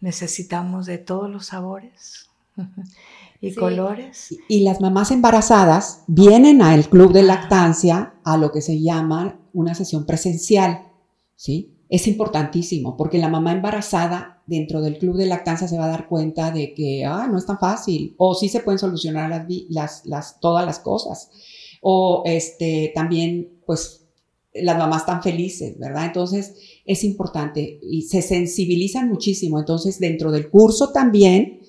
Necesitamos 0.00 0.86
de 0.86 0.98
todos 0.98 1.30
los 1.30 1.46
sabores 1.46 2.28
y 3.40 3.54
colores. 3.54 4.36
Y 4.48 4.60
las 4.60 4.80
mamás 4.80 5.10
embarazadas 5.10 6.02
vienen 6.06 6.62
al 6.62 6.88
club 6.88 7.12
de 7.12 7.22
lactancia 7.22 8.14
a 8.24 8.36
lo 8.36 8.52
que 8.52 8.60
se 8.60 8.80
llama 8.80 9.40
una 9.52 9.74
sesión 9.74 10.04
presencial, 10.04 10.92
¿sí? 11.34 11.76
es 11.88 12.06
importantísimo 12.06 12.96
porque 12.96 13.18
la 13.18 13.28
mamá 13.28 13.52
embarazada 13.52 14.42
dentro 14.46 14.80
del 14.80 14.98
club 14.98 15.16
de 15.16 15.26
lactancia 15.26 15.68
se 15.68 15.78
va 15.78 15.86
a 15.86 15.90
dar 15.90 16.08
cuenta 16.08 16.50
de 16.50 16.74
que 16.74 17.04
ah, 17.04 17.28
no 17.30 17.38
es 17.38 17.46
tan 17.46 17.58
fácil 17.58 18.14
o 18.18 18.34
sí 18.34 18.48
se 18.48 18.60
pueden 18.60 18.78
solucionar 18.78 19.30
las, 19.30 19.46
las, 19.68 20.06
las, 20.06 20.40
todas 20.40 20.64
las 20.66 20.78
cosas 20.80 21.30
o 21.80 22.22
este, 22.26 22.92
también 22.94 23.60
pues 23.66 24.05
las 24.62 24.78
mamás 24.78 25.02
están 25.02 25.22
felices, 25.22 25.78
¿verdad? 25.78 26.06
Entonces 26.06 26.54
es 26.84 27.04
importante 27.04 27.78
y 27.82 28.02
se 28.02 28.22
sensibilizan 28.22 29.08
muchísimo. 29.08 29.58
Entonces 29.58 29.98
dentro 29.98 30.30
del 30.30 30.48
curso 30.50 30.92
también 30.92 31.60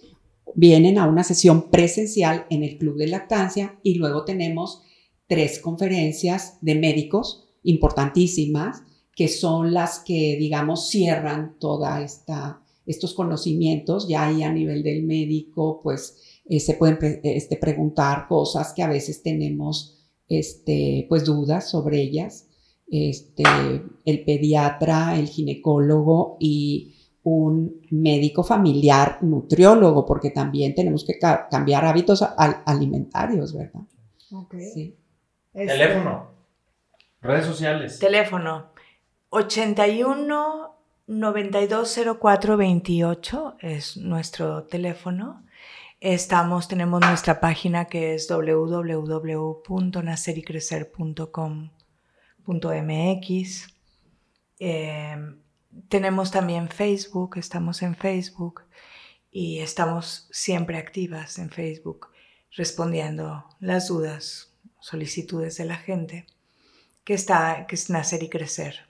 vienen 0.55 0.97
a 0.97 1.07
una 1.07 1.23
sesión 1.23 1.69
presencial 1.69 2.45
en 2.49 2.63
el 2.63 2.77
club 2.77 2.97
de 2.97 3.07
lactancia 3.07 3.79
y 3.83 3.95
luego 3.95 4.25
tenemos 4.25 4.81
tres 5.27 5.59
conferencias 5.59 6.57
de 6.61 6.75
médicos 6.75 7.45
importantísimas 7.63 8.83
que 9.15 9.27
son 9.27 9.73
las 9.73 9.99
que, 9.99 10.37
digamos, 10.39 10.89
cierran 10.89 11.57
toda 11.59 12.01
esta 12.03 12.61
estos 12.87 13.13
conocimientos, 13.13 14.07
ya 14.07 14.25
ahí 14.25 14.41
a 14.41 14.51
nivel 14.51 14.81
del 14.81 15.03
médico, 15.03 15.81
pues 15.83 16.39
eh, 16.45 16.59
se 16.61 16.73
pueden 16.73 17.19
este, 17.23 17.57
preguntar 17.57 18.27
cosas 18.27 18.73
que 18.73 18.81
a 18.81 18.87
veces 18.87 19.21
tenemos, 19.21 19.97
este, 20.29 21.05
pues 21.09 21.25
dudas 21.25 21.69
sobre 21.69 22.01
ellas. 22.01 22.46
Este, 22.89 23.43
el 24.05 24.23
pediatra, 24.23 25.17
el 25.17 25.27
ginecólogo 25.27 26.37
y 26.39 26.95
un 27.23 27.81
médico 27.91 28.43
familiar 28.43 29.17
nutriólogo, 29.21 30.05
porque 30.05 30.29
también 30.29 30.73
tenemos 30.73 31.05
que 31.05 31.19
cambiar 31.51 31.83
hábitos 31.83 32.23
alimentarios, 32.65 33.53
¿verdad? 33.53 33.81
Sí. 34.73 34.95
Teléfono, 35.53 36.27
redes 37.21 37.45
sociales. 37.45 37.99
Teléfono 37.99 38.67
81 39.29 40.77
920428 41.07 43.55
es 43.59 43.97
nuestro 43.97 44.63
teléfono. 44.63 45.43
Estamos, 45.99 46.67
tenemos 46.67 47.01
nuestra 47.01 47.39
página 47.39 47.85
que 47.85 48.13
es 48.13 48.27
www.nacericrecer.com.mx. 52.47 53.67
Em, 54.59 55.39
tenemos 55.89 56.31
también 56.31 56.69
Facebook, 56.69 57.37
estamos 57.37 57.81
en 57.83 57.95
Facebook 57.95 58.63
y 59.31 59.59
estamos 59.59 60.27
siempre 60.31 60.77
activas 60.77 61.37
en 61.37 61.49
Facebook 61.49 62.07
respondiendo 62.55 63.45
las 63.59 63.89
dudas, 63.89 64.53
solicitudes 64.79 65.57
de 65.57 65.65
la 65.65 65.75
gente 65.75 66.25
que 67.03 67.13
está, 67.13 67.67
que 67.67 67.75
es 67.75 67.89
nacer 67.89 68.23
y 68.23 68.29
crecer. 68.29 68.87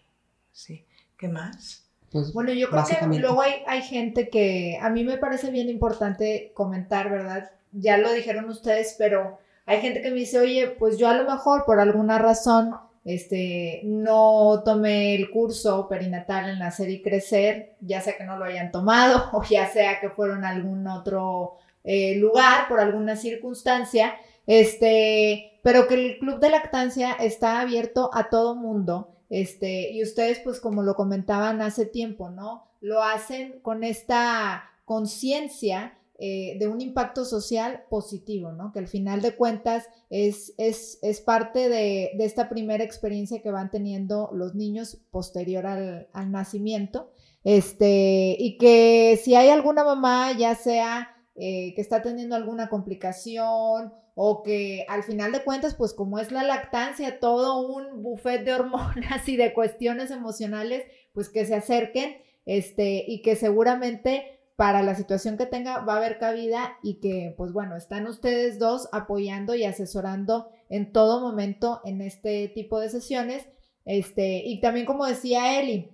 Sí. 0.53 0.85
¿Qué 1.17 1.27
más? 1.27 1.83
Pues, 2.11 2.31
bueno, 2.31 2.53
yo 2.53 2.69
creo 2.69 2.85
que 2.85 3.19
luego 3.19 3.41
hay, 3.41 3.63
hay 3.67 3.81
gente 3.81 4.29
que 4.29 4.77
a 4.81 4.89
mí 4.89 5.03
me 5.03 5.17
parece 5.17 5.51
bien 5.51 5.69
importante 5.69 6.51
comentar, 6.53 7.09
¿verdad? 7.09 7.51
Ya 7.73 7.97
lo 7.97 8.13
dijeron 8.13 8.49
ustedes, 8.49 8.95
pero 8.97 9.39
hay 9.65 9.81
gente 9.81 10.01
que 10.01 10.11
me 10.11 10.17
dice, 10.17 10.39
oye, 10.39 10.69
pues 10.79 10.97
yo 10.97 11.09
a 11.09 11.15
lo 11.15 11.29
mejor 11.29 11.65
por 11.65 11.79
alguna 11.79 12.17
razón 12.17 12.75
este, 13.07 13.79
no 13.85 14.63
tomé 14.65 15.15
el 15.15 15.31
curso 15.31 15.87
perinatal 15.87 16.49
en 16.49 16.59
nacer 16.59 16.89
y 16.89 17.01
crecer, 17.01 17.77
ya 17.79 18.01
sea 18.01 18.17
que 18.17 18.25
no 18.25 18.37
lo 18.37 18.43
hayan 18.43 18.69
tomado 18.69 19.29
o 19.33 19.43
ya 19.43 19.69
sea 19.69 20.01
que 20.01 20.09
fueron 20.09 20.43
a 20.43 20.49
algún 20.49 20.85
otro 20.87 21.55
eh, 21.85 22.17
lugar 22.17 22.67
por 22.67 22.81
alguna 22.81 23.15
circunstancia, 23.15 24.15
este, 24.45 25.57
pero 25.63 25.87
que 25.87 25.93
el 25.93 26.19
club 26.19 26.41
de 26.41 26.49
lactancia 26.49 27.13
está 27.13 27.61
abierto 27.61 28.09
a 28.13 28.29
todo 28.29 28.55
mundo 28.55 29.15
este, 29.29 29.91
y 29.91 30.03
ustedes, 30.03 30.39
pues 30.39 30.59
como 30.59 30.83
lo 30.83 30.95
comentaban 30.95 31.61
hace 31.61 31.85
tiempo, 31.85 32.29
¿no? 32.29 32.67
Lo 32.81 33.03
hacen 33.03 33.61
con 33.61 33.85
esta 33.85 34.69
conciencia 34.83 35.96
eh, 36.19 36.57
de 36.59 36.67
un 36.67 36.81
impacto 36.81 37.25
social 37.25 37.83
positivo, 37.89 38.51
¿no? 38.51 38.71
Que 38.71 38.79
al 38.79 38.87
final 38.87 39.21
de 39.21 39.35
cuentas 39.35 39.87
es, 40.09 40.53
es, 40.57 40.97
es 41.01 41.21
parte 41.21 41.69
de, 41.69 42.11
de, 42.17 42.25
esta 42.25 42.49
primera 42.49 42.83
experiencia 42.83 43.41
que 43.41 43.51
van 43.51 43.69
teniendo 43.69 44.29
los 44.33 44.55
niños 44.55 44.97
posterior 45.11 45.67
al, 45.67 46.07
al 46.13 46.31
nacimiento. 46.31 47.11
Este, 47.43 48.35
y 48.39 48.57
que 48.57 49.19
si 49.23 49.35
hay 49.35 49.49
alguna 49.49 49.83
mamá, 49.83 50.31
ya 50.37 50.55
sea 50.55 51.15
eh, 51.35 51.73
que 51.75 51.81
está 51.81 52.01
teniendo 52.01 52.35
alguna 52.35 52.67
complicación 52.67 53.93
o 54.15 54.41
que 54.41 54.87
al 54.89 55.03
final 55.03 55.31
de 55.31 55.43
cuentas, 55.43 55.75
pues 55.75 55.93
como 55.93 56.17
es 56.17 56.31
la 56.31 56.41
lactancia, 56.41 57.19
todo 57.19 57.59
un 57.61 58.01
buffet 58.01 58.43
de 58.43 58.55
hormonas 58.55 59.29
y 59.29 59.37
de 59.37 59.53
cuestiones 59.53 60.09
emocionales, 60.09 60.85
pues 61.13 61.29
que 61.29 61.45
se 61.45 61.53
acerquen 61.53 62.17
este, 62.47 63.05
y 63.07 63.21
que 63.21 63.35
seguramente 63.35 64.36
para 64.57 64.81
la 64.81 64.95
situación 64.95 65.37
que 65.37 65.45
tenga 65.45 65.79
va 65.81 65.93
a 65.93 65.97
haber 65.97 66.17
cabida 66.17 66.77
y 66.81 66.95
que 66.95 67.33
pues 67.37 67.53
bueno, 67.53 67.77
están 67.77 68.07
ustedes 68.07 68.57
dos 68.57 68.89
apoyando 68.91 69.53
y 69.53 69.63
asesorando 69.63 70.49
en 70.67 70.91
todo 70.91 71.21
momento 71.21 71.79
en 71.85 72.01
este 72.01 72.49
tipo 72.49 72.79
de 72.79 72.89
sesiones. 72.89 73.45
Este, 73.85 74.41
y 74.43 74.59
también 74.59 74.87
como 74.87 75.05
decía 75.05 75.61
Eli, 75.61 75.91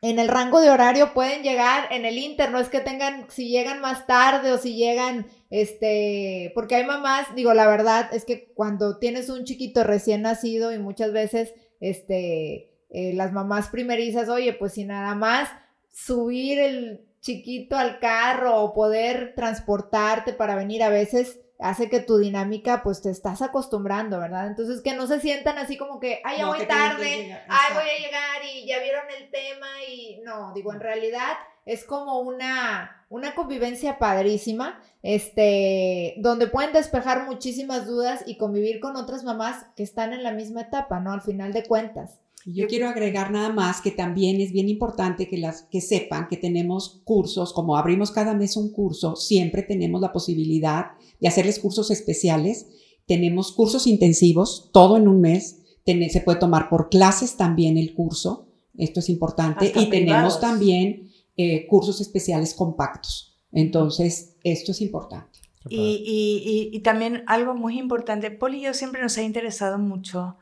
en 0.00 0.18
el 0.18 0.28
rango 0.28 0.62
de 0.62 0.70
horario 0.70 1.12
pueden 1.12 1.42
llegar 1.42 1.92
en 1.92 2.06
el 2.06 2.16
Inter, 2.16 2.50
no 2.50 2.58
es 2.58 2.70
que 2.70 2.80
tengan, 2.80 3.26
si 3.30 3.50
llegan 3.50 3.82
más 3.82 4.06
tarde 4.06 4.50
o 4.50 4.56
si 4.56 4.76
llegan, 4.76 5.26
este, 5.50 6.52
porque 6.54 6.76
hay 6.76 6.86
mamás, 6.86 7.26
digo, 7.34 7.52
la 7.52 7.68
verdad 7.68 8.08
es 8.14 8.24
que 8.24 8.50
cuando 8.54 8.98
tienes 8.98 9.28
un 9.28 9.44
chiquito 9.44 9.84
recién 9.84 10.22
nacido 10.22 10.72
y 10.72 10.78
muchas 10.78 11.12
veces, 11.12 11.52
este, 11.80 12.70
eh, 12.88 13.12
las 13.12 13.32
mamás 13.34 13.68
primerizas, 13.68 14.30
oye, 14.30 14.54
pues 14.54 14.72
si 14.72 14.84
nada 14.86 15.14
más 15.14 15.50
subir 15.92 16.58
el 16.58 17.09
chiquito 17.20 17.76
al 17.76 17.98
carro 17.98 18.62
o 18.62 18.74
poder 18.74 19.34
transportarte 19.34 20.32
para 20.32 20.54
venir 20.54 20.82
a 20.82 20.88
veces 20.88 21.40
hace 21.60 21.90
que 21.90 22.00
tu 22.00 22.18
dinámica 22.18 22.82
pues 22.82 23.02
te 23.02 23.10
estás 23.10 23.42
acostumbrando, 23.42 24.18
¿verdad? 24.18 24.46
Entonces 24.46 24.80
que 24.80 24.94
no 24.94 25.06
se 25.06 25.20
sientan 25.20 25.58
así 25.58 25.76
como 25.76 26.00
que, 26.00 26.20
ay, 26.24 26.38
ya 26.38 26.46
voy 26.46 26.66
tarde, 26.66 27.38
ay, 27.48 27.74
voy 27.74 27.84
a 27.84 27.98
llegar 27.98 28.44
y 28.54 28.66
ya 28.66 28.80
vieron 28.80 29.04
el 29.18 29.30
tema 29.30 29.66
y 29.88 30.20
no, 30.24 30.52
digo, 30.54 30.72
en 30.72 30.80
realidad 30.80 31.36
es 31.66 31.84
como 31.84 32.20
una, 32.20 33.04
una 33.10 33.34
convivencia 33.34 33.98
padrísima, 33.98 34.82
este, 35.02 36.14
donde 36.18 36.46
pueden 36.46 36.72
despejar 36.72 37.26
muchísimas 37.26 37.86
dudas 37.86 38.24
y 38.26 38.38
convivir 38.38 38.80
con 38.80 38.96
otras 38.96 39.24
mamás 39.24 39.66
que 39.76 39.82
están 39.82 40.12
en 40.12 40.22
la 40.22 40.32
misma 40.32 40.62
etapa, 40.62 41.00
¿no? 41.00 41.12
Al 41.12 41.20
final 41.20 41.52
de 41.52 41.64
cuentas. 41.64 42.20
Yo 42.46 42.66
quiero 42.68 42.88
agregar 42.88 43.30
nada 43.30 43.52
más 43.52 43.80
que 43.80 43.90
también 43.90 44.40
es 44.40 44.52
bien 44.52 44.68
importante 44.68 45.28
que, 45.28 45.36
las, 45.36 45.62
que 45.64 45.80
sepan 45.80 46.28
que 46.28 46.36
tenemos 46.36 47.02
cursos, 47.04 47.52
como 47.52 47.76
abrimos 47.76 48.10
cada 48.10 48.34
mes 48.34 48.56
un 48.56 48.72
curso, 48.72 49.16
siempre 49.16 49.62
tenemos 49.62 50.00
la 50.00 50.12
posibilidad 50.12 50.92
de 51.20 51.28
hacerles 51.28 51.58
cursos 51.58 51.90
especiales. 51.90 52.66
Tenemos 53.06 53.52
cursos 53.52 53.86
intensivos, 53.86 54.70
todo 54.72 54.96
en 54.96 55.06
un 55.08 55.20
mes. 55.20 55.58
se 55.84 56.20
puede 56.22 56.38
tomar 56.38 56.68
por 56.70 56.88
clases 56.88 57.36
también 57.36 57.76
el 57.76 57.94
curso, 57.94 58.46
esto 58.78 59.00
es 59.00 59.08
importante. 59.08 59.72
y 59.74 59.90
tenemos 59.90 60.40
también 60.40 61.10
eh, 61.36 61.66
cursos 61.66 62.00
especiales 62.00 62.54
compactos. 62.54 63.36
Entonces, 63.52 64.36
esto 64.44 64.72
es 64.72 64.80
importante. 64.80 65.40
Y, 65.68 66.70
y, 66.72 66.80
también 66.80 67.22
algo 67.26 67.54
muy 67.54 67.78
importante, 67.78 68.30
Poli 68.30 68.58
y 68.58 68.62
yo 68.62 68.74
siempre 68.74 69.02
nos 69.02 69.18
ha 69.18 69.22
interesado 69.22 69.78
mucho 69.78 70.36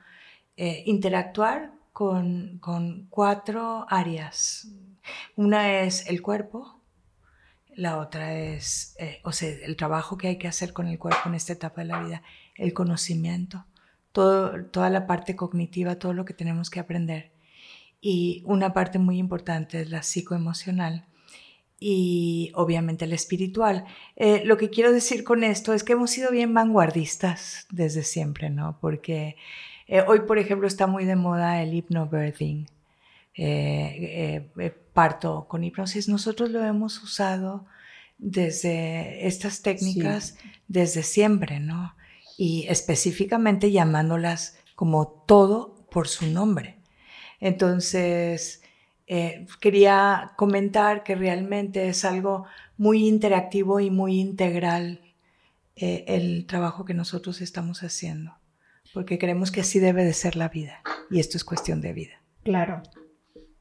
eh, 0.56 0.84
interactuar 0.86 1.77
con, 1.98 3.08
cuatro 3.10 3.84
áreas. 3.88 4.68
Una 5.34 5.80
es 5.82 6.06
el 6.06 6.22
cuerpo, 6.22 6.80
la 7.74 7.98
otra 7.98 8.38
es, 8.38 8.94
eh, 9.00 9.20
o 9.24 9.32
sea, 9.32 9.48
el 9.48 9.74
trabajo 9.74 10.16
que 10.16 10.28
hay 10.28 10.38
que 10.38 10.46
hacer 10.46 10.72
con 10.72 10.86
el 10.86 10.96
cuerpo 10.96 11.28
en 11.28 11.34
esta 11.34 11.54
etapa 11.54 11.80
de 11.80 11.88
la 11.88 12.00
vida, 12.00 12.22
el 12.54 12.72
conocimiento, 12.72 13.64
toda 14.12 14.90
la 14.90 15.08
parte 15.08 15.34
cognitiva, 15.34 15.96
todo 15.96 16.12
lo 16.12 16.24
que 16.24 16.34
tenemos 16.34 16.70
que 16.70 16.78
aprender. 16.78 17.32
Y 18.00 18.44
una 18.46 18.72
parte 18.72 19.00
muy 19.00 19.18
importante 19.18 19.80
es 19.80 19.90
la 19.90 20.04
psicoemocional, 20.04 21.04
y 21.80 22.50
obviamente 22.54 23.04
el 23.04 23.12
espiritual. 23.12 23.84
Eh, 24.16 24.42
lo 24.44 24.56
que 24.56 24.68
quiero 24.70 24.92
decir 24.92 25.22
con 25.22 25.44
esto 25.44 25.72
es 25.74 25.84
que 25.84 25.92
hemos 25.92 26.10
sido 26.10 26.32
bien 26.32 26.52
vanguardistas 26.52 27.66
desde 27.70 28.02
siempre, 28.02 28.50
¿no? 28.50 28.78
Porque 28.80 29.36
eh, 29.88 30.02
hoy, 30.06 30.20
por 30.20 30.38
ejemplo, 30.38 30.68
está 30.68 30.86
muy 30.86 31.04
de 31.04 31.16
moda 31.16 31.62
el 31.62 31.74
hypnobirthing, 31.74 32.66
eh, 33.34 34.50
parto 34.92 35.46
con 35.48 35.64
hipnosis. 35.64 36.08
Nosotros 36.08 36.50
lo 36.50 36.64
hemos 36.64 37.02
usado 37.02 37.66
desde 38.18 39.26
estas 39.26 39.62
técnicas 39.62 40.36
desde 40.66 41.02
siempre, 41.02 41.60
¿no? 41.60 41.94
Y 42.36 42.66
específicamente 42.68 43.70
llamándolas 43.70 44.58
como 44.74 45.24
todo 45.26 45.86
por 45.90 46.08
su 46.08 46.26
nombre. 46.26 46.78
Entonces, 47.40 48.62
eh, 49.06 49.46
quería 49.60 50.32
comentar 50.36 51.02
que 51.02 51.14
realmente 51.14 51.88
es 51.88 52.04
algo 52.04 52.44
muy 52.76 53.08
interactivo 53.08 53.80
y 53.80 53.90
muy 53.90 54.20
integral 54.20 55.00
eh, 55.76 56.04
el 56.08 56.46
trabajo 56.46 56.84
que 56.84 56.94
nosotros 56.94 57.40
estamos 57.40 57.82
haciendo, 57.82 58.36
porque 58.98 59.16
creemos 59.16 59.52
que 59.52 59.60
así 59.60 59.78
debe 59.78 60.04
de 60.04 60.12
ser 60.12 60.34
la 60.34 60.48
vida 60.48 60.82
y 61.08 61.20
esto 61.20 61.36
es 61.36 61.44
cuestión 61.44 61.80
de 61.80 61.92
vida. 61.92 62.14
Claro. 62.42 62.82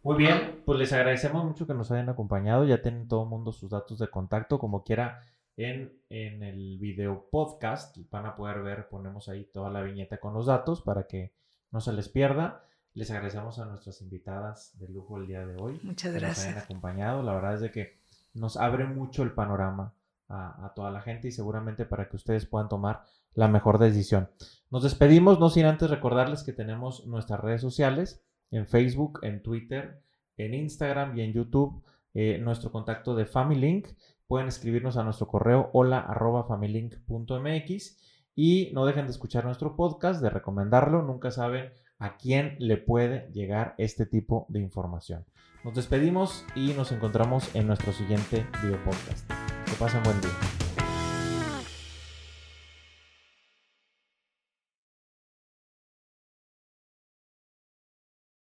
Muy 0.01 0.17
bien, 0.17 0.63
pues 0.65 0.79
les 0.79 0.91
agradecemos 0.93 1.45
mucho 1.45 1.67
que 1.67 1.75
nos 1.75 1.91
hayan 1.91 2.09
acompañado, 2.09 2.65
ya 2.65 2.81
tienen 2.81 3.07
todo 3.07 3.21
el 3.21 3.29
mundo 3.29 3.51
sus 3.51 3.69
datos 3.69 3.99
de 3.99 4.07
contacto, 4.07 4.57
como 4.57 4.83
quiera 4.83 5.21
en, 5.55 5.93
en 6.09 6.41
el 6.41 6.79
video 6.79 7.27
podcast, 7.29 7.95
van 8.09 8.25
a 8.25 8.35
poder 8.35 8.63
ver, 8.63 8.89
ponemos 8.89 9.29
ahí 9.29 9.47
toda 9.53 9.69
la 9.69 9.83
viñeta 9.83 10.17
con 10.17 10.33
los 10.33 10.47
datos 10.47 10.81
para 10.81 11.05
que 11.05 11.33
no 11.69 11.81
se 11.81 11.93
les 11.93 12.09
pierda. 12.09 12.63
Les 12.95 13.11
agradecemos 13.11 13.59
a 13.59 13.65
nuestras 13.65 14.01
invitadas 14.01 14.71
de 14.79 14.89
lujo 14.89 15.17
el 15.17 15.27
día 15.27 15.45
de 15.45 15.55
hoy. 15.61 15.79
Muchas 15.83 16.15
gracias. 16.15 16.39
Que 16.39 16.45
nos 16.45 16.55
hayan 16.55 16.63
acompañado. 16.63 17.21
La 17.21 17.35
verdad 17.35 17.53
es 17.53 17.61
de 17.61 17.69
que 17.69 17.99
nos 18.33 18.57
abre 18.57 18.85
mucho 18.85 19.21
el 19.21 19.33
panorama 19.33 19.93
a, 20.29 20.73
toda 20.75 20.91
la 20.91 21.01
gente 21.01 21.27
y 21.27 21.31
seguramente 21.31 21.85
para 21.85 22.09
que 22.09 22.15
ustedes 22.15 22.47
puedan 22.47 22.69
tomar 22.69 23.03
la 23.35 23.47
mejor 23.47 23.77
decisión. 23.77 24.29
Nos 24.69 24.83
despedimos, 24.83 25.39
no 25.39 25.49
sin 25.49 25.65
antes 25.65 25.89
recordarles 25.89 26.43
que 26.43 26.53
tenemos 26.53 27.05
nuestras 27.07 27.39
redes 27.39 27.61
sociales 27.61 28.23
en 28.51 28.67
Facebook, 28.67 29.19
en 29.23 29.41
Twitter, 29.41 30.01
en 30.35 30.53
Instagram 30.53 31.17
y 31.17 31.21
en 31.21 31.33
YouTube. 31.33 31.83
Eh, 32.13 32.39
nuestro 32.39 32.71
contacto 32.71 33.15
de 33.15 33.25
FamilyLink. 33.25 33.87
Pueden 34.27 34.47
escribirnos 34.47 34.97
a 34.97 35.03
nuestro 35.03 35.27
correo 35.27 35.69
hola 35.71 36.05
y 38.35 38.71
no 38.73 38.85
dejen 38.85 39.05
de 39.05 39.11
escuchar 39.11 39.45
nuestro 39.45 39.75
podcast, 39.75 40.21
de 40.21 40.29
recomendarlo. 40.29 41.01
Nunca 41.01 41.31
saben 41.31 41.71
a 41.97 42.17
quién 42.17 42.55
le 42.59 42.77
puede 42.77 43.31
llegar 43.31 43.73
este 43.77 44.05
tipo 44.05 44.45
de 44.49 44.59
información. 44.59 45.25
Nos 45.63 45.75
despedimos 45.75 46.45
y 46.55 46.73
nos 46.73 46.91
encontramos 46.91 47.53
en 47.55 47.67
nuestro 47.67 47.93
siguiente 47.93 48.45
video 48.61 48.83
podcast. 48.83 49.29
Que 49.65 49.73
pasen 49.79 50.03
buen 50.03 50.19
día. 50.21 50.66